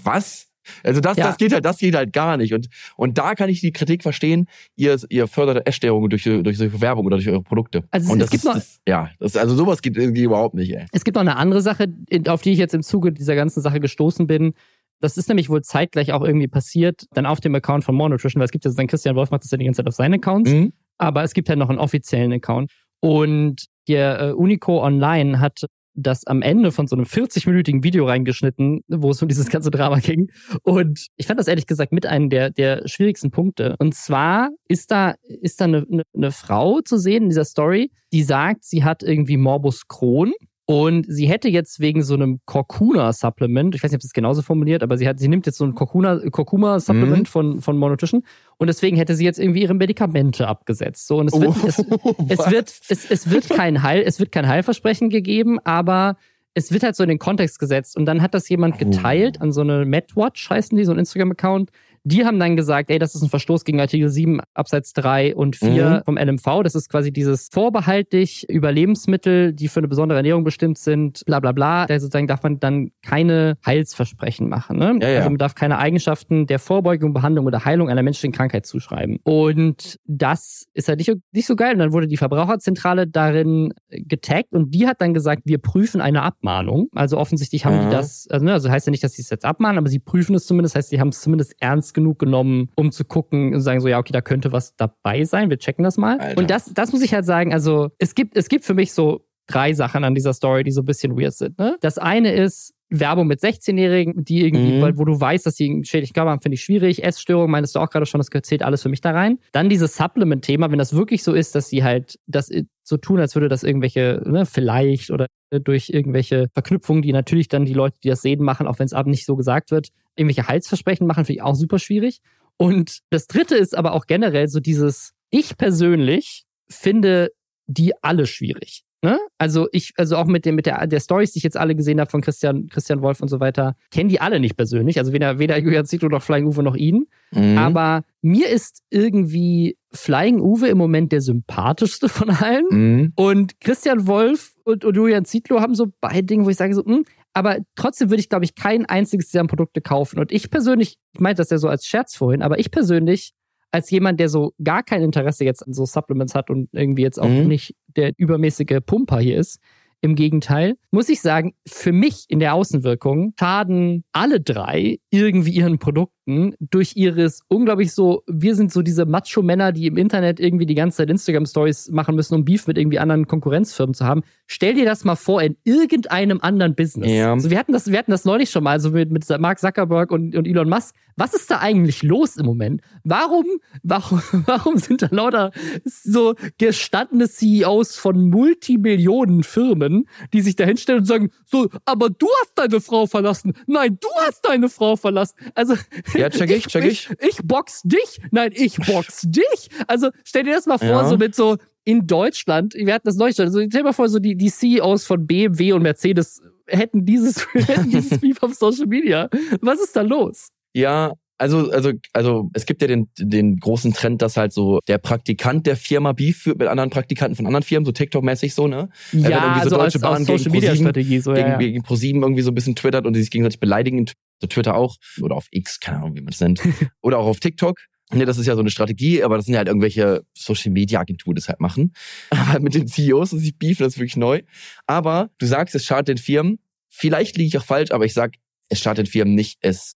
[0.03, 0.47] was?
[0.83, 1.25] Also das, Ja.
[1.25, 2.53] das geht halt, das geht halt gar nicht.
[2.53, 6.79] Und, und da kann ich die Kritik verstehen, ihr, ihr fördert Essstörungen durch, durch solche
[6.81, 7.83] Werbung oder durch eure Produkte.
[7.89, 10.53] Also und es das gibt ist, noch- das, ja, das, also sowas geht irgendwie überhaupt
[10.53, 10.85] nicht, ey.
[10.91, 11.87] Es gibt noch eine andere Sache,
[12.27, 14.53] auf die ich jetzt im Zuge dieser ganzen Sache gestoßen bin.
[15.01, 18.39] Das ist nämlich wohl zeitgleich auch irgendwie passiert, dann auf dem Account von More Nutrition,
[18.39, 20.13] weil es gibt ja so, Christian Wolf macht das ja die ganze Zeit auf seinen
[20.15, 20.73] Accounts, Mhm.
[20.97, 22.71] aber es gibt ja noch einen offiziellen Account.
[23.01, 28.81] Und der äh, Unico Online hat das am Ende von so einem 40-minütigen Video reingeschnitten,
[28.87, 30.29] wo es um dieses ganze Drama ging.
[30.63, 33.75] Und ich fand das ehrlich gesagt mit einem der, der schwierigsten Punkte.
[33.79, 37.91] Und zwar ist da, ist da eine, eine, eine Frau zu sehen in dieser Story,
[38.13, 40.31] die sagt, sie hat irgendwie Morbus Crohn.
[40.71, 44.41] Und sie hätte jetzt wegen so einem Kurkuma-Supplement, ich weiß nicht, ob sie es genauso
[44.41, 47.25] formuliert, aber sie hat, sie nimmt jetzt so ein Kurkuma- Kurkuma-Supplement Mhm.
[47.25, 48.23] von, von Mononutrition
[48.57, 51.07] und deswegen hätte sie jetzt irgendwie ihre Medikamente abgesetzt.
[51.07, 52.51] So, und es wird, es, es Was?
[52.51, 56.17] wird, es, es wird kein Heil, es wird kein Heilversprechen gegeben, aber
[56.53, 57.95] es wird halt so in den Kontext gesetzt.
[57.95, 58.79] Und dann hat das jemand Oh.
[58.79, 61.71] geteilt an so eine MedWatch, heißen die, so ein Instagram-Account.
[62.03, 65.55] Die haben dann gesagt, ey, das ist ein Verstoß gegen Artikel 7 Absatz 3 und
[65.55, 66.01] 4 Mhm.
[66.05, 66.63] vom LMV.
[66.63, 71.39] Das ist quasi dieses vorbehaltlich über Lebensmittel, die für eine besondere Ernährung bestimmt sind, bla
[71.39, 71.85] bla bla.
[71.85, 74.77] Da sozusagen darf man dann keine Heilsversprechen machen.
[74.77, 74.99] Ne?
[75.01, 75.17] Ja, ja.
[75.19, 79.19] Also man darf keine Eigenschaften der Vorbeugung, Behandlung oder Heilung einer menschlichen Krankheit zuschreiben.
[79.23, 81.73] Und das ist halt nicht, nicht so geil.
[81.73, 86.23] Und dann wurde die Verbraucherzentrale darin getaggt und die hat dann gesagt, wir prüfen eine
[86.23, 86.87] Abmahnung.
[86.95, 87.85] Also offensichtlich haben Aha.
[87.89, 89.99] die das, also, ne, also heißt ja nicht, dass sie es jetzt abmahnen, aber sie
[89.99, 93.61] prüfen es zumindest, heißt, sie haben es zumindest ernst genug genommen, um zu gucken und
[93.61, 96.19] sagen so, ja, okay, da könnte was dabei sein, wir checken das mal.
[96.19, 96.39] Alter.
[96.39, 99.25] Und das, das muss ich halt sagen, also es gibt, es gibt für mich so
[99.47, 101.57] drei Sachen an dieser Story, die so ein bisschen weird sind.
[101.59, 101.77] Ne?
[101.81, 104.81] Das eine ist, Werbung mit 16-Jährigen, die irgendwie, Mhm.
[104.81, 107.03] weil- wo du weißt, dass sie einen schädlichen Körper haben, finde ich schwierig.
[107.05, 109.39] Essstörung meinst du auch gerade schon, das zählt alles für mich da rein.
[109.53, 112.49] Dann dieses Supplement-Thema, wenn das wirklich so ist, dass sie halt das
[112.83, 117.63] so tun, als würde das irgendwelche, ne, vielleicht oder durch irgendwelche Verknüpfungen, die natürlich dann
[117.63, 120.47] die Leute, die das sehen, machen, auch wenn es abends nicht so gesagt wird, irgendwelche
[120.49, 122.19] Heilsversprechen machen, finde ich auch super schwierig.
[122.57, 127.31] Und das dritte ist aber auch generell so dieses, ich persönlich finde
[127.67, 128.83] die alle schwierig.
[129.03, 129.17] Ne?
[129.39, 131.99] Also ich, also auch mit dem, mit der, der Stories, die ich jetzt alle gesehen
[131.99, 134.99] habe von Christian, Christian Wolf und so weiter, kennen die alle nicht persönlich.
[134.99, 137.07] Also weder, weder Julian Zietlow noch Flying Uwe noch ihn.
[137.31, 137.57] Mhm.
[137.57, 142.65] Aber mir ist irgendwie Flying Uwe im Moment der sympathischste von allen.
[142.69, 143.13] Mhm.
[143.15, 146.85] Und Christian Wolf und, und Julian Zietlow haben so beide Dinge, wo ich sage so,
[146.85, 150.19] hm, aber trotzdem würde ich, glaube ich, kein einziges dieser Produkte kaufen.
[150.19, 153.33] Und ich persönlich, ich meinte das ja so als Scherz vorhin, aber ich persönlich,
[153.71, 157.19] als jemand, der so gar kein Interesse jetzt an so Supplements hat und irgendwie jetzt
[157.19, 157.47] auch Mhm.
[157.47, 159.59] nicht der übermäßige Pumper hier ist,
[160.03, 165.77] im Gegenteil, muss ich sagen, für mich in der Außenwirkung schaden alle drei irgendwie ihren
[165.77, 166.20] Produkten
[166.59, 170.97] durch ihres unglaublich so, wir sind so diese Macho-Männer, die im Internet irgendwie die ganze
[170.97, 174.23] Zeit Instagram-Stories machen müssen, um Beef mit irgendwie anderen Konkurrenzfirmen zu haben.
[174.47, 177.11] Stell dir das mal vor in irgendeinem anderen Business.
[177.11, 177.33] Ja.
[177.33, 180.11] Also wir hatten das, wir hatten das neulich schon mal, so mit, mit Mark Zuckerberg
[180.11, 180.95] und, und Elon Musk.
[181.17, 182.81] Was ist da eigentlich los im Moment?
[183.03, 183.45] Warum,
[183.83, 185.51] warum, warum sind da lauter
[185.85, 192.27] so gestandene CEOs von Multimillionen Firmen, die sich da hinstellen und sagen, so, aber du
[192.41, 193.53] hast deine Frau verlassen.
[193.67, 195.35] Nein, du hast deine Frau verlassen.
[195.55, 195.75] Also,
[196.21, 197.09] Ja, check ich, check ich.
[197.19, 198.21] Ich, ich box dich.
[198.31, 199.69] Nein, ich box dich.
[199.87, 201.09] Also stell dir das mal vor, Ja.
[201.09, 204.07] so mit so in Deutschland, wir hatten das neulich schon, also stell dir mal vor,
[204.07, 208.85] so die, die CEOs von BMW und Mercedes hätten dieses, hätten dieses Beef auf Social
[208.85, 209.29] Media.
[209.61, 210.49] Was ist da los?
[210.73, 211.11] Ja,
[211.41, 215.65] also, also, also es gibt ja den, den großen Trend, dass halt so der Praktikant
[215.65, 218.89] der Firma Beef führt mit anderen Praktikanten von anderen Firmen, so TikTok-mäßig so, ne?
[219.11, 221.53] wenn Ja, irgendwie so also Deutsche als, Bahn gegen Social Media Strategie, so, gegen, ja,
[221.53, 221.57] ja.
[221.57, 224.05] gegen ProSieben irgendwie so ein bisschen twittert und die sich gegenseitig beleidigen,
[224.39, 226.61] so Twitter auch, oder auf X, keine Ahnung, wie man es nennt,
[227.01, 227.79] oder auch auf TikTok.
[228.13, 230.99] Ne, das ist ja so eine Strategie, aber das sind ja halt irgendwelche Social Media
[230.99, 231.93] Agenturen, die das halt machen.
[232.29, 234.41] Aber halt mit den CEOs und sich beefen, das ist wirklich neu.
[234.85, 236.59] Aber du sagst, es schadet den Firmen.
[236.89, 238.33] Vielleicht liege ich auch falsch, aber ich sag,
[238.67, 239.95] es schadet den Firmen nicht, es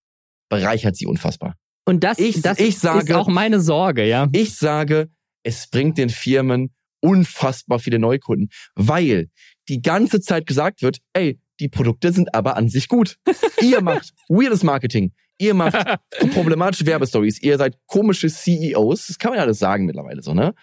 [0.50, 1.56] bereichert sie unfassbar.
[1.88, 4.28] Und das, Ich- das ich ist sage- auch meine Sorge, ja.
[4.32, 5.10] Ich sage,
[5.44, 9.30] es bringt den Firmen unfassbar viele Neukunden, weil
[9.70, 13.18] die ganze Zeit gesagt wird, ey, die Produkte sind aber an sich gut.
[13.62, 15.14] Ihr macht weirdes Marketing.
[15.38, 15.76] Ihr macht
[16.34, 17.42] problematische Werbestories.
[17.42, 19.08] Ihr seid komische CEOs.
[19.08, 20.54] Das kann man ja alles sagen mittlerweile so, ne?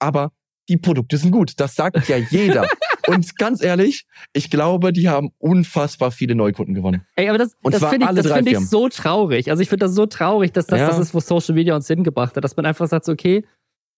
[0.00, 0.32] Aber
[0.68, 1.52] die Produkte sind gut.
[1.58, 2.66] Das sagt ja jeder.
[3.06, 7.02] Und ganz ehrlich, ich glaube, die haben unfassbar viele Neukunden gewonnen.
[7.16, 9.50] Ey, aber das, das finde ich, das find ich so traurig.
[9.50, 10.88] Also ich finde das so traurig, dass das Ja.
[10.88, 12.44] das ist, wo Social Media uns hingebracht hat.
[12.44, 13.44] Dass man einfach sagt, okay,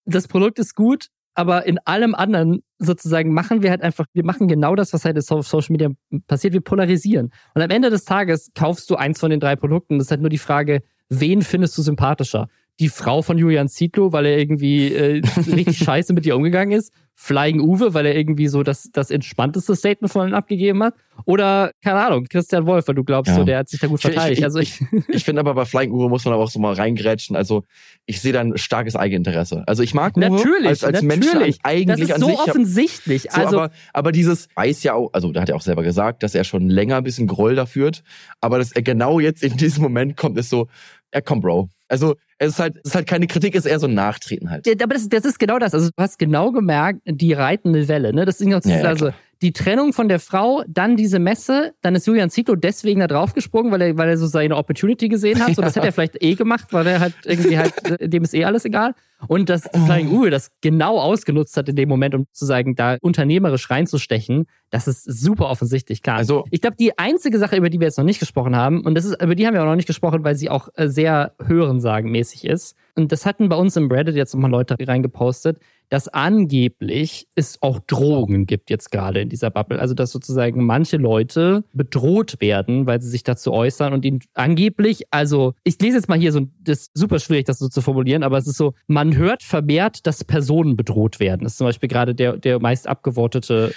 [0.04, 4.48] das Produkt ist gut, aber in allem anderen sozusagen machen wir halt einfach, wir machen
[4.48, 5.90] genau das, was halt auf Social Media
[6.26, 6.52] passiert.
[6.54, 7.32] Wir polarisieren.
[7.54, 9.98] Und am Ende des Tages kaufst du eins von den drei Produkten.
[9.98, 12.48] Das ist halt nur die Frage, wen findest du sympathischer?
[12.80, 16.92] Die Frau von Julian Zietlow, weil er irgendwie äh, richtig scheiße mit ihr umgegangen ist.
[17.18, 20.94] Flying Uwe, weil er irgendwie so das, das entspannteste Statement von ihm abgegeben hat.
[21.24, 23.36] Oder, keine Ahnung, Christian Wolf, weil du glaubst, Ja.
[23.36, 24.38] so, der hat sich da gut Ich- ich- verteidigt.
[24.40, 26.74] ich- also ich, Ich finde aber bei Flying Uwe muss man aber auch so mal
[26.74, 27.34] reingrätschen.
[27.34, 27.64] Also
[28.04, 29.64] ich sehe da ein starkes Eigeninteresse.
[29.66, 31.56] Also ich mag Uwe natürlich, als, als Mensch natürlich.
[31.62, 32.38] an- eigentlich das ist so sich.
[32.38, 33.22] offensichtlich.
[33.22, 36.22] So, also, aber, aber dieses weiß ja auch, also da hat er auch selber gesagt,
[36.22, 38.02] dass er schon länger ein bisschen Groll da führt.
[38.42, 40.68] Aber dass er genau jetzt in diesem Moment kommt, ist so,
[41.14, 41.70] ja komm, Bro.
[41.88, 44.50] Also es ist halt, es ist halt keine Kritik, es ist eher so ein Nachtreten
[44.50, 44.66] halt.
[44.66, 45.72] Ja, aber das, das ist genau das.
[45.74, 48.12] Also du hast genau gemerkt, die reitende Welle.
[48.12, 48.24] Ne?
[48.24, 49.10] Das ist Ja, ja, also
[49.42, 53.70] die Trennung von der Frau, dann diese Messe, dann ist Julian Zito deswegen da draufgesprungen,
[53.70, 55.54] weil er, weil er so seine Opportunity gesehen hat.
[55.54, 58.34] So, das hätte er vielleicht eh gemacht, weil er halt irgendwie halt, äh, dem ist
[58.34, 58.94] eh alles egal.
[59.28, 63.70] Und dass Flying Uwe das genau ausgenutzt hat in dem Moment, um sozusagen da unternehmerisch
[63.70, 66.16] reinzustechen, das ist super offensichtlich, klar.
[66.16, 68.94] Also Ich glaube, die einzige Sache, über die wir jetzt noch nicht gesprochen haben, und
[68.94, 71.32] das ist, über die haben wir auch noch nicht gesprochen, weil sie auch äh, sehr
[71.42, 72.76] hörensagenmäßig ist.
[72.94, 75.58] Und das hatten bei uns im Reddit jetzt nochmal Leute reingepostet,
[75.88, 79.78] dass angeblich es auch Drogen gibt jetzt gerade in dieser Bubble.
[79.78, 85.04] Also, dass sozusagen manche Leute bedroht werden, weil sie sich dazu äußern und ihnen angeblich,
[85.10, 88.22] also, ich lese jetzt mal hier so, das ist super schwierig, das so zu formulieren,
[88.22, 91.42] aber es ist so, man hört vermehrt, dass Personen bedroht werden.
[91.42, 93.72] Das ist zum Beispiel gerade der, der meist abgevotete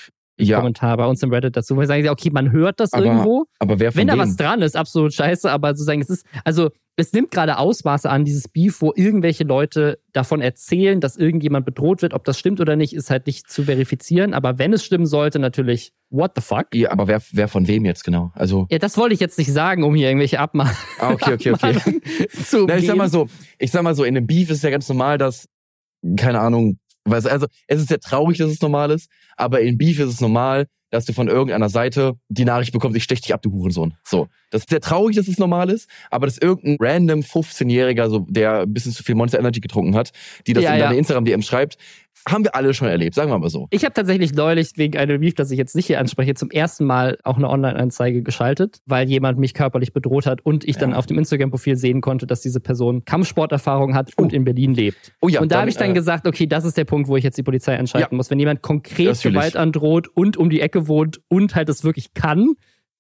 [0.48, 3.46] ja, Kommentar bei uns im Reddit dazu, wir sagen, okay, man hört das Aber irgendwo.
[3.60, 4.20] aber wer von Wenn da wem?
[4.20, 6.70] was dran ist, absolut scheiße, aber sozusagen, es ist, also
[7.00, 12.02] es nimmt gerade Ausmaße an, dieses Beef, wo irgendwelche Leute davon erzählen, dass irgendjemand bedroht
[12.02, 12.14] wird.
[12.14, 14.34] Ob das stimmt oder nicht, ist halt nicht zu verifizieren.
[14.34, 16.76] Aber wenn es stimmen sollte, natürlich, what the fuck?
[16.76, 18.34] ja, aber wer, wer von wem jetzt genau?
[18.36, 20.70] Also, Ja, das wollte ich jetzt nicht sagen, um hier irgendwelche Abma
[21.00, 22.02] ah, okay, okay, okay.
[22.32, 23.28] Zu Na, ich sag mal so,
[23.60, 25.48] ich sag mal so, in einem Beef ist ja ganz normal, dass,
[26.18, 26.80] keine Ahnung,
[27.12, 30.22] weiß, also es ist ja traurig, dass es normal ist, aber in Beef ist es
[30.22, 33.94] normal, dass du von irgendeiner Seite die Nachricht bekommst, ich stech dich ab, du Hurensohn.
[34.04, 34.28] So.
[34.52, 38.62] Das ist sehr traurig, dass es normal ist, aber dass irgendein random 15-Jähriger, so, der
[38.62, 40.12] ein bisschen zu viel Monster Energy getrunken hat,
[40.48, 40.86] die das Ja, in ja.
[40.88, 41.78] deine Instagram-DM schreibt,
[42.28, 43.68] haben wir alle schon erlebt, sagen wir mal so.
[43.70, 46.84] Ich habe tatsächlich neulich wegen einem Beef, das ich jetzt nicht hier anspreche, zum ersten
[46.86, 50.96] Mal auch eine Online-Anzeige geschaltet, weil jemand mich körperlich bedroht hat und ich dann Ja.
[50.98, 54.36] auf dem Instagram-Profil sehen konnte, dass diese Person Kampfsporterfahrung hat und Oh.
[54.36, 55.14] in Berlin lebt.
[55.22, 57.16] Oh ja, und da habe ich dann äh, gesagt, okay, das ist der Punkt, wo
[57.16, 58.30] ich jetzt die Polizei einschalten muss.
[58.30, 59.22] Wenn jemand konkret Das.
[59.24, 62.54] Gewalt androht und um die Ecke wohnt und halt das wirklich kann,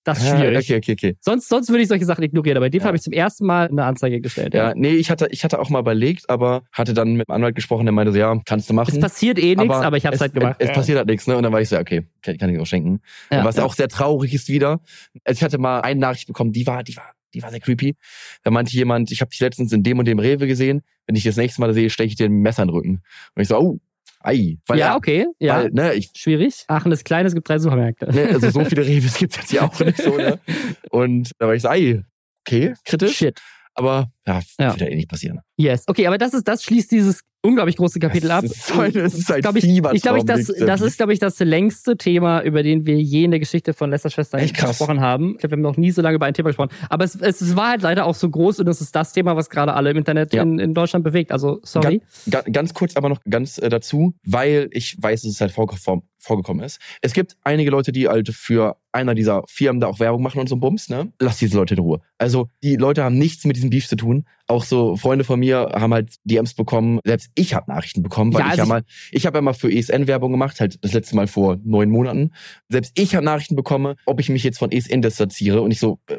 [0.05, 0.65] das ist ja, schwierig.
[0.65, 1.17] Okay, okay, okay.
[1.19, 2.85] Sonst, sonst würde ich solche Sachen ignorieren, aber in dem Ja.
[2.87, 4.53] Habe ich zum ersten Mal eine Anzeige gestellt.
[4.53, 7.53] Ja, nee, ich hatte, ich hatte auch mal überlegt, aber hatte dann mit dem Anwalt
[7.53, 8.93] gesprochen, der meinte so, ja, kannst du machen.
[8.93, 10.55] Es passiert eh nichts, aber, ich habe es halt gemacht.
[10.59, 10.75] Es, es Ja.
[10.75, 11.35] passiert halt nichts, ne?
[11.35, 13.01] Und dann war ich so, ja, okay, kann, kann ich auch schenken.
[13.29, 13.65] Ja, Was ja.
[13.65, 14.79] auch sehr traurig ist wieder.
[15.25, 17.95] Also ich hatte mal eine Nachricht bekommen, die war, die war, die war sehr creepy.
[18.43, 20.81] Da meinte jemand, ich habe dich letztens in dem und dem Rewe gesehen.
[21.05, 23.01] Wenn ich das nächste Mal sehe, steche ich dir ein Messer in den Rücken.
[23.35, 23.79] Und ich so, oh,
[24.23, 24.57] ei.
[24.67, 25.27] Weil, ja, okay.
[25.39, 25.57] Ja.
[25.57, 26.65] Weil, ne, ich, Schwierig.
[26.67, 28.11] Aachen ist klein, es gibt drei Supermärkte.
[28.13, 30.39] ne, also so viele Rewes gibt's jetzt ja auch nicht so, ne?
[30.89, 32.03] Und da war ich so, ei,
[32.45, 33.17] okay, kritisch.
[33.17, 33.41] Shit.
[33.73, 34.67] Aber ja, Ja.
[34.71, 35.39] wird ja eh nicht passieren.
[35.57, 35.83] Yes.
[35.87, 38.43] Okay, aber das ist, das schließt dieses unglaublich große Kapitel ab.
[38.43, 41.19] Das ist das ist ein glaub ich, ich glaube, ich, das, das ist, glaube ich,
[41.19, 45.33] das längste Thema, über den wir je in der Geschichte von Lester Schwestern gesprochen haben.
[45.35, 46.71] Ich glaube, wir haben noch nie so lange über ein Thema gesprochen.
[46.89, 49.49] Aber es, es war halt leider auch so groß und es ist das Thema, was
[49.49, 50.43] gerade alle im Internet Ja.
[50.43, 51.31] in, in Deutschland bewegt.
[51.31, 52.01] Also, sorry.
[52.29, 56.03] Ga ganz kurz aber noch ganz äh, dazu, weil ich weiß, dass es halt vorgekommen,
[56.17, 56.79] vorgekommen ist.
[57.01, 60.49] Es gibt einige Leute, die halt für einer dieser Firmen da auch Werbung machen und
[60.49, 61.13] so ein Bums, ne?
[61.19, 62.01] Lass diese Leute in Ruhe.
[62.17, 64.18] Also, die Leute haben nichts mit diesem Beef zu tun.
[64.19, 64.25] Situation.
[64.47, 66.99] Auch so Freunde von mir haben halt DMs bekommen.
[67.03, 69.53] Selbst ich habe Nachrichten bekommen, weil ja, also ich ja mal, ich habe ja mal
[69.53, 72.31] für ESN Werbung gemacht, halt das letzte Mal vor neun Monaten.
[72.67, 75.61] Selbst ich habe Nachrichten bekommen, ob ich mich jetzt von ESN distanziere.
[75.61, 76.17] Und ich so, äh,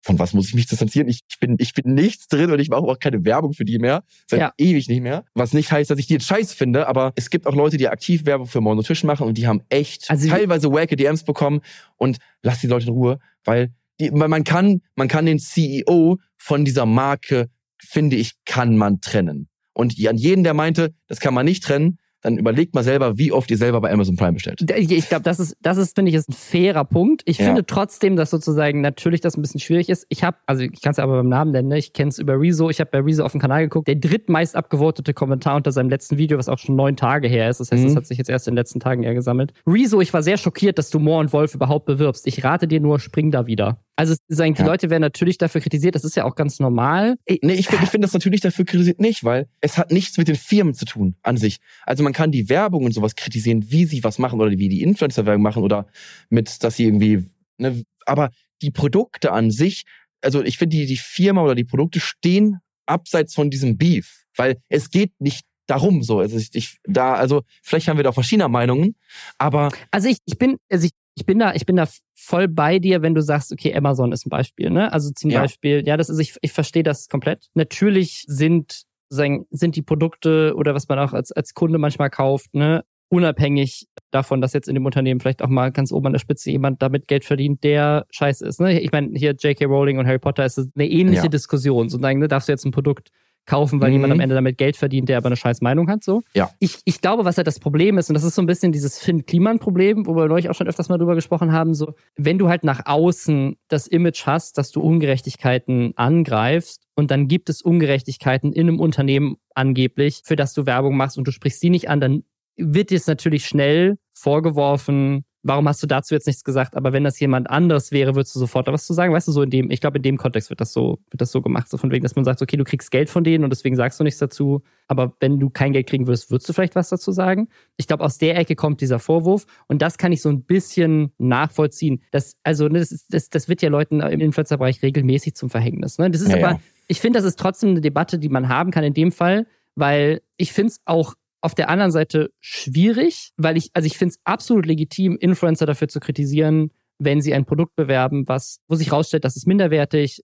[0.00, 1.08] von was muss ich mich distanzieren?
[1.08, 3.78] Ich, ich bin, ich bin nichts drin und ich mache auch keine Werbung für die
[3.78, 4.02] mehr.
[4.26, 4.52] Seit ja.
[4.58, 5.24] ewig nicht mehr.
[5.34, 7.88] Was nicht heißt, dass ich die jetzt scheiße finde, aber es gibt auch Leute, die
[7.88, 11.60] aktiv Werbung für Nutrition machen und die haben echt also teilweise wacke DMs bekommen
[11.96, 16.18] und lass die Leute in Ruhe, weil die, weil man kann, man kann den CEO
[16.36, 19.48] von dieser Marke, finde ich, kann man trennen.
[19.72, 23.32] Und an jeden, der meinte, das kann man nicht trennen, dann überlegt mal selber, wie
[23.32, 24.64] oft ihr selber bei Amazon Prime bestellt.
[24.76, 27.22] Ich glaube, das ist, das ist, finde ich, ist ein fairer Punkt.
[27.26, 27.46] Ich ja.
[27.46, 30.06] finde trotzdem, dass sozusagen natürlich das ein bisschen schwierig ist.
[30.08, 31.78] Ich habe, also ich kann es ja aber beim Namen nennen, ne?
[31.78, 34.56] ich kenne es über Rezo, ich habe bei Rezo auf dem Kanal geguckt, der drittmeist
[34.56, 37.60] abgevotete Kommentar unter seinem letzten Video, was auch schon neun Tage her ist.
[37.60, 37.88] Das heißt, mhm.
[37.88, 39.52] das hat sich jetzt erst in den letzten Tagen eher gesammelt.
[39.66, 42.26] Rezo, ich war sehr schockiert, dass du Moore und Wolf überhaupt bewirbst.
[42.26, 43.80] Ich rate dir nur, spring da wieder.
[43.98, 44.66] Also sagen, die ja.
[44.66, 47.16] Leute werden natürlich dafür kritisiert, das ist ja auch ganz normal.
[47.28, 50.28] Nee, ich finde ich find das natürlich dafür kritisiert nicht, weil es hat nichts mit
[50.28, 51.58] den Firmen zu tun an sich.
[51.84, 54.82] Also man kann die Werbung und sowas kritisieren, wie sie was machen oder wie die
[54.82, 55.86] Influencer-Werbung machen oder
[56.30, 57.26] mit, dass sie irgendwie,
[57.58, 58.30] ne, aber
[58.62, 59.84] die Produkte an sich,
[60.22, 64.56] also ich finde, die, die Firma oder die Produkte stehen abseits von diesem Beef, weil
[64.70, 66.20] es geht nicht darum so.
[66.20, 68.94] Also ich, ich da, also vielleicht haben wir da verschiedene Meinungen,
[69.36, 69.70] aber.
[69.90, 73.02] Also ich, ich bin, also ich ich bin da, ich bin da voll bei dir,
[73.02, 74.92] wenn du sagst, okay, Amazon ist ein Beispiel, ne?
[74.92, 75.40] Also zum ja.
[75.40, 77.48] Beispiel, ja, das ist, ich, ich verstehe das komplett.
[77.54, 82.84] Natürlich sind, sind die Produkte oder was man auch als, als Kunde manchmal kauft, ne,
[83.08, 86.50] unabhängig davon, dass jetzt in dem Unternehmen vielleicht auch mal ganz oben an der Spitze
[86.50, 88.60] jemand damit Geld verdient, der scheiße ist.
[88.60, 88.80] Ne?
[88.80, 89.64] Ich meine, hier J.K.
[89.64, 91.28] Rowling und Harry Potter ist eine ähnliche ja.
[91.28, 91.88] Diskussion.
[91.88, 93.10] Sozusagen, ne, darfst du jetzt ein Produkt
[93.48, 93.94] kaufen, weil mhm.
[93.94, 96.04] jemand am Ende damit Geld verdient, der aber eine scheiß Meinung hat.
[96.04, 96.22] So.
[96.34, 96.50] Ja.
[96.60, 98.98] Ich, ich glaube, was halt das Problem ist, und das ist so ein bisschen dieses
[99.00, 102.62] Finn-Kliman-Problem, wo wir neulich auch schon öfters mal drüber gesprochen haben, so, wenn du halt
[102.62, 108.68] nach außen das Image hast, dass du Ungerechtigkeiten angreifst und dann gibt es Ungerechtigkeiten in
[108.68, 112.24] einem Unternehmen angeblich, für das du Werbung machst und du sprichst die nicht an, dann
[112.56, 116.76] wird dir es natürlich schnell vorgeworfen, warum hast du dazu jetzt nichts gesagt?
[116.76, 119.12] Aber wenn das jemand anders wäre, würdest du sofort was zu sagen?
[119.12, 121.32] Weißt du, so in dem, ich glaube, in dem Kontext wird das so, wird das
[121.32, 123.50] so gemacht, so von wegen, dass man sagt, okay, du kriegst Geld von denen und
[123.50, 124.62] deswegen sagst du nichts dazu.
[124.86, 127.48] Aber wenn du kein Geld kriegen würdest, würdest du vielleicht was dazu sagen?
[127.76, 131.12] Ich glaube, aus der Ecke kommt dieser Vorwurf und das kann ich so ein bisschen
[131.18, 132.02] nachvollziehen.
[132.10, 135.98] Das, also, ne, das, das, das wird ja Leuten im Influencer-Bereich regelmäßig zum Verhängnis.
[135.98, 136.10] Ne?
[136.10, 136.60] Das ist ja, aber, ja.
[136.86, 140.20] ich finde, das ist trotzdem eine Debatte, die man haben kann in dem Fall, weil
[140.36, 144.20] ich finde es auch auf der anderen Seite schwierig, weil ich, also ich finde es
[144.24, 149.24] absolut legitim, Influencer dafür zu kritisieren, wenn sie ein Produkt bewerben, was, wo sich rausstellt,
[149.24, 150.22] das ist minderwertig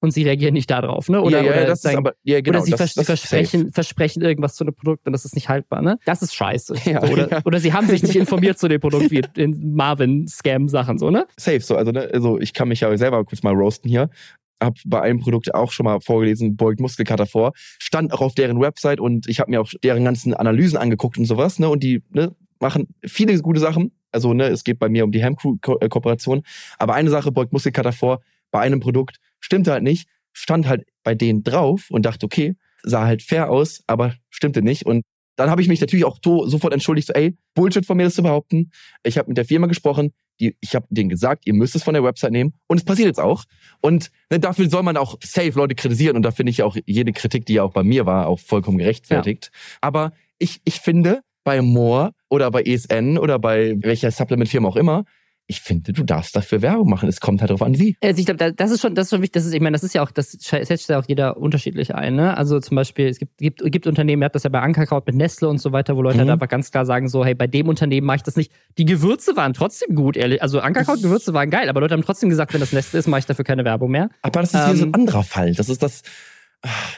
[0.00, 1.20] und sie reagieren nicht darauf, ne?
[1.20, 4.22] Oder, ja, ja, oder, sagen, aber, ja, genau, oder sie, das, vers das versprechen, versprechen
[4.22, 5.98] irgendwas zu einem Produkt und das ist nicht haltbar, ne?
[6.04, 6.74] Das ist scheiße.
[6.84, 10.98] Ja, so, oder, oder sie haben sich nicht informiert zu dem Produkt wie in Marvin-Scam-Sachen,
[10.98, 11.26] so, ne?
[11.38, 14.10] Safe, so, also, ne, also ich kann mich ja selber kurz mal roasten hier
[14.62, 18.60] habe bei einem Produkt auch schon mal vorgelesen, beugt Muskelkater vor, stand auch auf deren
[18.60, 21.68] Website und ich habe mir auch deren ganzen Analysen angeguckt und sowas, ne?
[21.68, 23.92] Und die ne, machen viele gute Sachen.
[24.10, 26.42] Also, ne, es geht bei mir um die Hemcrew-Kooperation.
[26.78, 31.14] Aber eine Sache beugt Muskelkater vor, bei einem Produkt stimmte halt nicht, stand halt bei
[31.14, 34.86] denen drauf und dachte, okay, sah halt fair aus, aber stimmte nicht.
[34.86, 35.02] Und
[35.36, 38.14] dann habe ich mich natürlich auch to sofort entschuldigt, so, ey, Bullshit von mir das
[38.14, 38.70] zu behaupten.
[39.02, 41.94] Ich habe mit der Firma gesprochen, die, ich habe denen gesagt, ihr müsst es von
[41.94, 43.44] der Website nehmen und es passiert jetzt auch.
[43.80, 47.12] Und ne, dafür soll man auch safe Leute kritisieren und da finde ich auch jede
[47.12, 49.50] Kritik, die ja auch bei mir war, auch vollkommen gerechtfertigt.
[49.52, 49.58] Ja.
[49.80, 55.04] Aber ich, ich finde, bei Moore oder bei ESN oder bei welcher Supplement-Firma auch immer,
[55.46, 57.08] ich finde, du darfst dafür Werbung machen.
[57.08, 57.96] Es kommt halt darauf an, wie.
[58.02, 59.32] Also ich glaube, das ist schon, das ist schon wichtig.
[59.34, 62.14] Das ist, ich meine, das ist ja auch, das setzt ja auch jeder unterschiedlich ein.
[62.14, 62.36] Ne?
[62.36, 65.16] Also zum Beispiel, es gibt, gibt, gibt Unternehmen, ihr habt das ja bei Ankerkraut mit
[65.16, 66.30] Nestle und so weiter, wo Leute halt mhm.
[66.30, 68.52] halt einfach ganz klar sagen so, hey, bei dem Unternehmen mache ich das nicht.
[68.78, 70.40] Die Gewürze waren trotzdem gut, ehrlich.
[70.40, 73.26] Also Ankerkraut-Gewürze waren geil, aber Leute haben trotzdem gesagt, wenn das Nestle ist, mache ich
[73.26, 74.08] dafür keine Werbung mehr.
[74.22, 75.52] Aber das ist ähm, wie so ein ähm, anderer Fall.
[75.52, 76.02] Das ist das,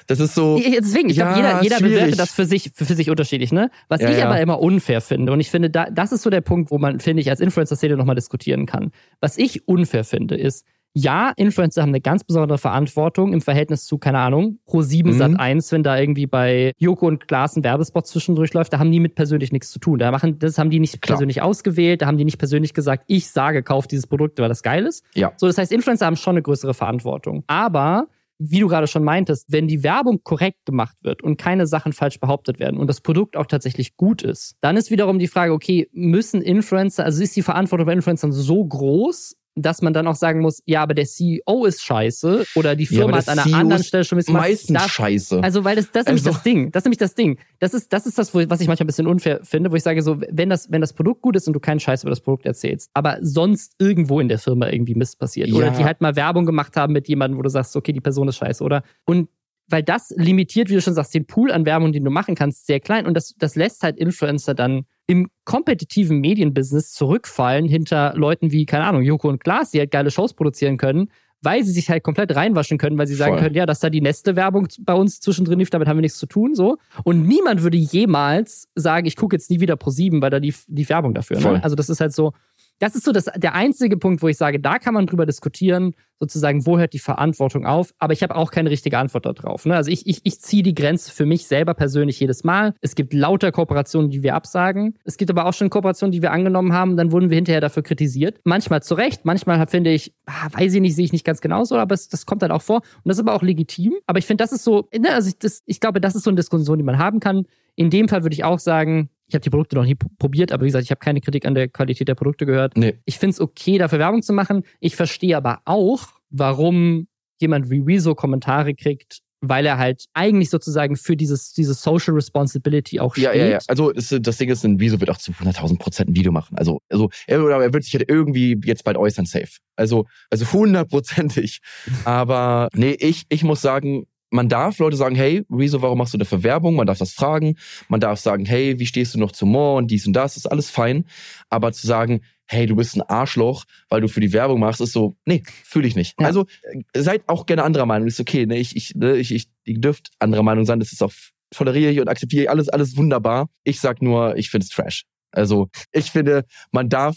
[0.06, 0.58] das ist so.
[0.58, 3.70] Deswegen, ich ja, glaube, jeder, jeder bewertet das für sich, für, für sich unterschiedlich, ne?
[3.88, 4.26] Was ja, ich ja.
[4.26, 7.00] aber immer unfair finde, und ich finde, da, das ist so der Punkt, wo man,
[7.00, 8.92] finde ich, als Influencer-Szene nochmal diskutieren kann.
[9.20, 10.64] Was ich unfair finde, ist,
[10.98, 15.18] ja, Influencer haben eine ganz besondere Verantwortung im Verhältnis zu, keine Ahnung, Pro 7 mhm.
[15.18, 18.90] Sat 1, wenn da irgendwie bei Joko und Klaas ein Werbespot zwischendurch läuft, da haben
[18.90, 19.98] die mit persönlich nichts zu tun.
[19.98, 21.16] Da machen, das haben die nicht Klar.
[21.16, 24.62] persönlich ausgewählt, da haben die nicht persönlich gesagt, ich sage, kauf dieses Produkt, weil das
[24.62, 25.04] geil ist.
[25.14, 25.34] Ja.
[25.36, 27.44] So, das heißt, Influencer haben schon eine größere Verantwortung.
[27.46, 28.06] Aber
[28.38, 32.20] wie du gerade schon meintest, wenn die Werbung korrekt gemacht wird und keine Sachen falsch
[32.20, 35.88] behauptet werden und das Produkt auch tatsächlich gut ist, dann ist wiederum die Frage, okay,
[35.92, 40.40] müssen Influencer, also ist die Verantwortung bei Influencern so groß, dass man dann auch sagen
[40.40, 43.58] muss, ja, aber der CEO ist scheiße oder die Firma ja, hat an einer CEO
[43.58, 44.44] anderen Stelle schon missgemacht.
[44.44, 45.42] Meistens das, scheiße.
[45.42, 46.10] Also, weil das, das ist also.
[46.10, 46.72] nämlich das Ding.
[46.72, 47.38] Das ist nämlich das Ding.
[47.58, 50.02] Das ist, das ist das, was ich manchmal ein bisschen unfair finde, wo ich sage
[50.02, 52.44] so, wenn das, wenn das Produkt gut ist und du keinen Scheiß über das Produkt
[52.44, 55.54] erzählst, aber sonst irgendwo in der Firma irgendwie Mist passiert ja.
[55.54, 58.28] oder die halt mal Werbung gemacht haben mit jemandem, wo du sagst, okay, die Person
[58.28, 58.82] ist scheiße, oder?
[59.06, 59.28] Und
[59.68, 62.66] weil das limitiert, wie du schon sagst, den Pool an Werbung, den du machen kannst,
[62.66, 63.06] sehr klein.
[63.06, 68.84] Und das, das lässt halt Influencer dann im kompetitiven Medienbusiness zurückfallen hinter Leuten wie, keine
[68.84, 71.10] Ahnung, Joko und Glas, die halt geile Shows produzieren können,
[71.42, 73.42] weil sie sich halt komplett reinwaschen können, weil sie sagen Voll.
[73.42, 76.26] können, ja, dass da die Neste-Werbung bei uns zwischendrin lief, damit haben wir nichts zu
[76.26, 76.78] tun, so.
[77.04, 80.54] Und niemand würde jemals sagen, ich gucke jetzt nie wieder pro sieben, weil da die,
[80.66, 81.38] die Werbung dafür.
[81.38, 81.62] Ne?
[81.62, 82.32] Also das ist halt so,
[82.78, 85.94] das ist so das, der einzige Punkt, wo ich sage, da kann man drüber diskutieren,
[86.18, 87.92] sozusagen, wo hört die Verantwortung auf.
[87.98, 89.66] Aber ich habe auch keine richtige Antwort darauf.
[89.66, 89.74] Ne?
[89.74, 92.74] Also ich, ich, ich ziehe die Grenze für mich selber persönlich jedes Mal.
[92.80, 94.94] Es gibt lauter Kooperationen, die wir absagen.
[95.04, 96.96] Es gibt aber auch schon Kooperationen, die wir angenommen haben.
[96.96, 98.40] Dann wurden wir hinterher dafür kritisiert.
[98.44, 101.76] Manchmal zu Recht, manchmal finde ich, ah, weiß ich nicht, sehe ich nicht ganz genauso,
[101.76, 102.76] aber es, das kommt dann auch vor.
[102.76, 103.94] Und das ist aber auch legitim.
[104.06, 106.30] Aber ich finde, das ist so, ne, also ich, das, ich glaube, das ist so
[106.30, 107.44] eine Diskussion, die man haben kann.
[107.74, 110.62] In dem Fall würde ich auch sagen, ich habe die Produkte noch nie probiert, aber
[110.62, 112.76] wie gesagt, ich habe keine Kritik an der Qualität der Produkte gehört.
[112.76, 112.98] Nee.
[113.04, 114.62] Ich finde es okay, dafür Werbung zu machen.
[114.80, 117.08] Ich verstehe aber auch, warum
[117.40, 123.00] jemand wie Rezo Kommentare kriegt, weil er halt eigentlich sozusagen für dieses, diese Social Responsibility
[123.00, 123.24] auch steht.
[123.24, 123.58] Ja, ja, ja.
[123.66, 126.56] Also es, das Ding ist, ein Wieso wird auch zu 100.000 Prozent ein Video machen.
[126.56, 129.58] Also, also er, er wird sich halt irgendwie jetzt bald äußern, safe.
[129.76, 131.60] Also, also hundertprozentig.
[132.04, 136.18] Aber nee, ich, ich muss sagen, man darf Leute sagen, hey, Rezo, warum machst du
[136.18, 136.74] dafür Werbung?
[136.74, 137.56] Man darf das fragen.
[137.88, 140.46] Man darf sagen, hey, wie stehst du noch zu More und dies und das, ist
[140.46, 141.04] alles fein.
[141.48, 144.92] Aber zu sagen, hey, du bist ein Arschloch, weil du für die Werbung machst, ist
[144.92, 146.14] so, nee, fühle ich nicht.
[146.20, 146.26] Ja.
[146.26, 146.46] Also
[146.92, 148.46] äh, seid auch gerne anderer Meinung, ist okay.
[148.46, 148.58] Ne?
[148.58, 149.16] Ich, ich, ne?
[149.16, 151.12] ich, ich, ihr dürft anderer Meinung sein, das ist auch
[151.50, 153.48] toleriere ich und akzeptiere ich alles, alles wunderbar.
[153.64, 155.04] Ich sag nur, ich finde es Trash.
[155.30, 157.16] Also ich finde, man darf,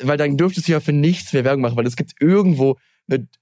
[0.00, 2.76] weil dann dürftest du ja für nichts mehr Werbung machen, weil es gibt irgendwo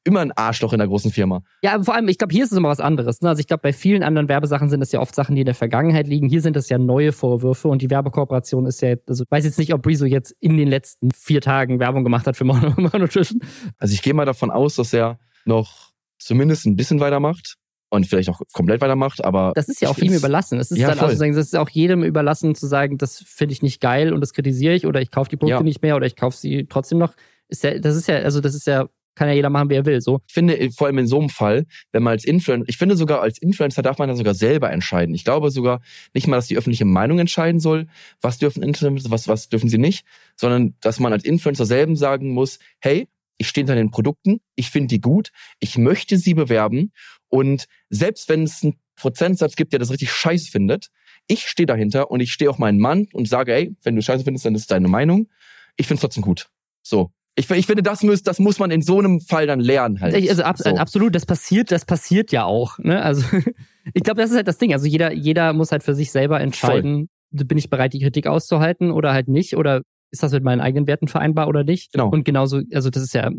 [0.04, 1.42] immer ein Arschloch in der großen Firma.
[1.62, 3.20] Ja, vor allem, ich glaube, hier ist es immer was anderes.
[3.20, 3.28] Ne?
[3.28, 5.54] Also ich glaube, bei vielen anderen Werbesachen sind das ja oft Sachen, die in der
[5.54, 6.28] Vergangenheit liegen.
[6.28, 9.58] Hier sind das ja neue Vorwürfe und die Werbekooperation ist ja, also ich weiß jetzt
[9.58, 13.40] nicht, ob Rezo jetzt in den letzten vier Tagen Werbung gemacht hat für Mono Nutrition.
[13.78, 17.54] Also ich gehe mal davon aus, dass er noch zumindest ein bisschen weitermacht
[17.90, 20.58] und vielleicht auch komplett weitermacht, aber Das ist ja auch ihm überlassen.
[20.58, 21.06] Es ist Ja, dann voll.
[21.06, 24.20] auch sozusagen, das ist auch jedem überlassen zu sagen, das finde ich nicht geil und
[24.22, 25.64] das kritisiere ich oder ich kaufe die Produkte Ja.
[25.64, 27.12] nicht mehr oder ich kaufe sie trotzdem noch.
[27.48, 29.86] Ist ja, das ist ja, also das ist ja, kann ja jeder machen, wie er
[29.86, 30.00] will.
[30.00, 30.20] So.
[30.26, 33.20] Ich finde, vor allem in so einem Fall, wenn man als Influencer, ich finde sogar
[33.20, 35.14] als Influencer darf man da sogar selber entscheiden.
[35.14, 35.80] Ich glaube sogar
[36.14, 37.86] nicht mal, dass die öffentliche Meinung entscheiden soll,
[38.20, 40.04] was dürfen Influencer, was, was dürfen sie nicht,
[40.36, 43.08] sondern dass man als Influencer selber sagen muss, hey,
[43.38, 46.92] ich stehe hinter den Produkten, ich finde die gut, ich möchte sie bewerben
[47.28, 50.88] und selbst wenn es einen Prozentsatz gibt, der das richtig scheiße findet,
[51.26, 54.24] ich stehe dahinter und ich stehe auch meinen Mann und sage, ey, wenn du scheiße
[54.24, 55.28] findest, dann ist es deine Meinung.
[55.76, 56.48] Ich finde es trotzdem gut.
[56.82, 57.10] So.
[57.34, 60.14] Ich, ich finde, das muss, das muss man in so einem Fall dann lernen halt.
[60.14, 60.68] Also ab, so.
[60.70, 62.78] absolut, das passiert, das passiert ja auch.
[62.78, 63.02] Ne?
[63.02, 63.24] Also
[63.94, 64.72] ich glaube, das ist halt das Ding.
[64.74, 68.90] Also jeder, jeder muss halt für sich selber entscheiden, bin ich bereit, die Kritik auszuhalten
[68.90, 69.56] oder halt nicht?
[69.56, 71.92] Oder ist das mit meinen eigenen Werten vereinbar oder nicht?
[71.92, 72.10] Genau.
[72.10, 73.30] Und genauso, also das ist ja,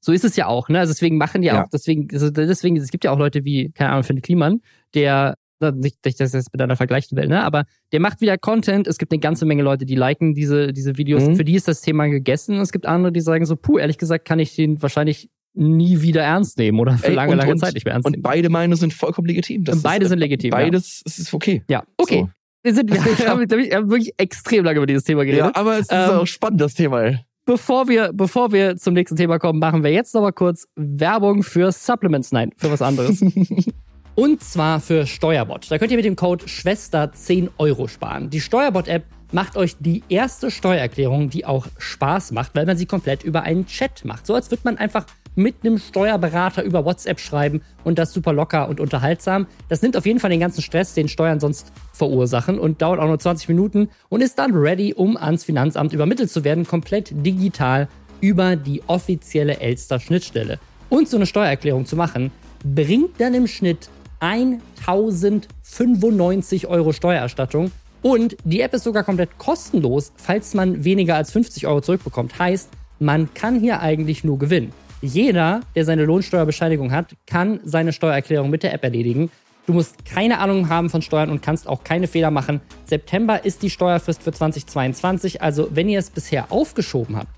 [0.00, 0.78] so ist es ja auch, ne?
[0.78, 1.64] Also deswegen machen die Ja.
[1.64, 4.60] auch, deswegen, also deswegen, es gibt ja auch Leute wie, keine Ahnung, Philipp Kliman,
[4.94, 7.42] der, nicht, dass ich das jetzt miteinander vergleichen will, ne?
[7.44, 8.86] Aber der macht wieder Content.
[8.86, 11.26] Es gibt eine ganze Menge Leute, die liken diese, diese Videos.
[11.26, 11.36] Mhm.
[11.36, 12.56] Für die ist das Thema gegessen.
[12.60, 16.22] Es gibt andere, die sagen so, puh, ehrlich gesagt, kann ich den wahrscheinlich nie wieder
[16.22, 18.22] ernst nehmen oder für Ey, lange, und- lange und- Zeit nicht mehr ernst Und nehmen.
[18.22, 19.64] beide Meinungen sind vollkommen legitim.
[19.64, 20.50] Das Und beide ist, sind legitim.
[20.50, 21.62] Beides es ist okay.
[21.68, 21.84] Ja, ja.
[21.96, 22.20] okay.
[22.20, 22.30] So.
[22.62, 25.46] Wir sind, wir haben, wir haben wirklich extrem lange über dieses Thema geredet.
[25.46, 27.18] Ja, aber es ist Ähm, auch spannend, das Thema, ey.
[27.46, 31.42] Bevor wir, bevor wir zum nächsten Thema kommen, machen wir jetzt noch mal kurz Werbung
[31.42, 32.30] für Supplements.
[32.32, 33.20] Nein, für was anderes.
[34.20, 35.70] Und zwar für Steuerbot.
[35.70, 38.28] Da könnt ihr mit dem Code Schwester 10 Euro sparen.
[38.28, 43.22] Die Steuerbot-App macht euch die erste Steuererklärung, die auch Spaß macht, weil man sie komplett
[43.22, 44.26] über einen Chat macht.
[44.26, 45.06] So als würde man einfach
[45.36, 49.46] mit einem Steuerberater über WhatsApp schreiben und das super locker und unterhaltsam.
[49.70, 53.08] Das nimmt auf jeden Fall den ganzen Stress, den Steuern sonst verursachen und dauert auch
[53.08, 57.88] nur 20 Minuten und ist dann ready, um ans Finanzamt übermittelt zu werden, komplett digital
[58.20, 60.58] über die offizielle Elster-Schnittstelle.
[60.90, 62.30] Und so eine Steuererklärung zu machen,
[62.62, 63.88] bringt dann im Schnitt
[64.20, 67.72] 1095 Euro Steuererstattung.
[68.02, 72.38] Und die App ist sogar komplett kostenlos, falls man weniger als 50 Euro zurückbekommt.
[72.38, 74.72] Heißt, man kann hier eigentlich nur gewinnen.
[75.02, 79.30] Jeder, der seine Lohnsteuerbescheinigung hat, kann seine Steuererklärung mit der App erledigen.
[79.66, 82.60] Du musst keine Ahnung haben von Steuern und kannst auch keine Fehler machen.
[82.86, 87.30] September ist die Steuerfrist für 2022, also wenn ihr es bisher aufgeschoben habt,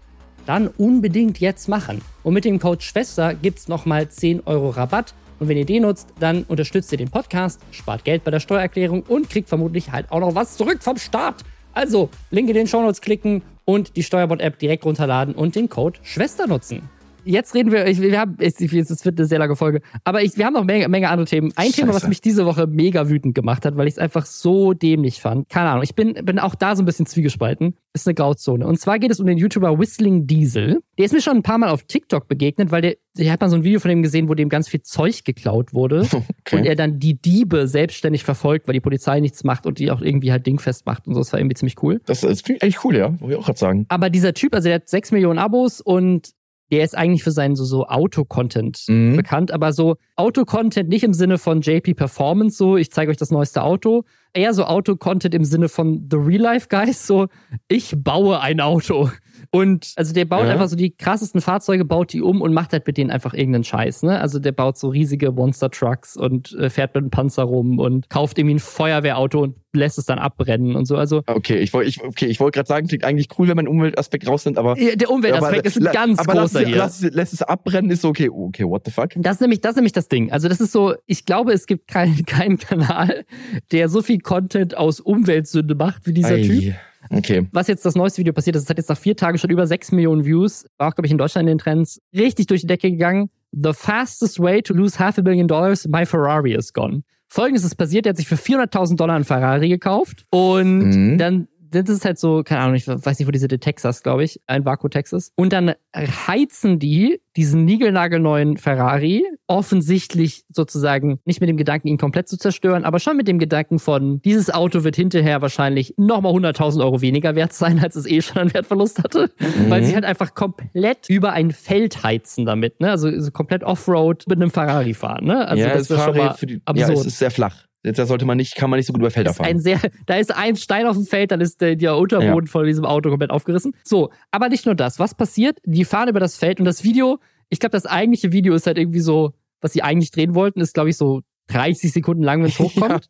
[0.47, 2.01] dann unbedingt jetzt machen.
[2.23, 5.15] Und mit dem Code Schwester gibt's nochmal 10 Euro Rabatt.
[5.39, 9.03] Und wenn ihr den nutzt, dann unterstützt ihr den Podcast, spart Geld bei der Steuererklärung
[9.03, 11.45] und kriegt vermutlich halt auch noch was zurück vom Staat.
[11.73, 16.47] Also, Link in den Shownotes klicken und die Steuerbot-App direkt runterladen und den Code Schwester
[16.47, 16.89] nutzen.
[17.25, 20.47] Jetzt reden wir, ich, wir haben, es wird eine sehr lange Folge, aber ich, wir
[20.47, 21.53] haben noch Menge, Menge andere Themen.
[21.57, 21.81] Ein Scheiße.
[21.81, 25.21] Thema, was mich diese Woche mega wütend gemacht hat, weil ich es einfach so dämlich
[25.21, 25.49] fand.
[25.49, 27.77] Keine Ahnung, ich bin, bin auch da so ein bisschen zwiegespalten.
[27.95, 28.67] Ist eine Grauzone.
[28.67, 30.81] Und zwar geht es um den YouTuber Whistling Diesel.
[30.99, 33.51] Der ist mir schon ein paar Mal auf TikTok begegnet, weil der, ich hat mal
[33.51, 36.07] so ein Video von ihm gesehen, wo dem ganz viel Zeug geklaut wurde.
[36.45, 36.57] Okay.
[36.57, 40.01] Und er dann die Diebe selbstständig verfolgt, weil die Polizei nichts macht und die auch
[40.01, 41.21] irgendwie halt dingfest macht und so.
[41.21, 42.01] Das war irgendwie ziemlich cool.
[42.05, 43.21] Das, klingt echt cool, ja.
[43.21, 43.87] Wollte ich auch gerade sagen.
[43.89, 46.33] Aber dieser Typ, also der hat sechs Millionen Abos und
[46.73, 49.15] der ist eigentlich für seinen so, so Auto-Content mhm.
[49.15, 53.31] bekannt, aber so Auto-Content nicht im Sinne von JP Performance, so ich zeige euch das
[53.31, 57.29] neueste Auto, eher so Auto-Content im Sinne von The Real Life Guys, so
[57.69, 59.11] ich baue ein Auto.
[59.55, 60.53] Und also der baut ja.
[60.53, 63.65] einfach so die krassesten Fahrzeuge, baut die um und macht halt mit denen einfach irgendeinen
[63.65, 64.03] Scheiß.
[64.03, 64.19] Ne?
[64.19, 68.39] Also der baut so riesige Monster-Trucks und äh, fährt mit einem Panzer rum und kauft
[68.39, 70.97] irgendwie ein Feuerwehrauto und lässt es dann abbrennen und so.
[70.97, 73.69] Also okay, ich wollte ich, okay, ich wollte gerade sagen, klingt eigentlich cool, wenn man
[73.69, 76.77] Umweltaspekt rausnimmt, aber ja, der Umweltaspekt aber, ist ein ganz aber großer lass, hier.
[76.77, 78.31] Lass, lässt es abbrennen, ist so okay.
[78.31, 79.11] Okay, what the fuck?
[79.17, 80.33] Das ist nämlich das ist nämlich das Ding.
[80.33, 83.27] Also das ist so, ich glaube, es gibt keinen keinen Kanal,
[83.71, 86.43] der so viel Content aus Umweltsünde macht wie dieser Ei.
[86.43, 86.75] Typ.
[87.13, 87.47] Okay.
[87.53, 89.67] Was jetzt das neueste Video passiert ist, es hat jetzt nach vier Tagen schon über
[89.67, 90.65] sechs Millionen Views.
[90.79, 93.31] War auch, glaube ich, in Deutschland in den Trends richtig durch die Decke gegangen.
[93.53, 97.03] The fastest way to lose half a billion dollars, my Ferrari is gone.
[97.29, 101.19] Folgendes ist passiert, er hat sich für 400.000 Dollar einen Ferrari gekauft und mhm.
[101.19, 104.25] dann das ist halt so, keine Ahnung, ich weiß nicht, wo die sind, Texas, glaube
[104.25, 105.33] ich, ein Vaku, Texas.
[105.37, 112.29] Und dann heizen die diesen niegelnagelneuen Ferrari offensichtlich sozusagen nicht mit dem Gedanken, ihn komplett
[112.29, 116.83] zu zerstören, aber schon mit dem Gedanken von, dieses Auto wird hinterher wahrscheinlich nochmal 100.000
[116.83, 119.71] Euro weniger wert sein, als es eh schon einen Wertverlust hatte, mhm.
[119.71, 122.91] weil sie halt einfach komplett über ein Feld heizen damit, ne?
[122.91, 125.49] Also, also komplett Offroad mit einem Ferrari fahren, ne?
[125.49, 126.89] Also ja, das, das ist schon mal die, absurd.
[126.89, 127.67] Ja, es ist sehr flach.
[127.83, 129.47] Da sollte man nicht, kann man nicht so gut über Felder fahren.
[129.47, 132.51] Ein sehr, da ist ein Stein auf dem Feld, dann ist der, der Unterboden ja.
[132.51, 133.75] von diesem Auto komplett aufgerissen.
[133.83, 135.01] So, aber nicht nur das.
[135.01, 135.59] Was passiert?
[135.65, 137.19] Die fahren über das Feld und das Video,
[137.49, 140.75] ich glaube, das eigentliche Video ist halt irgendwie so, was sie eigentlich drehen wollten, ist,
[140.75, 142.91] glaube ich, so 30 Sekunden lang, wenn es hochkommt.
[142.91, 143.01] Ja.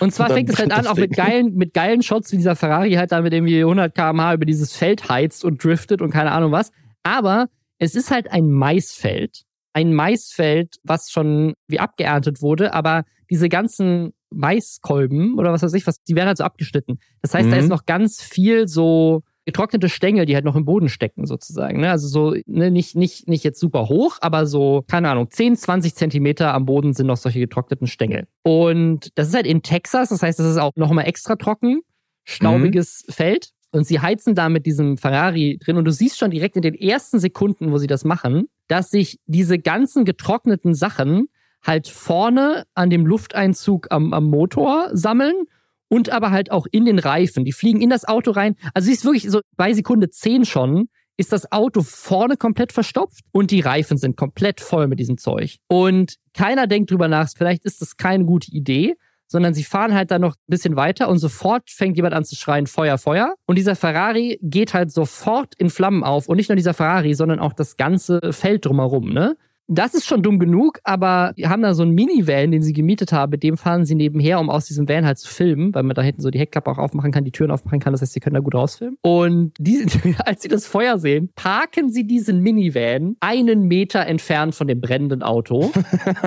[0.00, 2.56] Und zwar und fängt es halt an, auch mit geilen, mit geilen Shots, wie dieser
[2.56, 6.32] Ferrari halt da mit irgendwie 100 kmh über dieses Feld heizt und driftet und keine
[6.32, 6.72] Ahnung was.
[7.04, 7.48] Aber
[7.78, 9.44] es ist halt ein Maisfeld.
[9.72, 15.86] Ein Maisfeld, was schon wie abgeerntet wurde, aber diese ganzen Maiskolben oder was weiß ich
[15.86, 16.98] was, die werden halt so abgeschnitten.
[17.22, 17.50] Das heißt, mhm.
[17.50, 17.70] da ist mhm.
[17.70, 21.80] noch ganz viel so getrocknete Stängel, die halt noch im Boden stecken sozusagen.
[21.80, 21.90] Ne?
[21.90, 25.94] Also so ne, nicht, nicht, nicht jetzt super hoch, aber so, keine Ahnung, 10, 20
[25.94, 28.26] Zentimeter am Boden sind noch solche getrockneten Stängel.
[28.42, 31.80] Und das ist halt in Texas, das heißt, das ist auch nochmal extra trocken,
[32.24, 33.12] staubiges mhm.
[33.12, 33.48] Feld.
[33.70, 36.74] Und sie heizen da mit diesem Ferrari drin und du siehst schon direkt in den
[36.74, 41.28] ersten Sekunden, wo sie das machen, dass sich diese ganzen getrockneten Sachen
[41.62, 45.44] halt vorne an dem Lufteinzug am, am Motor sammeln
[45.88, 47.44] und aber halt auch in den Reifen.
[47.44, 48.56] Die fliegen in das Auto rein.
[48.74, 50.88] Also sie ist wirklich so bei Sekunde 10 schon,
[51.18, 55.56] ist das Auto vorne komplett verstopft und die Reifen sind komplett voll mit diesem Zeug.
[55.66, 58.94] Und keiner denkt drüber nach, vielleicht ist das keine gute Idee,
[59.28, 62.34] sondern sie fahren halt dann noch ein bisschen weiter und sofort fängt jemand an zu
[62.34, 63.34] schreien, Feuer, Feuer.
[63.46, 66.28] Und dieser Ferrari geht halt sofort in Flammen auf.
[66.28, 69.36] Und nicht nur dieser Ferrari, sondern auch das ganze Feld drumherum, ne?
[69.70, 73.12] Das ist schon dumm genug, aber die haben da so einen Minivan, den sie gemietet
[73.12, 75.94] haben, mit dem fahren sie nebenher, um aus diesem Van halt zu filmen, weil man
[75.94, 78.20] da hinten so die Heckklappe auch aufmachen kann, die Türen aufmachen kann, das heißt, sie
[78.20, 78.96] können da gut rausfilmen.
[79.02, 79.86] Und die,
[80.24, 85.22] als sie das Feuer sehen, parken sie diesen Minivan einen Meter entfernt von dem brennenden
[85.22, 85.70] Auto.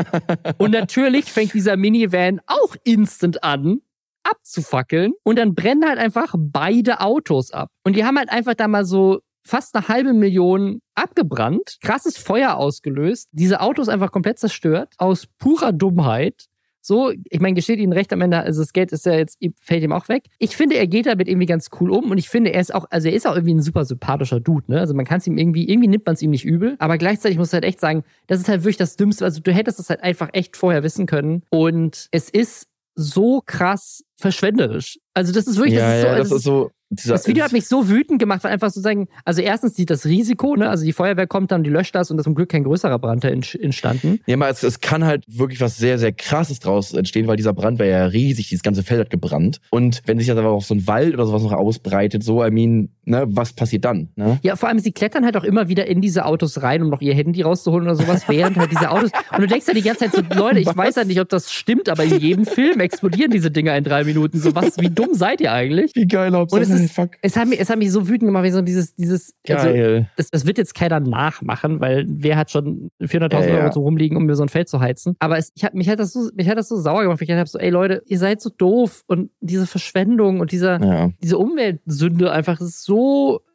[0.59, 3.79] und natürlich fängt dieser Minivan auch instant an,
[4.23, 7.69] abzufackeln und dann brennen halt einfach beide Autos ab.
[7.83, 12.55] Und die haben halt einfach da mal so fast eine halbe Million abgebrannt, krasses Feuer
[12.55, 16.45] ausgelöst, diese Autos einfach komplett zerstört, aus purer Dummheit.
[16.83, 19.83] So, ich meine, gesteht ihnen recht am Ende, also das Geld ist ja jetzt, fällt
[19.83, 20.23] ihm auch weg.
[20.39, 22.85] Ich finde, er geht damit irgendwie ganz cool um und ich finde, er ist auch,
[22.89, 24.79] also er ist auch irgendwie ein super sympathischer Dude, ne?
[24.79, 27.37] Also man kann es ihm irgendwie, irgendwie nimmt man es ihm nicht übel, aber gleichzeitig
[27.37, 29.25] muss ich halt echt sagen, das ist halt wirklich das Dümmste.
[29.25, 34.03] Also du hättest das halt einfach echt vorher wissen können und es ist so krass
[34.17, 34.97] verschwenderisch.
[35.13, 37.53] Also das ist wirklich, ja, das ist so, ja, das ist so das Video hat
[37.53, 40.83] mich so wütend gemacht, weil einfach so sagen, also erstens sieht das Risiko, ne, also
[40.83, 43.23] die Feuerwehr kommt dann, die löscht das und das ist zum Glück kein größerer Brand
[43.23, 44.19] entstanden.
[44.25, 47.53] Ja, mal, es, es kann halt wirklich was sehr, sehr krasses draus entstehen, weil dieser
[47.53, 49.61] Brand war ja riesig, dieses ganze Feld hat gebrannt.
[49.69, 52.51] Und wenn sich das aber auf so ein Wald oder sowas noch ausbreitet, so, I
[52.51, 54.09] mean, ne, was passiert dann?
[54.15, 54.39] Ne?
[54.43, 57.01] Ja, vor allem, sie klettern halt auch immer wieder in diese Autos rein, um noch
[57.01, 59.11] ihr Handy rauszuholen oder sowas, während halt diese Autos.
[59.31, 61.51] Und du denkst ja die ganze Zeit so, Leute, ich weiß halt nicht, ob das
[61.51, 64.39] stimmt, aber in jedem Film explodieren diese Dinger in drei Minuten.
[64.39, 65.95] So was, wie dumm seid ihr eigentlich?
[65.95, 67.11] Wie geil, ob es ist, fuck.
[67.21, 69.93] Es hat, mich, es hat mich so wütend gemacht, wie so dieses, dieses, also, Geil.
[69.95, 73.63] Also, das, das wird jetzt keiner nachmachen, weil wer hat schon 400.000 ja, ja.
[73.63, 75.15] Euro so rumliegen, um mir so ein Feld zu heizen.
[75.19, 77.21] Aber es, ich hab, mich hat das so, mich hat das so sauer gemacht.
[77.21, 81.11] Ich habe so, ey Leute, ihr seid so doof und diese Verschwendung und dieser, ja.
[81.21, 82.90] diese Umweltsünde einfach ist so,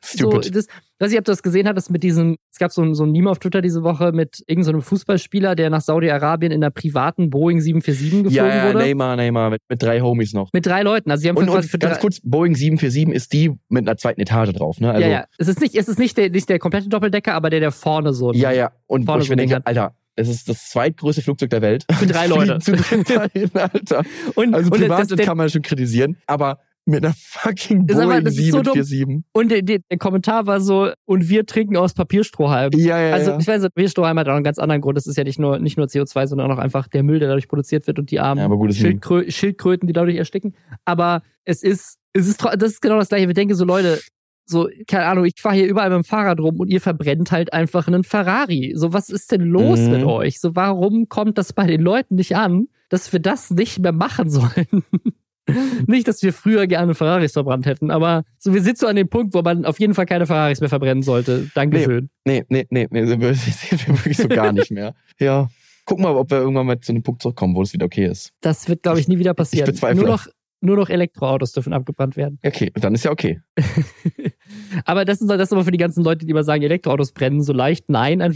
[0.03, 0.45] Stupid.
[0.45, 0.67] so, das,
[0.99, 3.13] weiß nicht, ob du das gesehen hattest mit diesem, es gab so ein, so ein
[3.13, 7.31] Meme auf Twitter diese Woche mit irgendeinem so Fußballspieler, der nach Saudi-Arabien in einer privaten
[7.31, 8.85] Boeing 747 geflogen ja, ja, wurde.
[8.85, 10.53] Neymar, Neymar, mit, mit drei Homies noch.
[10.53, 11.11] Mit drei Leuten.
[11.11, 13.87] Also sie haben Und, für, und für ganz drei, kurz, Boeing 747 ist die mit
[13.87, 14.93] einer zweiten Etage drauf, ne?
[14.93, 15.25] Also, ja, ja.
[15.39, 18.13] Es ist nicht, es ist nicht der, nicht der komplette Doppeldecker, aber der, der vorne
[18.13, 18.33] so.
[18.33, 18.73] ja, ja.
[18.87, 19.61] Und wo ich so mir denke.
[19.65, 21.85] Alter, es ist das zweitgrößte Flugzeug der Welt.
[21.93, 22.59] Für drei Leute.
[22.59, 24.03] Dritt dahin, Alter.
[24.35, 28.25] Und, Also und, privat das, der, kann man schon kritisieren, aber mit einer fucking Boeing
[28.25, 28.75] das ist so dumm.
[28.83, 29.25] 747.
[29.33, 32.79] und der, der, Kommentar war so, und wir trinken aus Papierstrohhalmen.
[32.79, 33.39] Ja, ja, Also ja.
[33.39, 34.97] ich weiß, Papierstrohhalm hat auch einen ganz anderen Grund.
[34.97, 37.49] Das ist ja nicht nur, nicht nur CO2, sondern auch einfach der Müll, der dadurch
[37.49, 38.73] produziert wird und die armen Ja, Meme.
[38.73, 40.55] Schildkrö Schildkröten, die dadurch ersticken.
[40.85, 43.27] Aber es ist, es ist, das ist genau das gleiche.
[43.27, 44.01] Wir denken so, Leute,
[44.49, 47.53] so, keine Ahnung, ich fahre hier überall mit dem Fahrrad rum und ihr verbrennt halt
[47.53, 48.75] einfach einen Ferrari.
[48.77, 49.91] So, was ist denn los Mhm.
[49.91, 50.39] mit euch?
[50.41, 54.31] So, warum kommt das bei den Leuten nicht an, dass wir das nicht mehr machen
[54.31, 54.67] sollen?
[55.87, 59.09] nicht, dass wir früher gerne Ferraris verbrannt hätten, aber so, wir sind so an dem
[59.09, 61.51] Punkt, wo man auf jeden Fall keine Ferraris mehr verbrennen sollte.
[61.55, 62.11] Dankeschön.
[62.25, 64.95] Nee, nee, nee, nee, sind wir, sind wir wirklich so gar nicht mehr.
[65.21, 65.49] Ja.
[65.85, 68.33] Guck mal, ob wir irgendwann mal zu einem Punkt zurückkommen, wo es wieder okay ist.
[68.41, 69.67] Das wird, glaube ich, nie wieder passieren.
[69.67, 70.01] bezweifle.
[70.01, 70.27] Nur noch,
[70.61, 72.41] nur noch Elektroautos dürfen abgebrannt werden.
[72.45, 73.41] Okay, dann ist ja okay.
[74.85, 77.43] aber das ist, das ist aber für die ganzen Leute, die immer sagen, Elektroautos brennen
[77.43, 77.89] so leicht.
[77.89, 78.33] Nein, ein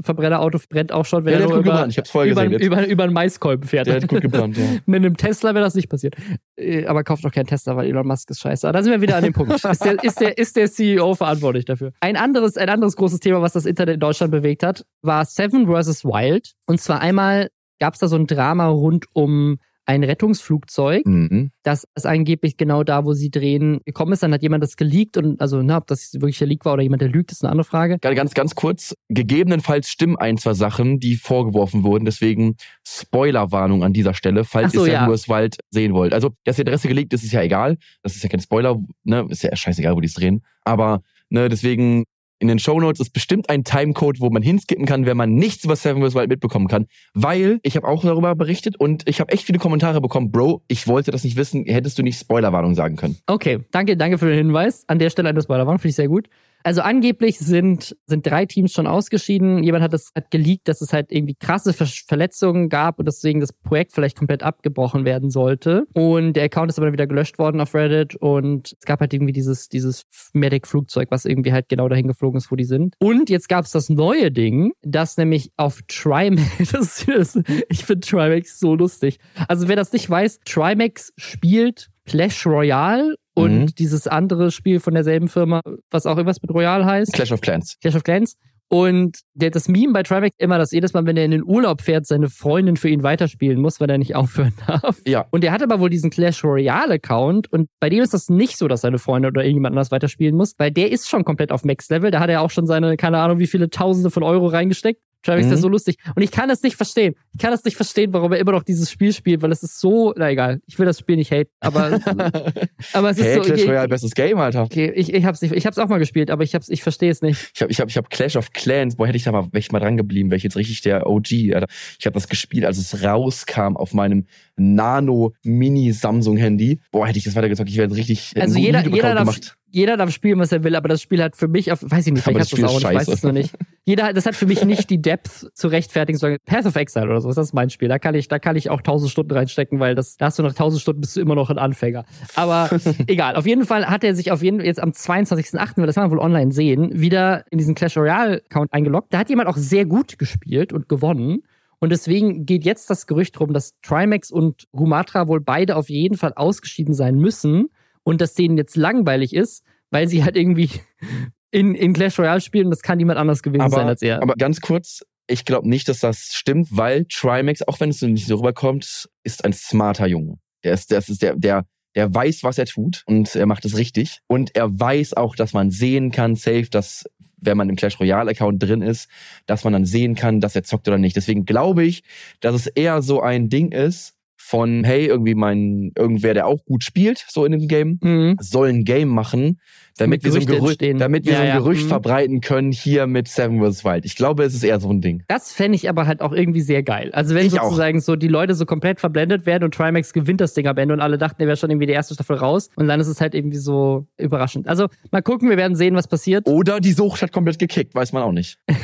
[0.00, 1.86] Ferrari-Verbrennerauto brennt auch schon, wenn Ja, er nur über.
[1.88, 2.60] Ich hab's vorher über, gesehen.
[2.60, 2.66] Jetzt.
[2.66, 3.86] über, über einen Maiskolben fährt.
[3.86, 4.64] Der hat gut gebrannt, ja.
[4.86, 6.14] Mit einem Tesla wäre das nicht passiert.
[6.56, 8.66] Äh, Aber kauft doch keinen Tesla, weil Elon Musk ist scheiße.
[8.68, 9.52] Aber da sind wir wieder an dem Punkt.
[9.64, 11.92] Ist der, ist der, ist der CEO verantwortlich dafür?
[12.00, 15.66] Ein anderes, ein anderes großes Thema, was das Internet in Deutschland bewegt hat, war Seven
[15.66, 16.04] vs.
[16.04, 16.52] Wild.
[16.66, 21.50] Und zwar einmal gab es da so ein Drama rund um ein Rettungsflugzeug, Mhm.
[21.62, 24.22] das ist angeblich genau da, wo sie drehen, gekommen ist.
[24.22, 26.82] Dann hat jemand das geleakt und also, na, ob das wirklich der Leak war oder
[26.82, 27.98] jemand, der lügt, ist eine andere Frage.
[28.00, 28.94] Ganz, ganz, kurz.
[29.08, 32.04] Gegebenenfalls stimmen ein, zwei Sachen, die vorgeworfen wurden.
[32.04, 32.56] Deswegen
[32.86, 35.08] Spoilerwarnung an dieser Stelle, falls so, ihr ja.
[35.08, 35.28] Vs.
[35.28, 36.14] Wild sehen wollt.
[36.14, 37.76] Also, dass die Adresse gelegt ist, ist ja egal.
[38.02, 39.26] Das ist ja kein Spoiler, ne?
[39.28, 40.42] Ist ja scheißegal, wo die es drehen.
[40.64, 42.04] Aber, ne, deswegen
[42.38, 45.76] in den Shownotes ist bestimmt ein Timecode, wo man hinskippen kann, wenn man nichts über
[45.76, 46.14] Seven vs.
[46.14, 46.86] Wild mitbekommen kann.
[47.14, 50.30] Weil ich habe auch darüber berichtet und ich habe echt viele Kommentare bekommen.
[50.30, 51.64] Bro, ich wollte das nicht wissen.
[51.64, 53.16] Hättest du nicht Spoilerwarnung sagen können?
[53.26, 54.84] Okay, danke, danke für den Hinweis.
[54.88, 56.28] An der Stelle eine Spoilerwarnung, finde ich sehr gut.
[56.64, 59.62] Also angeblich sind, sind drei Teams schon ausgeschieden.
[59.62, 63.40] Jemand hat das hat geleakt, dass es halt irgendwie krasse Ver Verletzungen gab und deswegen
[63.40, 65.84] das Projekt vielleicht komplett abgebrochen werden sollte.
[65.92, 69.32] Und der Account ist aber wieder gelöscht worden auf Reddit und es gab halt irgendwie
[69.34, 72.94] dieses, dieses Medic-Flugzeug, was irgendwie halt genau dahin geflogen ist, wo die sind.
[72.98, 76.42] Und jetzt gab es das neue Ding, das nämlich auf Trimax,
[76.72, 79.18] das, ist- ich finde Trimax so lustig.
[79.48, 83.66] Also wer das nicht weiß, Trimax spielt Clash Royale und Mhm.
[83.78, 85.60] dieses andere Spiel von derselben Firma,
[85.90, 87.12] was auch irgendwas mit Royale heißt.
[87.12, 87.76] Clash of Clans.
[87.80, 88.36] Clash of Clans.
[88.68, 91.82] Und der, das Meme bei Trimax immer, dass jedes Mal, wenn er in den Urlaub
[91.82, 95.00] fährt, seine Freundin für ihn weiterspielen muss, weil er nicht aufhören darf.
[95.06, 95.26] Ja.
[95.30, 98.66] Und er hat aber wohl diesen Clash Royale-Account und bei dem ist das nicht so,
[98.66, 102.10] dass seine Freundin oder irgendjemand anders weiterspielen muss, weil der ist schon komplett auf Max-Level.
[102.10, 105.00] Da hat er auch schon seine, keine Ahnung, wie viele Tausende von Euro reingesteckt.
[105.24, 105.52] Trimax Mhm.
[105.52, 105.96] ist so lustig.
[106.14, 107.14] Und ich kann das nicht verstehen.
[107.32, 109.80] Ich kann das nicht verstehen, warum er immer noch dieses Spiel spielt, weil es ist
[109.80, 111.98] so, na egal, ich will das Spiel nicht haten, aber,
[112.92, 113.40] aber es ist hey, so.
[113.40, 114.62] Clash okay, Royale, bestes Game, Alter.
[114.62, 117.10] Okay, ich, ich hab's nicht, ich hab's auch mal gespielt, aber ich hab's, ich verstehe
[117.10, 117.50] es nicht.
[117.54, 119.58] Ich habe ich hab, ich hab Clash of Clans, boah, hätte ich da mal, wäre
[119.58, 121.66] ich mal dran geblieben, wäre ich jetzt richtig der OG, Alter.
[121.98, 126.80] Ich habe das gespielt, als es rauskam auf meinem Nano-Mini-Samsung-Handy.
[126.92, 129.56] Boah, hätte ich das weitergezockt, ich wäre richtig einen Also jeder, jeder darf, gemacht.
[129.70, 132.12] jeder darf spielen, was er will, aber das Spiel hat für mich auf, weiß ich
[132.12, 133.54] nicht, vielleicht das hat das Spiel auch, ich weiß es noch nicht.
[133.86, 137.20] Jeder, das hat für mich nicht die Depth zu rechtfertigen, sondern Path of Exile oder
[137.20, 137.88] so, das ist mein Spiel.
[137.88, 140.42] Da kann ich, da kann ich auch tausend Stunden reinstecken, weil das, da hast du
[140.42, 142.04] nach tausend Stunden bist du immer noch ein Anfänger.
[142.34, 142.70] Aber
[143.06, 146.04] egal, auf jeden Fall hat er sich auf jeden jetzt am 22.08., weil das kann
[146.04, 149.12] man wohl online sehen, wieder in diesen Clash Royale Account eingeloggt.
[149.12, 151.42] Da hat jemand auch sehr gut gespielt und gewonnen.
[151.84, 156.16] Und deswegen geht jetzt das Gerücht rum, dass Trimax und Rumatra wohl beide auf jeden
[156.16, 157.68] Fall ausgeschieden sein müssen
[158.04, 160.70] und dass denen jetzt langweilig ist, weil sie halt irgendwie
[161.50, 164.22] in, in Clash Royale spielen und das kann niemand anders gewesen sein Aber, als er.
[164.22, 168.06] aber ganz kurz, ich glaube nicht, dass das stimmt, weil Trimax, auch wenn es so
[168.06, 170.38] nicht so rüberkommt, ist ein smarter Junge.
[170.64, 173.76] Der ist, der ist der, der, der weiß, was er tut und er macht es
[173.76, 174.20] richtig.
[174.26, 177.04] Und er weiß auch, dass man sehen kann, safe, dass
[177.44, 179.08] wenn man im Clash Royale Account drin ist,
[179.46, 181.16] dass man dann sehen kann, dass er zockt oder nicht.
[181.16, 182.02] Deswegen glaube ich,
[182.40, 184.14] dass es eher so ein Ding ist
[184.46, 188.36] von, hey, irgendwie mein, irgendwer, der auch gut spielt, so in dem Game, Mhm.
[188.40, 189.58] soll ein Game machen,
[189.96, 190.98] damit wir so ein Gerücht, entstehen.
[190.98, 191.56] damit wir Ja, so ein ja.
[191.58, 191.88] Gerücht Mhm.
[191.88, 193.84] verbreiten können hier mit Seven vs.
[193.84, 194.04] Wild.
[194.04, 195.22] Ich glaube, es ist eher so ein Ding.
[195.28, 197.10] Das fände ich aber halt auch irgendwie sehr geil.
[197.12, 197.64] Also wenn Ich auch.
[197.64, 200.92] sozusagen so die Leute so komplett verblendet werden und Trimax gewinnt das Ding am Ende
[200.94, 203.20] und alle dachten, er wäre schon irgendwie die erste Staffel raus und dann ist es
[203.20, 204.68] halt irgendwie so überraschend.
[204.68, 206.46] Also mal gucken, wir werden sehen, was passiert.
[206.48, 208.58] Oder die Sucht hat komplett gekickt, weiß man auch nicht.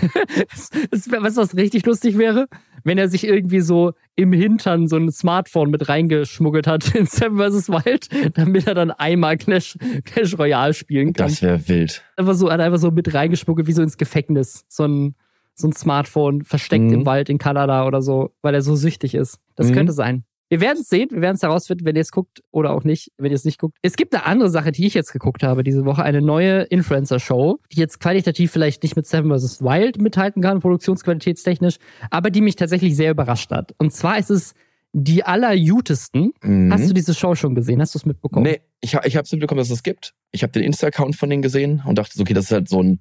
[0.51, 2.47] Das, das, weißt du, was richtig lustig wäre?
[2.83, 5.11] wenn er sich irgendwie so im Hintern so ein
[5.51, 7.69] Smartphone mit reingeschmuggelt hat in Seven vs.
[7.69, 11.29] Wild, damit er dann einmal Clash, Clash Royale spielen kann.
[11.29, 12.03] Das wäre wild.
[12.17, 14.65] Einfach so, hat einfach so mit reingeschmuggelt, wie so ins Gefängnis.
[14.69, 15.15] So ein,
[15.55, 16.93] so ein Smartphone versteckt Mhm.
[16.93, 19.39] im Wald in Kanada oder so, weil er so süchtig ist.
[19.57, 19.75] Das Mhm.
[19.75, 20.25] könnte sein.
[20.53, 23.13] Wir werden es sehen, wir werden es herausfinden, wenn ihr es guckt oder auch nicht,
[23.19, 23.77] wenn ihr es nicht guckt.
[23.83, 27.61] Es gibt eine andere Sache, die ich jetzt geguckt habe diese Woche, eine neue Influencer-Show,
[27.73, 29.63] die jetzt qualitativ vielleicht nicht mit Seven vs.
[29.63, 31.77] Wild mithalten kann, produktionsqualitätstechnisch,
[32.11, 33.75] aber die mich tatsächlich sehr überrascht hat.
[33.79, 34.55] Und zwar ist es
[34.93, 36.33] die allerjutesten.
[36.43, 36.73] Mhm.
[36.73, 37.81] Hast du diese Show schon gesehen?
[37.81, 38.45] Hast du es mitbekommen?
[38.45, 40.15] Nee, ich, ich habe mitbekommen, dass es das gibt.
[40.33, 42.83] Ich habe den Insta-Account von denen gesehen und dachte, so, okay, das ist halt so
[42.83, 43.01] ein,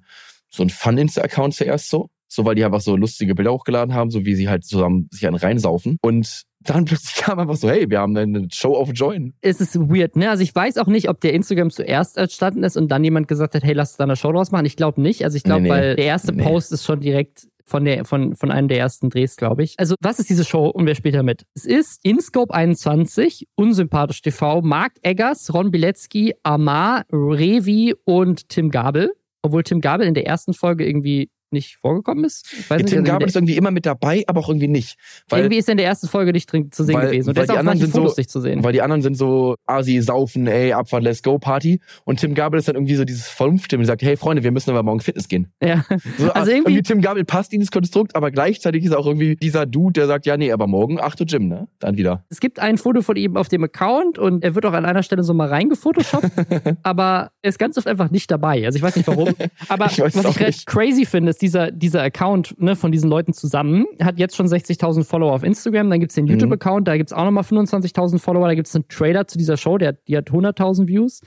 [0.50, 2.10] so ein Fun-Insta-Account zuerst so.
[2.32, 5.26] So, weil die einfach so lustige Bilder hochgeladen haben, so wie sie halt zusammen sich
[5.26, 5.96] einen reinsaufen.
[6.00, 9.34] Und dann plötzlich kam einfach so, hey, wir haben eine Show of Join.
[9.40, 10.30] es ist weird, ne?
[10.30, 13.56] Also ich weiß auch nicht, ob der Instagram zuerst entstanden ist und dann jemand gesagt
[13.56, 14.64] hat, hey, lass da eine Show draus machen.
[14.66, 15.24] Ich glaube nicht.
[15.24, 15.74] Also ich glaube, Nee, nee.
[15.74, 16.44] weil der erste Nee.
[16.44, 19.74] Post ist schon direkt von der von von einem der ersten Drehs, glaube ich.
[19.78, 21.46] Also was ist diese Show und wer spielt da mit?
[21.54, 29.12] Es ist InScope 21, unsympathisch TV, Mark Eggers, Ron Bilecki, Amar, Revi und Tim Gabel.
[29.42, 32.46] Obwohl Tim Gabel in der ersten Folge irgendwie nicht vorgekommen ist.
[32.68, 34.96] Ja, Tim Gabel ist irgendwie immer mit dabei, aber auch irgendwie nicht.
[35.28, 37.30] Weil, irgendwie ist er in der ersten Folge nicht drin zu sehen weil- gewesen.
[37.30, 38.62] Und weil die anderen sind so- nicht zu sehen.
[38.64, 41.80] weil die anderen sind so Asi, Saufen, ey, Abfahrt, Let's Go Party.
[42.04, 44.70] Und Tim Gabel ist dann irgendwie so dieses Vernunftstimme, die sagt, hey Freunde, wir müssen
[44.70, 45.48] aber morgen Fitness gehen.
[45.62, 45.84] Ja.
[46.18, 49.36] So, Also irgendwie- Tim Gabel passt in dieses Konstrukt, aber gleichzeitig ist er auch irgendwie
[49.36, 51.68] dieser Dude, der sagt, ja, nee, aber morgen 8 Uhr Gym, ne?
[51.78, 52.24] Dann wieder.
[52.30, 55.02] Es gibt ein Foto von ihm auf dem Account und er wird auch an einer
[55.02, 56.30] Stelle so mal reingefotoshoppt,
[56.82, 58.64] aber er ist ganz oft einfach nicht dabei.
[58.64, 59.28] Also ich weiß nicht warum.
[59.68, 63.86] Aber was ich recht crazy finde, ist dieser, dieser Account ne, von diesen Leuten zusammen,
[64.02, 66.32] hat jetzt schon 60.000 Follower auf Instagram, dann gibt's den Mhm.
[66.32, 69.92] YouTube-Account, da gibt's auch nochmal 25.000 Follower, da gibt's einen Trailer zu dieser Show, der,
[69.94, 71.20] die hat 100.000 Views.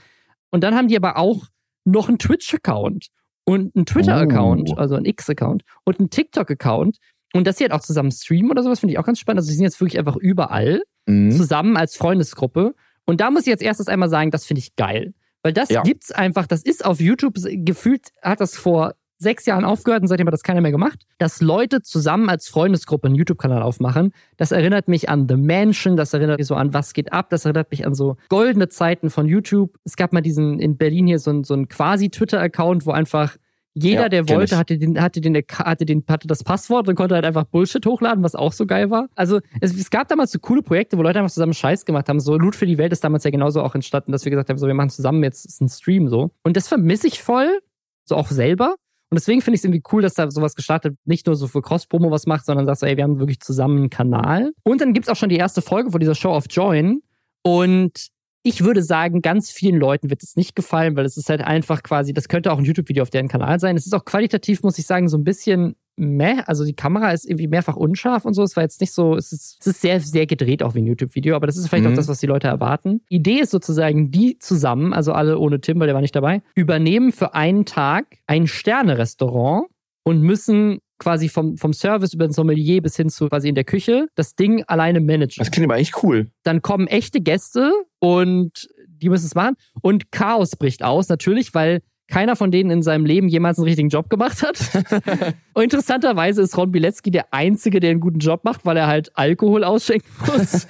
[0.50, 1.46] Und dann haben die aber auch
[1.84, 3.08] noch einen Twitch-Account
[3.44, 4.74] und einen Twitter-Account, Oh.
[4.76, 6.98] also einen X-Account und einen TikTok-Account.
[7.34, 9.40] Und dass sie halt auch zusammen streamen oder sowas, finde ich auch ganz spannend.
[9.40, 11.32] Also sie sind jetzt wirklich einfach überall Mhm.
[11.32, 12.74] zusammen als Freundesgruppe.
[13.04, 15.12] Und da muss ich jetzt erstes einmal sagen, das finde ich geil.
[15.42, 15.82] Weil das Ja.
[15.82, 20.26] gibt's einfach, das ist auf YouTube, gefühlt hat das vor sechs Jahren aufgehört und seitdem
[20.26, 24.12] hat das keiner mehr gemacht, dass Leute zusammen als Freundesgruppe einen YouTube-Kanal aufmachen.
[24.36, 27.44] Das erinnert mich an The Mansion, das erinnert mich so an Was geht ab, das
[27.44, 29.76] erinnert mich an so goldene Zeiten von YouTube.
[29.84, 33.36] Es gab mal diesen in Berlin hier so, ein- so einen quasi Twitter-Account, wo einfach
[33.76, 37.16] jeder, Ja, der wollte, hatte den, hatte den, hatte den, hatte das Passwort und konnte
[37.16, 39.08] halt einfach Bullshit hochladen, was auch so geil war.
[39.16, 42.20] Also es, es gab damals so coole Projekte, wo Leute einfach zusammen Scheiß gemacht haben.
[42.20, 44.58] So Loot für die Welt ist damals ja genauso auch entstanden, dass wir gesagt haben,
[44.58, 46.30] so wir machen zusammen jetzt ist ein Stream so.
[46.44, 47.58] Und das vermisse ich voll,
[48.04, 48.76] so auch selber.
[49.14, 51.62] Und deswegen finde ich es irgendwie cool, dass da sowas gestartet, nicht nur so für
[51.62, 54.50] Cross-Promo was macht, sondern sagst, ey, wir haben wirklich zusammen einen Kanal.
[54.64, 57.00] Und dann gibt's auch schon die erste Folge von dieser Show of Join.
[57.42, 58.08] Und
[58.42, 61.84] ich würde sagen, ganz vielen Leuten wird es nicht gefallen, weil es ist halt einfach
[61.84, 63.76] quasi, das könnte auch ein YouTube-Video auf deren Kanal sein.
[63.76, 66.40] Es ist auch qualitativ, muss ich sagen, so ein bisschen meh.
[66.46, 68.42] Also die Kamera ist irgendwie mehrfach unscharf und so.
[68.42, 70.86] Es war jetzt nicht so, es ist, es ist sehr, sehr gedreht auch wie ein
[70.86, 71.92] YouTube-Video, aber das ist vielleicht Mhm.
[71.92, 73.00] auch das, was die Leute erwarten.
[73.08, 77.12] Idee ist sozusagen, die zusammen, also alle ohne Tim, weil der war nicht dabei, übernehmen
[77.12, 79.66] für einen Tag ein Sterne-Restaurant
[80.04, 83.64] und müssen quasi vom, vom Service über den Sommelier bis hin zu quasi in der
[83.64, 86.30] Küche das Ding alleine managen Das klingt aber eigentlich cool.
[86.44, 89.56] dann kommen echte Gäste und die müssen es machen.
[89.82, 93.88] Und Chaos bricht aus, natürlich, weil keiner von denen in seinem Leben jemals einen richtigen
[93.88, 94.58] Job gemacht hat.
[95.54, 99.10] und interessanterweise ist Ron Bilecki der Einzige, der einen guten Job macht, weil er halt
[99.14, 100.66] Alkohol ausschenken muss.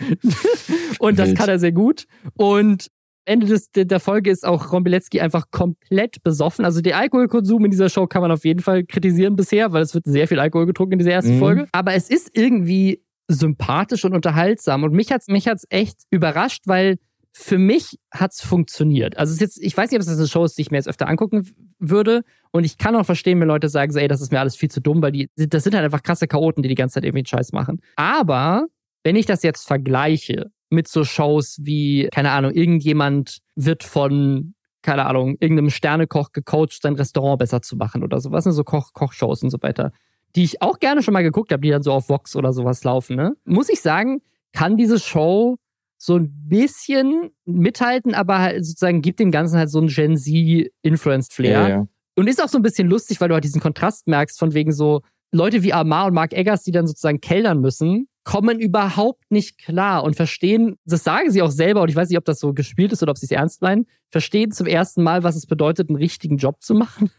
[0.98, 1.38] und das Wild.
[1.38, 2.04] kann er sehr gut.
[2.34, 2.88] Und
[3.26, 6.64] Ende des, der, der Folge ist auch Ron Bilecki einfach komplett besoffen.
[6.64, 9.94] Also der Alkoholkonsum in dieser Show kann man auf jeden Fall kritisieren bisher, weil es
[9.94, 11.38] wird sehr viel Alkohol getrunken in dieser ersten Mhm.
[11.40, 11.68] Folge.
[11.72, 14.84] Aber es ist irgendwie sympathisch und unterhaltsam.
[14.84, 16.98] Und mich hat's mich hat's echt überrascht, weil
[17.36, 19.18] für mich hat's funktioniert.
[19.18, 20.76] Also es ist jetzt, ich weiß nicht, ob es eine Show ist, die ich mir
[20.76, 22.22] jetzt öfter angucken würde.
[22.52, 24.70] Und ich kann auch verstehen, wenn Leute sagen, so, ey, das ist mir alles viel
[24.70, 27.20] zu dumm, weil die, das sind halt einfach krasse Chaoten, die die ganze Zeit irgendwie
[27.20, 27.80] einen Scheiß machen.
[27.96, 28.66] Aber
[29.02, 35.06] wenn ich das jetzt vergleiche mit so Shows wie, keine Ahnung, irgendjemand wird von, keine
[35.06, 38.52] Ahnung, irgendeinem Sternekoch gecoacht, sein Restaurant besser zu machen oder sowas, ne?
[38.52, 39.90] so Koch, Kochshows und so weiter,
[40.36, 42.84] die ich auch gerne schon mal geguckt habe, die dann so auf Vox oder sowas
[42.84, 43.36] laufen, ne?
[43.44, 44.20] Muss ich sagen,
[44.52, 45.58] kann diese Show
[46.04, 51.32] so ein bisschen mithalten, aber halt sozusagen gibt dem Ganzen halt so einen Gen Z-Influenced
[51.32, 51.68] Flair.
[51.68, 51.86] ja.
[52.14, 54.70] Und ist auch so ein bisschen lustig, weil du halt diesen Kontrast merkst, von wegen
[54.70, 55.00] so
[55.32, 60.04] Leute wie Amar und Mark Eggers, die dann sozusagen kellern müssen, kommen überhaupt nicht klar
[60.04, 62.92] und verstehen, das sagen sie auch selber, und ich weiß nicht, ob das so gespielt
[62.92, 65.96] ist oder ob sie es ernst meinen, verstehen zum ersten Mal, was es bedeutet, einen
[65.96, 67.10] richtigen Job zu machen.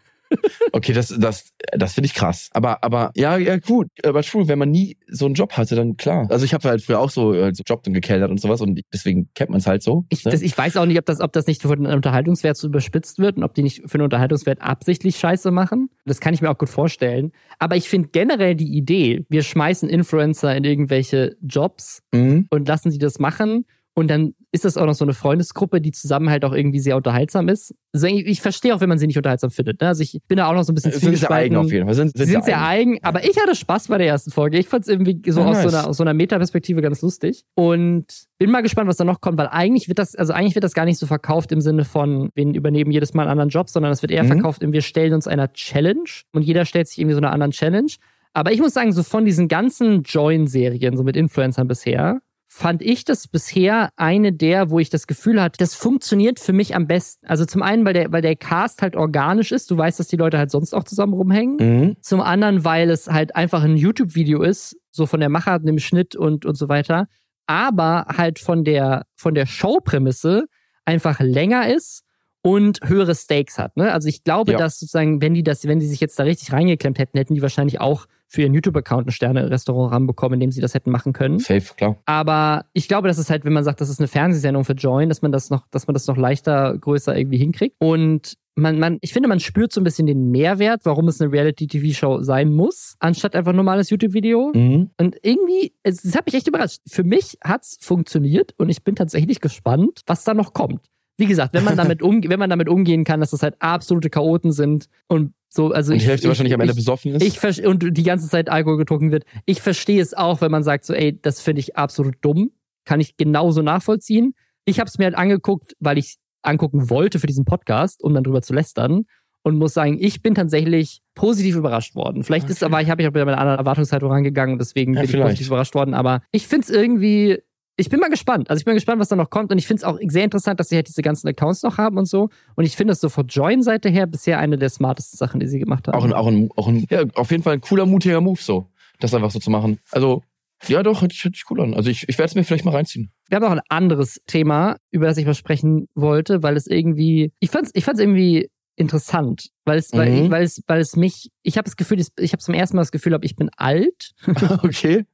[0.71, 2.49] Okay, das, das, das finde ich krass.
[2.53, 3.87] Aber, aber, ja, ja, gut.
[4.03, 6.27] Aber true, wenn man nie so einen Job hatte, dann klar.
[6.29, 8.81] Also ich habe halt früher auch so, äh, so Job und gekellert und sowas und
[8.93, 10.05] deswegen kennt man es halt so.
[10.09, 10.31] Ich, ne?
[10.31, 13.19] das, ich weiß auch nicht, ob das, ob das nicht für den Unterhaltungswert so überspitzt
[13.19, 15.89] wird und ob die nicht für den Unterhaltungswert absichtlich Scheiße machen.
[16.05, 17.31] Das kann ich mir auch gut vorstellen.
[17.59, 22.47] Aber ich finde generell die Idee, wir schmeißen Influencer in irgendwelche Jobs mhm.
[22.49, 23.65] und lassen sie das machen.
[23.97, 26.97] Und dann ist das auch noch so eine Freundesgruppe, die zusammen halt auch irgendwie sehr
[26.97, 27.73] unterhaltsam ist.
[27.93, 29.79] Also ich, ich verstehe auch, wenn man sie nicht unterhaltsam findet.
[29.79, 29.87] Ne?
[29.87, 31.93] Also ich bin da auch noch so ein bisschen Sind sehr eigen auf jeden Fall.
[31.95, 34.57] Sind, Sie sind sehr eigen, aber ich hatte Spaß bei der ersten Folge.
[34.57, 35.73] Ich fand es irgendwie so Ah, aus, so nice.
[35.75, 37.43] einer, aus so einer Metaperspektive ganz lustig.
[37.55, 38.05] Und
[38.37, 40.73] bin mal gespannt, was da noch kommt, weil eigentlich wird das, also eigentlich wird das
[40.73, 43.93] gar nicht so verkauft im Sinne von, wir übernehmen jedes Mal einen anderen Job, sondern
[43.93, 44.27] es wird eher Mhm.
[44.27, 47.51] verkauft, in wir stellen uns einer Challenge und jeder stellt sich irgendwie so einer anderen
[47.51, 47.91] Challenge.
[48.33, 52.19] Aber ich muss sagen, so von diesen ganzen Join-Serien, so mit Influencern bisher,
[52.55, 56.73] fand ich das bisher eine der, wo ich das Gefühl hatte, das funktioniert für mich
[56.73, 57.27] am besten.
[57.27, 59.69] Also zum einen, weil der, weil der Cast halt organisch ist.
[59.69, 61.57] Du weißt, dass die Leute halt sonst auch zusammen rumhängen.
[61.59, 61.97] Mhm.
[61.99, 66.15] Zum anderen, weil es halt einfach ein YouTube-Video ist, so von der Machart, dem Schnitt
[66.15, 67.07] und, und so weiter.
[67.45, 70.45] Aber halt von der, von der Showprämisse
[70.85, 72.04] einfach länger ist
[72.45, 73.75] und höhere Stakes hat.
[73.75, 73.91] Ne?
[73.91, 74.59] Also ich glaube, Ja.
[74.59, 77.41] dass sozusagen, wenn die das, wenn die sich jetzt da richtig reingeklemmt hätten, hätten die
[77.41, 81.39] wahrscheinlich auch für ihren YouTube-Account ein Sterne-Restaurant ranbekommen, in dem sie das hätten machen können.
[81.39, 81.97] Safe, klar.
[82.05, 85.09] Aber ich glaube, das ist halt, wenn man sagt, das ist eine Fernsehsendung für Join,
[85.09, 87.75] dass man das noch, dass man das noch leichter, größer irgendwie hinkriegt.
[87.79, 91.31] Und man, man, ich finde, man spürt so ein bisschen den Mehrwert, warum es eine
[91.31, 94.51] Reality-TV-Show sein muss, anstatt einfach ein normales YouTube-Video.
[94.53, 94.91] Mhm.
[94.99, 96.81] Und irgendwie, es, das hat mich echt überrascht.
[96.87, 100.81] Für mich hat's funktioniert und ich bin tatsächlich gespannt, was da noch kommt.
[101.17, 104.09] Wie gesagt, wenn man damit, umge wenn man damit umgehen kann, dass das halt absolute
[104.09, 107.15] Chaoten sind und so, also Und ich, die Hälfte ich, wahrscheinlich am Ende ich, besoffen
[107.15, 107.23] ist.
[107.23, 109.23] ich und die ganze Zeit Alkohol getrunken wird.
[109.45, 112.51] Ich verstehe es auch, wenn man sagt so, ey, das finde ich absolut dumm.
[112.83, 114.35] Kann ich genauso nachvollziehen.
[114.65, 118.23] Ich habe es mir halt angeguckt, weil ich angucken wollte für diesen Podcast, um dann
[118.23, 119.05] drüber zu lästern.
[119.43, 122.23] Und muss sagen, ich bin tatsächlich positiv überrascht worden.
[122.23, 122.65] Vielleicht ist Okay.
[122.65, 125.11] aber, ich habe mich auch mit einer anderen Erwartungshaltung rangegangen und deswegen Ja, bin ich
[125.11, 125.27] vielleicht.
[125.27, 125.93] positiv überrascht worden.
[125.93, 127.39] Aber ich finde es irgendwie,
[127.77, 128.49] ich bin mal gespannt.
[128.49, 129.51] Also ich bin gespannt, was da noch kommt.
[129.51, 131.97] Und ich finde es auch sehr interessant, dass sie halt diese ganzen Accounts noch haben
[131.97, 132.29] und so.
[132.55, 135.59] Und ich finde das so von Join-Seite her bisher eine der smartesten Sachen, die sie
[135.59, 135.97] gemacht haben.
[135.97, 138.69] Auch ein, auch ein, auch ein, ja, auf jeden Fall ein cooler, mutiger Move, so.
[138.99, 139.79] Das einfach so zu machen.
[139.91, 140.23] Also,
[140.67, 141.73] ja, doch, hört sich, hört sich cool an.
[141.73, 143.11] Also, ich, ich werde es mir vielleicht mal reinziehen.
[143.27, 147.33] Wir haben noch ein anderes Thema, über das ich mal sprechen wollte, weil es irgendwie,
[147.39, 150.31] ich fand's, ich fand's irgendwie interessant, weil es, weil, Mhm.
[150.31, 152.91] weil es, weil es mich, ich habe das Gefühl, ich habe zum ersten Mal das
[152.91, 154.11] Gefühl, ich bin alt.
[154.63, 155.05] okay.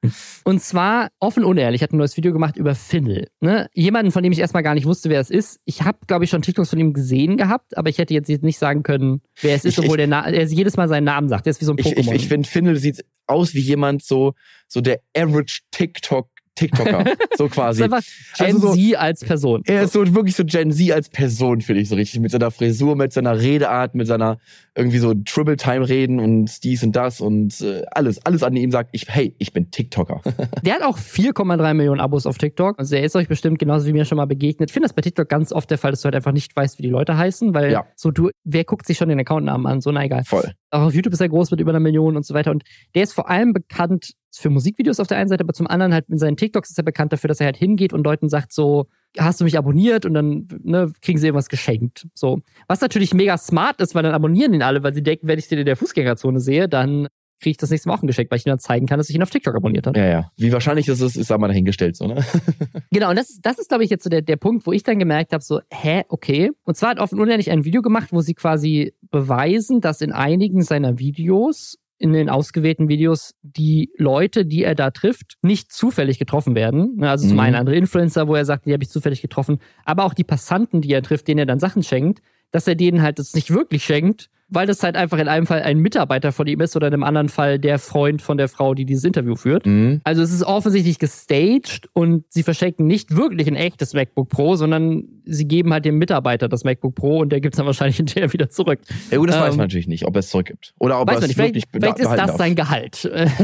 [0.44, 3.28] Und zwar offen unehrlich, ich hatte ein neues Video gemacht über Finnel.
[3.40, 3.70] Ne?
[3.74, 5.60] Jemanden, von dem ich erstmal gar nicht wusste, wer es ist.
[5.66, 8.58] Ich habe, glaube ich, schon TikToks von ihm gesehen gehabt, aber ich hätte jetzt nicht
[8.58, 11.46] sagen können, wer es ist, Ich- obwohl der Na er jedes Mal seinen Namen sagt.
[11.46, 12.14] Der ist wie so ein Ich, ich, Pokémon.
[12.16, 14.34] ich finde, Findel sieht aus wie jemand so,
[14.68, 17.06] so der average TikTok, TikToker.
[17.38, 17.82] so quasi.
[17.84, 17.94] Gen
[18.40, 19.62] Also so- Z als Person.
[19.66, 22.20] Er ist so wirklich so Gen Z als Person, finde ich so richtig.
[22.20, 24.38] Mit seiner Frisur, mit seiner Redeart, mit seiner
[24.76, 28.72] irgendwie so Triple Time reden und dies und das und äh, alles, alles an ihm
[28.72, 30.22] sagt, ich, hey, ich bin TikToker.
[30.64, 32.78] Der hat auch 4,3 Millionen Abos auf TikTok.
[32.80, 34.70] Also er ist euch bestimmt genauso wie mir schon mal begegnet.
[34.70, 36.78] Ich finde das bei TikTok ganz oft der Fall, dass du halt einfach nicht weißt,
[36.80, 37.86] wie die Leute heißen, weil Ja.
[37.96, 39.82] so du, wer guckt sich schon den Accountnamen an?
[39.82, 40.24] So, na egal.
[40.26, 40.52] Voll.
[40.72, 42.52] Auch auf YouTube ist er groß mit über einer Million und so weiter.
[42.52, 42.64] Und
[42.96, 46.10] der ist vor allem bekannt für Musikvideos auf der einen Seite, aber zum anderen halt
[46.10, 48.88] mit seinen TikToks ist er bekannt dafür, dass er halt hingeht und Leuten sagt so,
[49.18, 50.06] hast du mich abonniert?
[50.06, 52.08] Und dann ne, kriegen sie irgendwas geschenkt.
[52.14, 52.42] So.
[52.68, 55.50] Was natürlich mega smart ist, weil dann abonnieren ihn alle, weil sie denken, wenn ich
[55.50, 57.08] den in der Fußgängerzone sehe, dann
[57.42, 59.10] kriege ich das nächste Mal auch ein Geschenk, weil ich ihnen dann zeigen kann, dass
[59.10, 60.00] ich ihn auf TikTok abonniert habe.
[60.00, 60.32] Ja, ja.
[60.38, 62.24] Wie wahrscheinlich das ist, ist da mal dahingestellt, so, ne?
[62.92, 64.84] Genau, und das, ist- das ist, glaube ich, jetzt so der, der Punkt, wo ich
[64.84, 66.52] dann gemerkt habe, so, hä, okay.
[66.64, 70.62] Und zwar hat offen unehrlich ein Video gemacht, wo sie quasi beweisen, dass in einigen
[70.62, 76.56] seiner Videos, in den ausgewählten Videos, die Leute, die er da trifft, nicht zufällig getroffen
[76.56, 76.96] werden.
[76.98, 77.42] Ne, Also zum Mhm.
[77.42, 80.82] einen andere Influencer, wo er sagt, die habe ich zufällig getroffen, aber auch die Passanten,
[80.82, 82.22] die er trifft, denen er dann Sachen schenkt,
[82.52, 85.62] dass er denen halt das nicht wirklich schenkt, weil das halt einfach in einem Fall
[85.64, 88.74] ein Mitarbeiter von ihm ist oder in einem anderen Fall der Freund von der Frau,
[88.74, 89.66] die dieses Interview führt.
[89.66, 90.02] Mhm.
[90.04, 95.06] Also es ist offensichtlich gestaged und sie verschenken nicht wirklich ein echtes MacBook Pro, sondern
[95.26, 98.32] sie geben halt dem Mitarbeiter das MacBook Pro und der gibt es dann wahrscheinlich hinterher
[98.34, 98.80] wieder zurück.
[99.10, 100.74] Ja gut, das weiß Ähm, man natürlich nicht, ob er es zurückgibt.
[100.80, 102.38] Oder ob Weiß er es nicht, vielleicht, wirklich vielleicht ist behalten das darf.
[102.38, 103.10] sein Gehalt.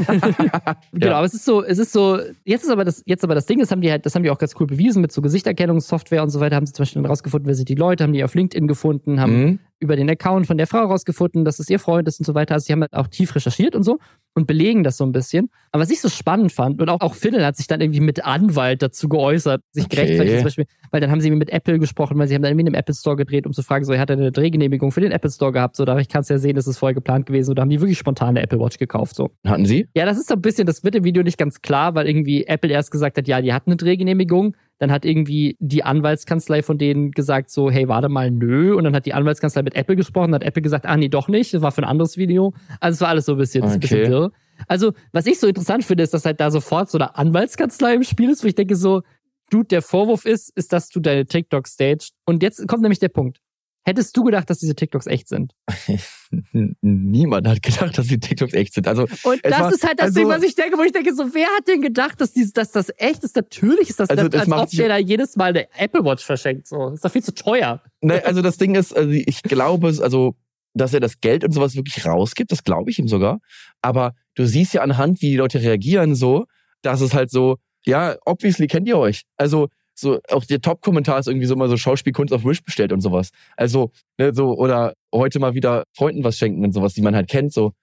[0.91, 1.17] genau, Ja.
[1.17, 3.59] aber es ist so, es ist so, jetzt ist aber das, jetzt aber das Ding,
[3.59, 6.29] das haben die halt, das haben die auch ganz cool bewiesen mit so Gesichterkennungssoftware und
[6.29, 8.35] so weiter, haben sie zum Beispiel dann rausgefunden, wer sind die Leute, haben die auf
[8.35, 9.59] LinkedIn gefunden, haben Mhm.
[9.79, 12.55] Über den Account von der Frau rausgefunden, dass es ihr Freund ist und so weiter.
[12.55, 13.99] Also sie haben halt auch tief recherchiert und so
[14.37, 15.49] und belegen das so ein bisschen.
[15.71, 18.23] Aber was ich so spannend fand, und auch, auch Fiddle hat sich dann irgendwie mit
[18.23, 19.95] Anwalt dazu geäußert, sich Okay.
[19.95, 22.67] gerechtfertigt zum Beispiel, weil dann haben sie mit Apple gesprochen, weil sie haben dann irgendwie
[22.67, 25.11] in einem Apple Store gedreht, um zu fragen, so, hat er eine Drehgenehmigung für den
[25.11, 25.75] Apple Store gehabt?
[25.75, 27.51] So, dadurch kannst du ja sehen, das ist vorher geplant gewesen.
[27.51, 29.15] Oder haben die wirklich spontan eine Apple Watch gekauft?
[29.15, 29.31] So.
[29.45, 29.87] Hatten Sie?
[29.95, 32.45] Ja, das ist so ein bisschen, das wird im Video nicht ganz klar, weil irgendwie
[32.45, 34.55] Apple erst gesagt hat, ja, die hat eine Drehgenehmigung.
[34.79, 38.75] Dann hat irgendwie die Anwaltskanzlei von denen gesagt so, hey, warte mal, nö.
[38.75, 41.27] Und dann hat die Anwaltskanzlei mit Apple gesprochen, dann hat Apple gesagt, ah nee, doch
[41.27, 42.53] nicht, das war für ein anderes Video.
[42.79, 43.73] Also es war alles so ein bisschen, okay.
[43.73, 44.26] ein bisschen wirr.
[44.67, 48.03] Also, was ich so interessant finde, ist, dass halt da sofort so eine Anwaltskanzlei im
[48.03, 49.03] Spiel ist, wo ich denke so,
[49.49, 52.11] Dude, der Vorwurf ist, ist, dass du deine TikTok staged.
[52.25, 53.39] Und jetzt kommt nämlich der Punkt.
[53.87, 55.53] Hättest du gedacht, dass diese TikToks echt sind?
[56.81, 58.85] Niemand hat gedacht, dass die TikToks echt sind.
[58.85, 61.15] Also und das war, ist halt das also, Ding, was ich denke, wo ich denke,
[61.15, 63.37] so wer hat denn gedacht, dass, dieses, dass das echt ist?
[63.37, 66.67] Natürlich ist das, also das als ob der da jedes Mal eine Apple Watch verschenkt.
[66.67, 67.81] So, ist doch viel zu teuer.
[68.01, 70.35] Ne, also das Ding ist, also ich glaube, also
[70.77, 73.39] dass er das Geld und sowas wirklich rausgibt, das glaube ich ihm sogar.
[73.81, 76.45] Aber du siehst ja anhand, wie die Leute reagieren, so,
[76.81, 79.23] dass es halt so, ja, obviously kennt ihr euch.
[79.37, 83.01] Also so auch der Top-Kommentar ist irgendwie so mal so Schauspielkunst auf Wish bestellt und
[83.01, 83.31] sowas.
[83.55, 87.29] Also, ne, so, oder heute mal wieder Freunden was schenken und sowas, die man halt
[87.29, 87.73] kennt, so.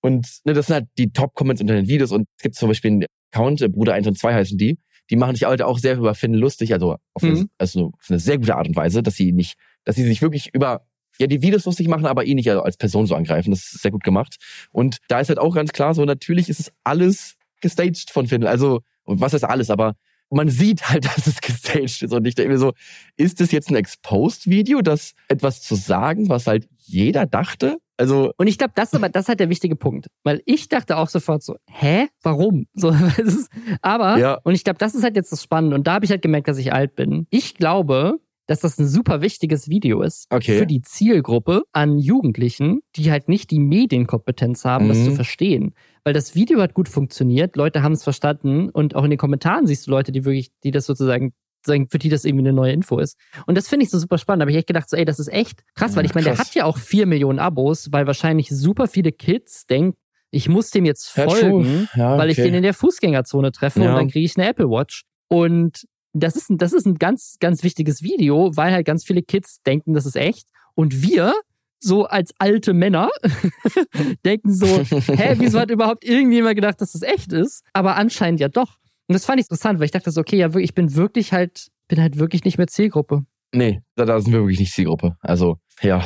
[0.00, 2.12] Und ne, das sind halt die Top-Comments unter den Videos.
[2.12, 4.78] Und es gibt zum Beispiel einen Account, Bruder 1 und 2 heißen die,
[5.10, 7.30] die machen sich halt auch sehr über Finn lustig, also auf, mhm.
[7.30, 10.22] eine, also auf eine sehr gute Art und Weise, dass sie nicht, dass sie sich
[10.22, 10.86] wirklich über
[11.18, 13.50] ja, die Videos lustig machen, aber ihn nicht als Person so angreifen.
[13.50, 14.36] Das ist sehr gut gemacht.
[14.72, 18.44] Und da ist halt auch ganz klar so, natürlich ist es alles gestaged von Finn.
[18.44, 19.94] Also, was heißt alles, aber
[20.30, 22.12] man sieht halt, dass es gestaged ist.
[22.12, 22.72] Und ich denke mir so,
[23.16, 27.78] ist das jetzt ein Exposed-Video, das etwas zu sagen, was halt jeder dachte?
[27.96, 30.68] Also und ich glaube, das ist aber das ist halt der wichtige Punkt, weil ich
[30.68, 32.66] dachte auch sofort so, hä, warum?
[32.74, 32.92] So,
[33.82, 34.34] aber ja.
[34.42, 36.48] und ich glaube, das ist halt jetzt das Spannende und da habe ich halt gemerkt,
[36.48, 37.28] dass ich alt bin.
[37.30, 40.58] Ich glaube, dass das ein super wichtiges Video ist okay.
[40.58, 44.88] für die Zielgruppe an Jugendlichen, die halt nicht die Medienkompetenz haben, mhm.
[44.90, 45.14] das zu mhm.
[45.16, 45.74] verstehen.
[46.04, 49.66] Weil das Video hat gut funktioniert, Leute haben es verstanden und auch in den Kommentaren
[49.66, 51.32] siehst du Leute, die wirklich, die das sozusagen
[51.66, 53.18] für die das irgendwie eine neue Info ist.
[53.46, 54.42] Und das finde ich so super spannend.
[54.42, 56.36] Da habe ich echt gedacht, so, ey, das ist echt krass, weil ich meine, der
[56.36, 59.96] hat ja auch vier Millionen Abos, weil wahrscheinlich super viele Kids denken,
[60.30, 62.18] ich muss dem jetzt folgen, ja, okay.
[62.18, 63.90] weil ich den in der Fußgängerzone treffe ja.
[63.90, 65.04] und dann kriege ich eine Apple Watch.
[65.28, 69.22] Und das ist, ein, das ist ein ganz, ganz wichtiges Video, weil halt ganz viele
[69.22, 70.48] Kids denken, das ist echt.
[70.74, 71.34] Und wir,
[71.80, 73.10] so als alte Männer,
[74.24, 77.64] denken so, hä, wieso hat überhaupt irgendjemand gedacht, dass das echt ist?
[77.72, 78.78] Aber anscheinend ja doch.
[79.06, 81.68] Und das fand ich interessant, weil ich dachte so, okay, ja, ich bin wirklich halt,
[81.88, 83.24] bin halt wirklich nicht mehr Zielgruppe.
[83.52, 85.16] Nee, da, da sind wir wirklich nicht Zielgruppe.
[85.20, 86.04] Also, ja,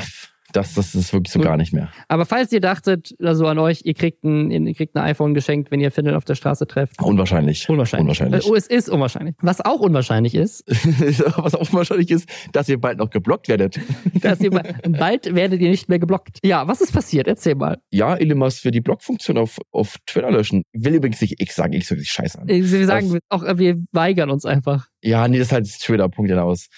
[0.53, 1.91] das, das ist wirklich so gar nicht mehr.
[2.09, 5.71] Aber falls ihr dachtet, also an euch, ihr kriegt ein, ihr kriegt ein iPhone geschenkt,
[5.71, 7.03] wenn ihr Findel auf der Straße trefft.
[7.03, 7.69] Unwahrscheinlich.
[7.69, 8.03] Unwahrscheinlich.
[8.03, 8.47] unwahrscheinlich.
[8.47, 9.35] Oh, es ist unwahrscheinlich.
[9.41, 10.65] Was auch unwahrscheinlich ist.
[11.37, 13.79] was auch unwahrscheinlich ist, dass ihr bald noch geblockt werdet.
[14.21, 16.39] dass ihr bald werdet ihr nicht mehr geblockt.
[16.45, 17.29] Ja, was ist passiert?
[17.29, 17.79] Erzähl mal.
[17.91, 20.63] Ja, Elon Musk will die Blockfunktion auf, auf Twitter löschen.
[20.73, 22.49] Will übrigens nicht X sagen, X hört sich scheiße an.
[22.49, 24.89] Wir sagen auf, auch, wir weigern uns einfach.
[25.03, 26.69] Ja, nee, das ist halt Twitter, Punkt hinaus.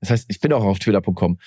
[0.00, 1.38] Das heißt, ich bin auch auf twitter.com.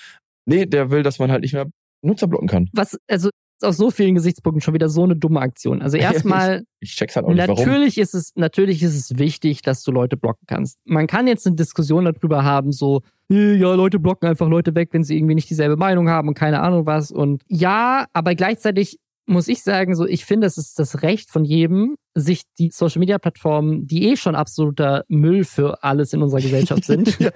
[0.46, 1.66] Nee, der will, dass man halt nicht mehr
[2.02, 2.68] Nutzer blocken kann.
[2.72, 3.30] Was, also
[3.62, 5.82] aus so vielen Gesichtspunkten schon wieder so eine dumme Aktion.
[5.82, 8.02] Also erstmal, ich, ich check's halt auch nicht, natürlich warum.
[8.02, 10.78] ist es, natürlich ist es wichtig, dass du Leute blocken kannst.
[10.84, 15.04] Man kann jetzt eine Diskussion darüber haben, so, ja, Leute blocken einfach Leute weg, wenn
[15.04, 17.12] sie irgendwie nicht dieselbe Meinung haben und keine Ahnung was.
[17.12, 18.98] Und ja, aber gleichzeitig
[19.30, 22.98] muss ich sagen, so ich finde, es ist das Recht von jedem, sich die Social
[22.98, 27.18] Media Plattformen, die eh schon absoluter Müll für alles in unserer Gesellschaft sind.
[27.20, 27.30] ja.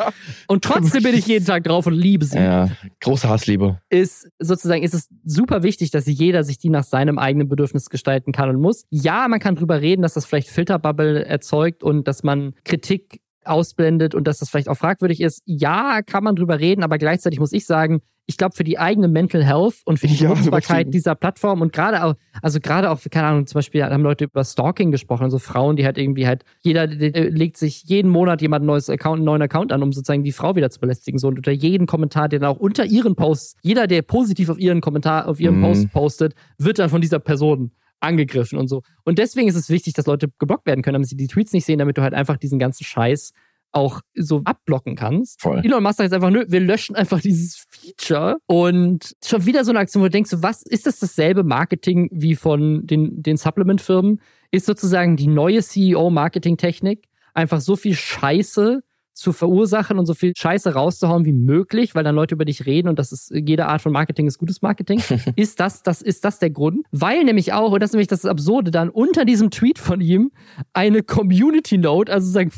[0.49, 2.39] Und trotzdem bin ich jeden Tag drauf und liebe sie.
[2.39, 2.69] Ja,
[3.01, 3.81] große Hassliebe.
[3.89, 8.33] Ist sozusagen, ist es super wichtig, dass jeder sich die nach seinem eigenen Bedürfnis gestalten
[8.33, 8.85] kann und muss.
[8.91, 14.15] Ja, man kann drüber reden, dass das vielleicht Filterbubble erzeugt und dass man Kritik ausblendet
[14.15, 15.43] und dass das vielleicht auch fragwürdig ist.
[15.45, 19.09] Ja, kann man drüber reden, aber gleichzeitig muss ich sagen, ich glaube, für die eigene
[19.09, 23.01] Mental Health und für die ja, Nutzbarkeit dieser Plattform und gerade auch, also gerade auch,
[23.11, 26.45] keine Ahnung, zum Beispiel haben Leute über Stalking gesprochen, also Frauen, die halt irgendwie halt,
[26.63, 30.25] jeder legt sich jeden Monat jemand ein neues Account, einen neuen Account an, um sozusagen
[30.25, 31.19] die Frau wieder zu belästigen.
[31.19, 34.59] So, und unter jeden Kommentar, der dann auch unter ihren Posts, jeder, der positiv auf
[34.59, 35.63] ihren Kommentar, auf ihren mhm.
[35.63, 38.83] Post postet, wird dann von dieser Person angegriffen und so.
[39.05, 41.65] Und deswegen ist es wichtig, dass Leute geblockt werden können, damit sie die Tweets nicht
[41.65, 43.33] sehen, damit du halt einfach diesen ganzen Scheiß
[43.75, 45.43] auch so abblocken kannst.
[45.43, 45.61] Voll.
[45.65, 49.73] Elon Musk sagt jetzt einfach, nö, wir löschen einfach dieses Feature und schon wieder so
[49.73, 54.21] eine Aktion, wo du denkst, was ist das dasselbe Marketing wie von den, den Supplement-Firmen?
[54.51, 58.83] Ist sozusagen die neue CEO-Marketing-Technik einfach so viel Scheiße
[59.15, 62.89] zu verursachen und so viel Scheiße rauszuhauen wie möglich, weil dann Leute über dich reden
[62.89, 65.01] und das ist jede Art von Marketing ist gutes Marketing.
[65.37, 66.85] ist das, das ist das der Grund?
[66.91, 70.33] Weil nämlich auch, und das ist nämlich das Absurde, dann unter diesem Tweet von ihm
[70.73, 72.51] eine Community Note, also sagen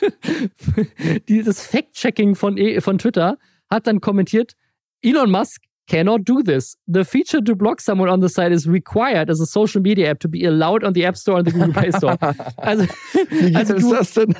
[1.28, 4.54] dieses Fact-Checking von, e, von Twitter hat dann kommentiert,
[5.02, 6.76] Elon Musk cannot do this.
[6.86, 10.20] The feature to block someone on the site is required as a social media app
[10.20, 12.16] to be allowed on the App Store and the Google Play Store.
[12.70, 12.84] Also,
[13.54, 14.34] also du, das denn?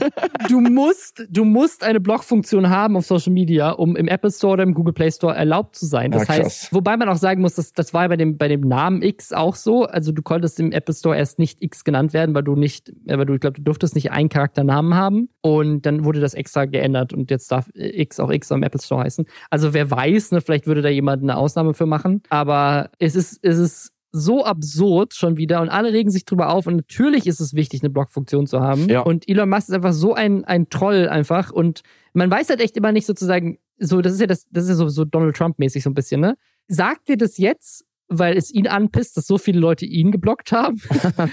[0.48, 4.62] du musst, du musst eine Blockfunktion haben auf Social Media, um im Apple Store oder
[4.62, 6.10] im Google Play Store erlaubt zu sein.
[6.10, 6.38] Das Ah, krass.
[6.38, 9.32] heißt, wobei man auch sagen muss, dass, das war bei dem, bei dem Namen X
[9.32, 9.84] auch so.
[9.84, 13.18] Also du konntest im Apple Store erst nicht X genannt werden, weil du nicht, äh,
[13.18, 15.28] weil du, ich glaube, du durftest nicht einen Charakternamen haben.
[15.42, 18.80] Und dann wurde das extra geändert und jetzt darf äh, X auch X am Apple
[18.80, 19.24] Store heißen.
[19.50, 22.22] Also wer weiß, ne, vielleicht würde da jemand eine Ausnahme für machen.
[22.28, 26.66] Aber es ist, es ist so absurd schon wieder und alle regen sich drüber auf
[26.66, 28.88] und natürlich ist es wichtig, eine Blockfunktion zu haben.
[28.88, 29.00] Ja.
[29.00, 32.76] Und Elon Musk ist einfach so ein, ein Troll einfach und man weiß halt echt
[32.76, 35.82] immer nicht sozusagen, so, das ist ja das, das ist ja so, so Donald Trump-mäßig
[35.82, 36.36] so ein bisschen, ne?
[36.66, 40.80] Sagt ihr das jetzt, weil es ihn anpisst, dass so viele Leute ihn geblockt haben?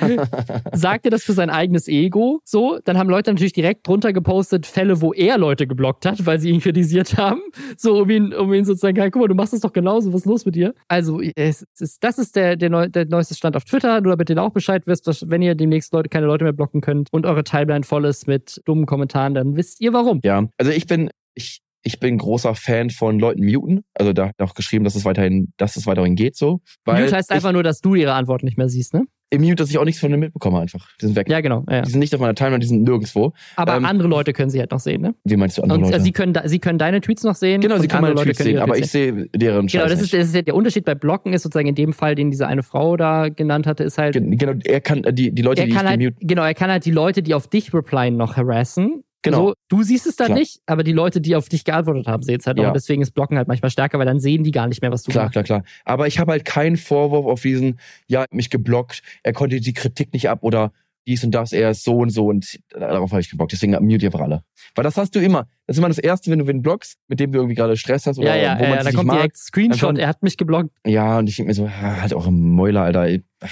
[0.74, 2.40] Sagt er das für sein eigenes Ego?
[2.45, 6.40] So, dann haben Leute natürlich direkt drunter gepostet, Fälle, wo er Leute geblockt hat, weil
[6.40, 7.41] sie ihn kritisiert haben.
[7.78, 10.26] So, um ihn, um ihn sozusagen, guck mal, du machst das doch genauso, was ist
[10.26, 10.74] los mit dir?
[10.88, 14.30] Also, es ist, das ist der, der, neu, der neueste Stand auf Twitter, nur damit
[14.30, 17.26] ihr auch Bescheid wisst, dass, wenn ihr demnächst Leute, keine Leute mehr blocken könnt und
[17.26, 20.22] eure Timeline voll ist mit dummen Kommentaren, dann wisst ihr warum.
[20.24, 23.84] Ja, also ich bin, ich, ich bin großer Fan von Leuten muten.
[23.94, 26.62] Also da hat auch geschrieben, dass es weiterhin, dass es weiterhin geht so.
[26.86, 29.04] Weil Mute heißt einfach nur, dass du ihre Antwort nicht mehr siehst, ne?
[29.30, 30.88] im Mute, dass ich auch nichts von denen mitbekomme einfach.
[31.02, 31.28] Die sind weg.
[31.30, 31.66] Ja, genau.
[31.70, 31.82] Ja.
[31.82, 33.34] Die sind nicht auf meiner Timeline, die sind nirgendwo.
[33.58, 35.16] Aber Ähm, andere Leute können sie halt noch sehen, ne?
[35.26, 36.02] Wie meinst du andere Und äh, Leute?
[36.02, 37.60] sie können, sie können deine Tweets noch sehen.
[37.60, 40.14] genau, sie können meine Leute Tweets sehen, aber ich sehe deren Genau, Scheiß das ist,
[40.14, 42.95] das ist der Unterschied bei Blocken ist sozusagen in dem Fall, den diese eine Frau
[42.95, 45.74] da genannt hatte, ist halt, Gen- Genau, er kann äh, die, die Leute, er die
[45.74, 49.04] kann ich halt, genau, er kann halt die Leute, die auf dich replyen, noch harassen.
[49.23, 49.49] Genau.
[49.49, 50.39] So, du siehst es dann Klar.
[50.39, 52.64] nicht, aber die Leute, die auf dich geantwortet haben, sehen es halt auch.
[52.64, 52.69] Ja.
[52.69, 55.03] Und deswegen ist Blocken halt manchmal stärker, weil dann sehen die gar nicht mehr, was
[55.03, 55.34] du Klar, machst.
[55.34, 55.64] klar, klar.
[55.85, 60.14] Aber ich habe halt keinen Vorwurf auf diesen, ja, mich geblockt, er konnte die Kritik
[60.14, 60.72] nicht ab oder
[61.08, 63.54] dies und das, er ist so und so und darauf habe ich geblockt.
[63.54, 64.44] Deswegen mute ich einfach alle.
[64.76, 65.48] Weil das hast du immer.
[65.66, 68.06] Das ist immer das Erste, wenn du wen blockst, mit dem du irgendwie gerade Stress
[68.06, 69.18] hast oder Ja, ja, wo man ja, sich da kommt mag.
[69.18, 70.70] direkt Screenshot, kommt- er hat mich geblockt.
[70.86, 73.08] Ja, und ich denke mir so, ah, halt auch im Mäuler, Alter.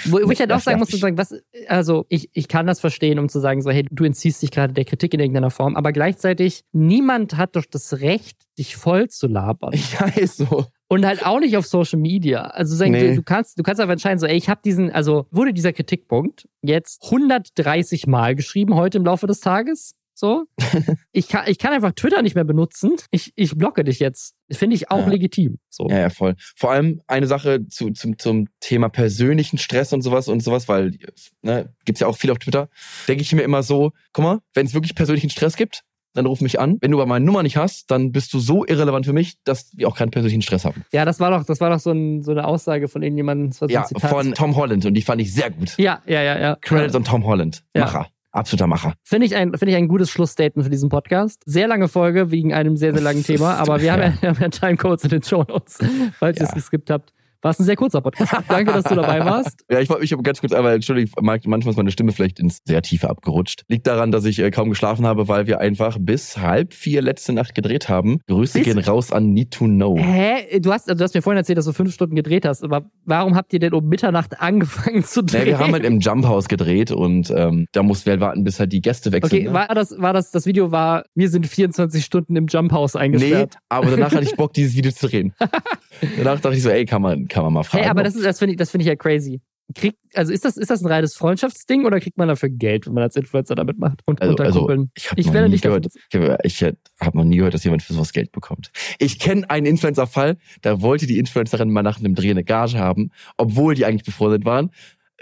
[0.06, 1.34] Wo, wo ich halt auch sagen muss, sozusagen, was,
[1.68, 4.74] also ich, ich kann das verstehen, um zu sagen, so, hey, du entziehst dich gerade
[4.74, 9.28] der Kritik in irgendeiner Form, aber gleichzeitig, niemand hat doch das Recht, dich voll zu
[9.28, 9.74] labern.
[10.00, 10.66] Ja, ist so.
[10.88, 12.42] Und halt auch nicht auf Social Media.
[12.44, 13.10] Also sagen, Nee.
[13.10, 15.74] du, du kannst, du kannst einfach entscheiden, so, ey, ich habe diesen, also wurde dieser
[15.74, 19.96] Kritikpunkt jetzt 130 Mal geschrieben heute im Laufe des Tages.
[20.18, 20.46] So.
[21.12, 22.94] ich, kann, ich kann einfach Twitter nicht mehr benutzen.
[23.12, 24.34] Ich, ich blocke dich jetzt.
[24.52, 25.08] Finde ich auch Ja.
[25.08, 25.58] legitim.
[25.70, 25.90] So.
[25.90, 26.36] Ja, ja, voll.
[26.56, 30.98] Vor allem eine Sache zu, zum, zum Thema persönlichen Stress und sowas und sowas, weil
[31.42, 32.70] ne, gibt's ja auch viel auf Twitter.
[33.10, 35.82] Denke ich mir immer so, guck mal, wenn es wirklich persönlichen Stress gibt,
[36.16, 36.78] dann ruf mich an.
[36.82, 39.70] Wenn du aber meine Nummer nicht hast, dann bist du so irrelevant für mich, dass
[39.76, 40.84] wir auch keinen persönlichen Stress haben.
[40.92, 43.52] Ja, das war doch, das war doch so, ein, so eine Aussage von irgendjemandem.
[43.52, 44.10] so Ja, Zitat.
[44.10, 45.78] von Tom Holland und die fand ich sehr gut.
[45.78, 46.56] Ja, ja, ja, ja.
[46.62, 47.64] Credits an Tom Holland.
[47.76, 47.82] Ja.
[47.86, 48.08] Macher.
[48.32, 48.96] Absoluter Macher.
[49.04, 51.42] Finde ich, ein, finde ich ein gutes Schlussstatement für diesen Podcast.
[51.46, 54.50] Sehr lange Folge wegen einem sehr, sehr langen Thema, aber wir haben ja, haben ja
[54.50, 55.78] Timecodes in den Show Notes,
[56.20, 56.56] falls ihr es Ja.
[56.56, 57.14] geskippt habt.
[57.46, 58.34] War es ein sehr kurzer Podcast.
[58.48, 59.64] Danke, dass du dabei warst.
[59.72, 62.82] Ja, ich wollte mich ganz kurz einmal entschuldigen, manchmal ist meine Stimme vielleicht ins sehr
[62.82, 63.64] tiefe abgerutscht.
[63.68, 67.34] Liegt daran, dass ich äh, kaum geschlafen habe, weil wir einfach bis halb vier letzte
[67.34, 68.20] Nacht gedreht haben.
[68.28, 69.98] Grüße Bis- gehen raus an Need to Know.
[69.98, 70.60] Hä?
[70.60, 72.90] Du hast, also du hast mir vorhin erzählt, dass du fünf Stunden gedreht hast, aber
[73.06, 75.42] warum habt ihr denn um Mitternacht angefangen zu drehen?
[75.42, 78.44] Naja, wir haben halt im Jump House gedreht und ähm, da mussten wir halt warten,
[78.44, 79.40] bis halt die Gäste wechseln.
[79.40, 79.54] Okay, ne?
[79.54, 83.02] war das, war das, das Video war, wir sind 24 Stunden im Jump House Nee,
[83.02, 83.58] eingesperrt.
[83.70, 85.34] aber danach hatte ich Bock, dieses Video zu drehen.
[86.18, 87.84] danach dachte ich so, ey, kann man, kann man mal fragen.
[87.84, 89.42] Hey, aber das ist, das finde ich, das finde ich ja crazy.
[89.74, 92.94] Kriegt, also ist das, ist das ein reines Freundschaftsding oder kriegt man dafür Geld, wenn
[92.94, 94.02] man als Influencer damit macht?
[94.06, 94.60] Und also, also
[94.96, 97.82] ich habe noch werde nie gehört, davon- ich habe hab noch nie gehört, dass jemand
[97.84, 98.72] für sowas Geld bekommt.
[99.00, 103.10] Ich kenne einen Influencer-Fall, da wollte die Influencerin mal nach einem Dreh eine Gage haben,
[103.38, 104.70] obwohl die eigentlich befreundet waren.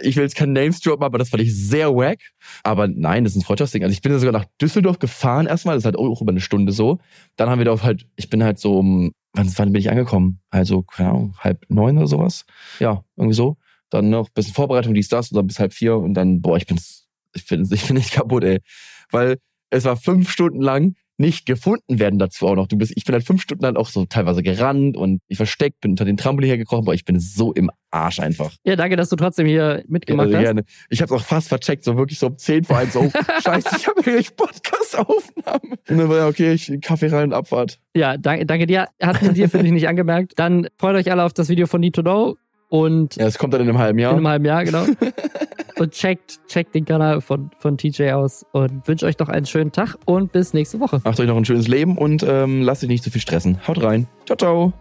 [0.02, 2.19] Ich will jetzt keinen Names droppen, aber das fand ich sehr wack.
[2.64, 3.84] Aber nein, das ist ein Freundschaftsding.
[3.84, 6.41] Also ich bin da sogar nach Düsseldorf gefahren erstmal, das ist halt auch über eine
[6.41, 6.99] Stunde so.
[7.38, 10.39] Dann haben wir da halt, ich bin halt so um, wann, wann bin ich angekommen?
[10.49, 12.45] Also, keine Ahnung, halb neun oder sowas.
[12.80, 13.57] Ja, irgendwie so.
[13.89, 16.57] Dann noch ein bisschen Vorbereitung, dies, das, und dann bis halb vier und dann, boah,
[16.57, 16.80] ich bin,
[17.34, 18.60] ich bin, ich bin nicht kaputt, ey.
[19.11, 19.38] Weil
[19.69, 22.67] es war fünf Stunden lang nicht gefunden werden dazu auch noch.
[22.67, 25.79] Du bist, ich bin halt fünf Stunden lang auch so teilweise gerannt und ich versteckt,
[25.81, 28.53] bin unter den Trampolin hergekrochen, boah, ich bin so im Arsch einfach.
[28.63, 30.43] Ja, danke, dass du trotzdem hier mitgemacht Also hast.
[30.43, 30.63] gerne.
[30.89, 33.11] Ich hab's auch fast vercheckt, so wirklich so um 10 vor 1, so, oh,
[33.43, 35.71] scheiße, ich habe wirklich Podcast-Aufnahmen.
[35.89, 37.79] Und dann war ja, okay, ich Kaffee rein und Abfahrt.
[37.95, 38.87] Ja, danke, danke dir.
[39.01, 40.33] Hat man dir, finde ich, nicht angemerkt.
[40.37, 42.35] Dann freut euch alle auf das Video von Need to Know
[42.69, 44.13] und Ja, es kommt dann in einem halben in Jahr.
[44.13, 44.85] einem halben Jahr, genau.
[45.79, 49.71] und checkt, checkt den Kanal von, von TJ aus und wünsche euch noch einen schönen
[49.71, 51.01] Tag und bis nächste Woche.
[51.03, 53.65] Macht euch noch ein schönes Leben und ähm, lasst euch nicht zu viel stressen.
[53.67, 54.07] Haut rein.
[54.25, 54.73] Ciao, ciao.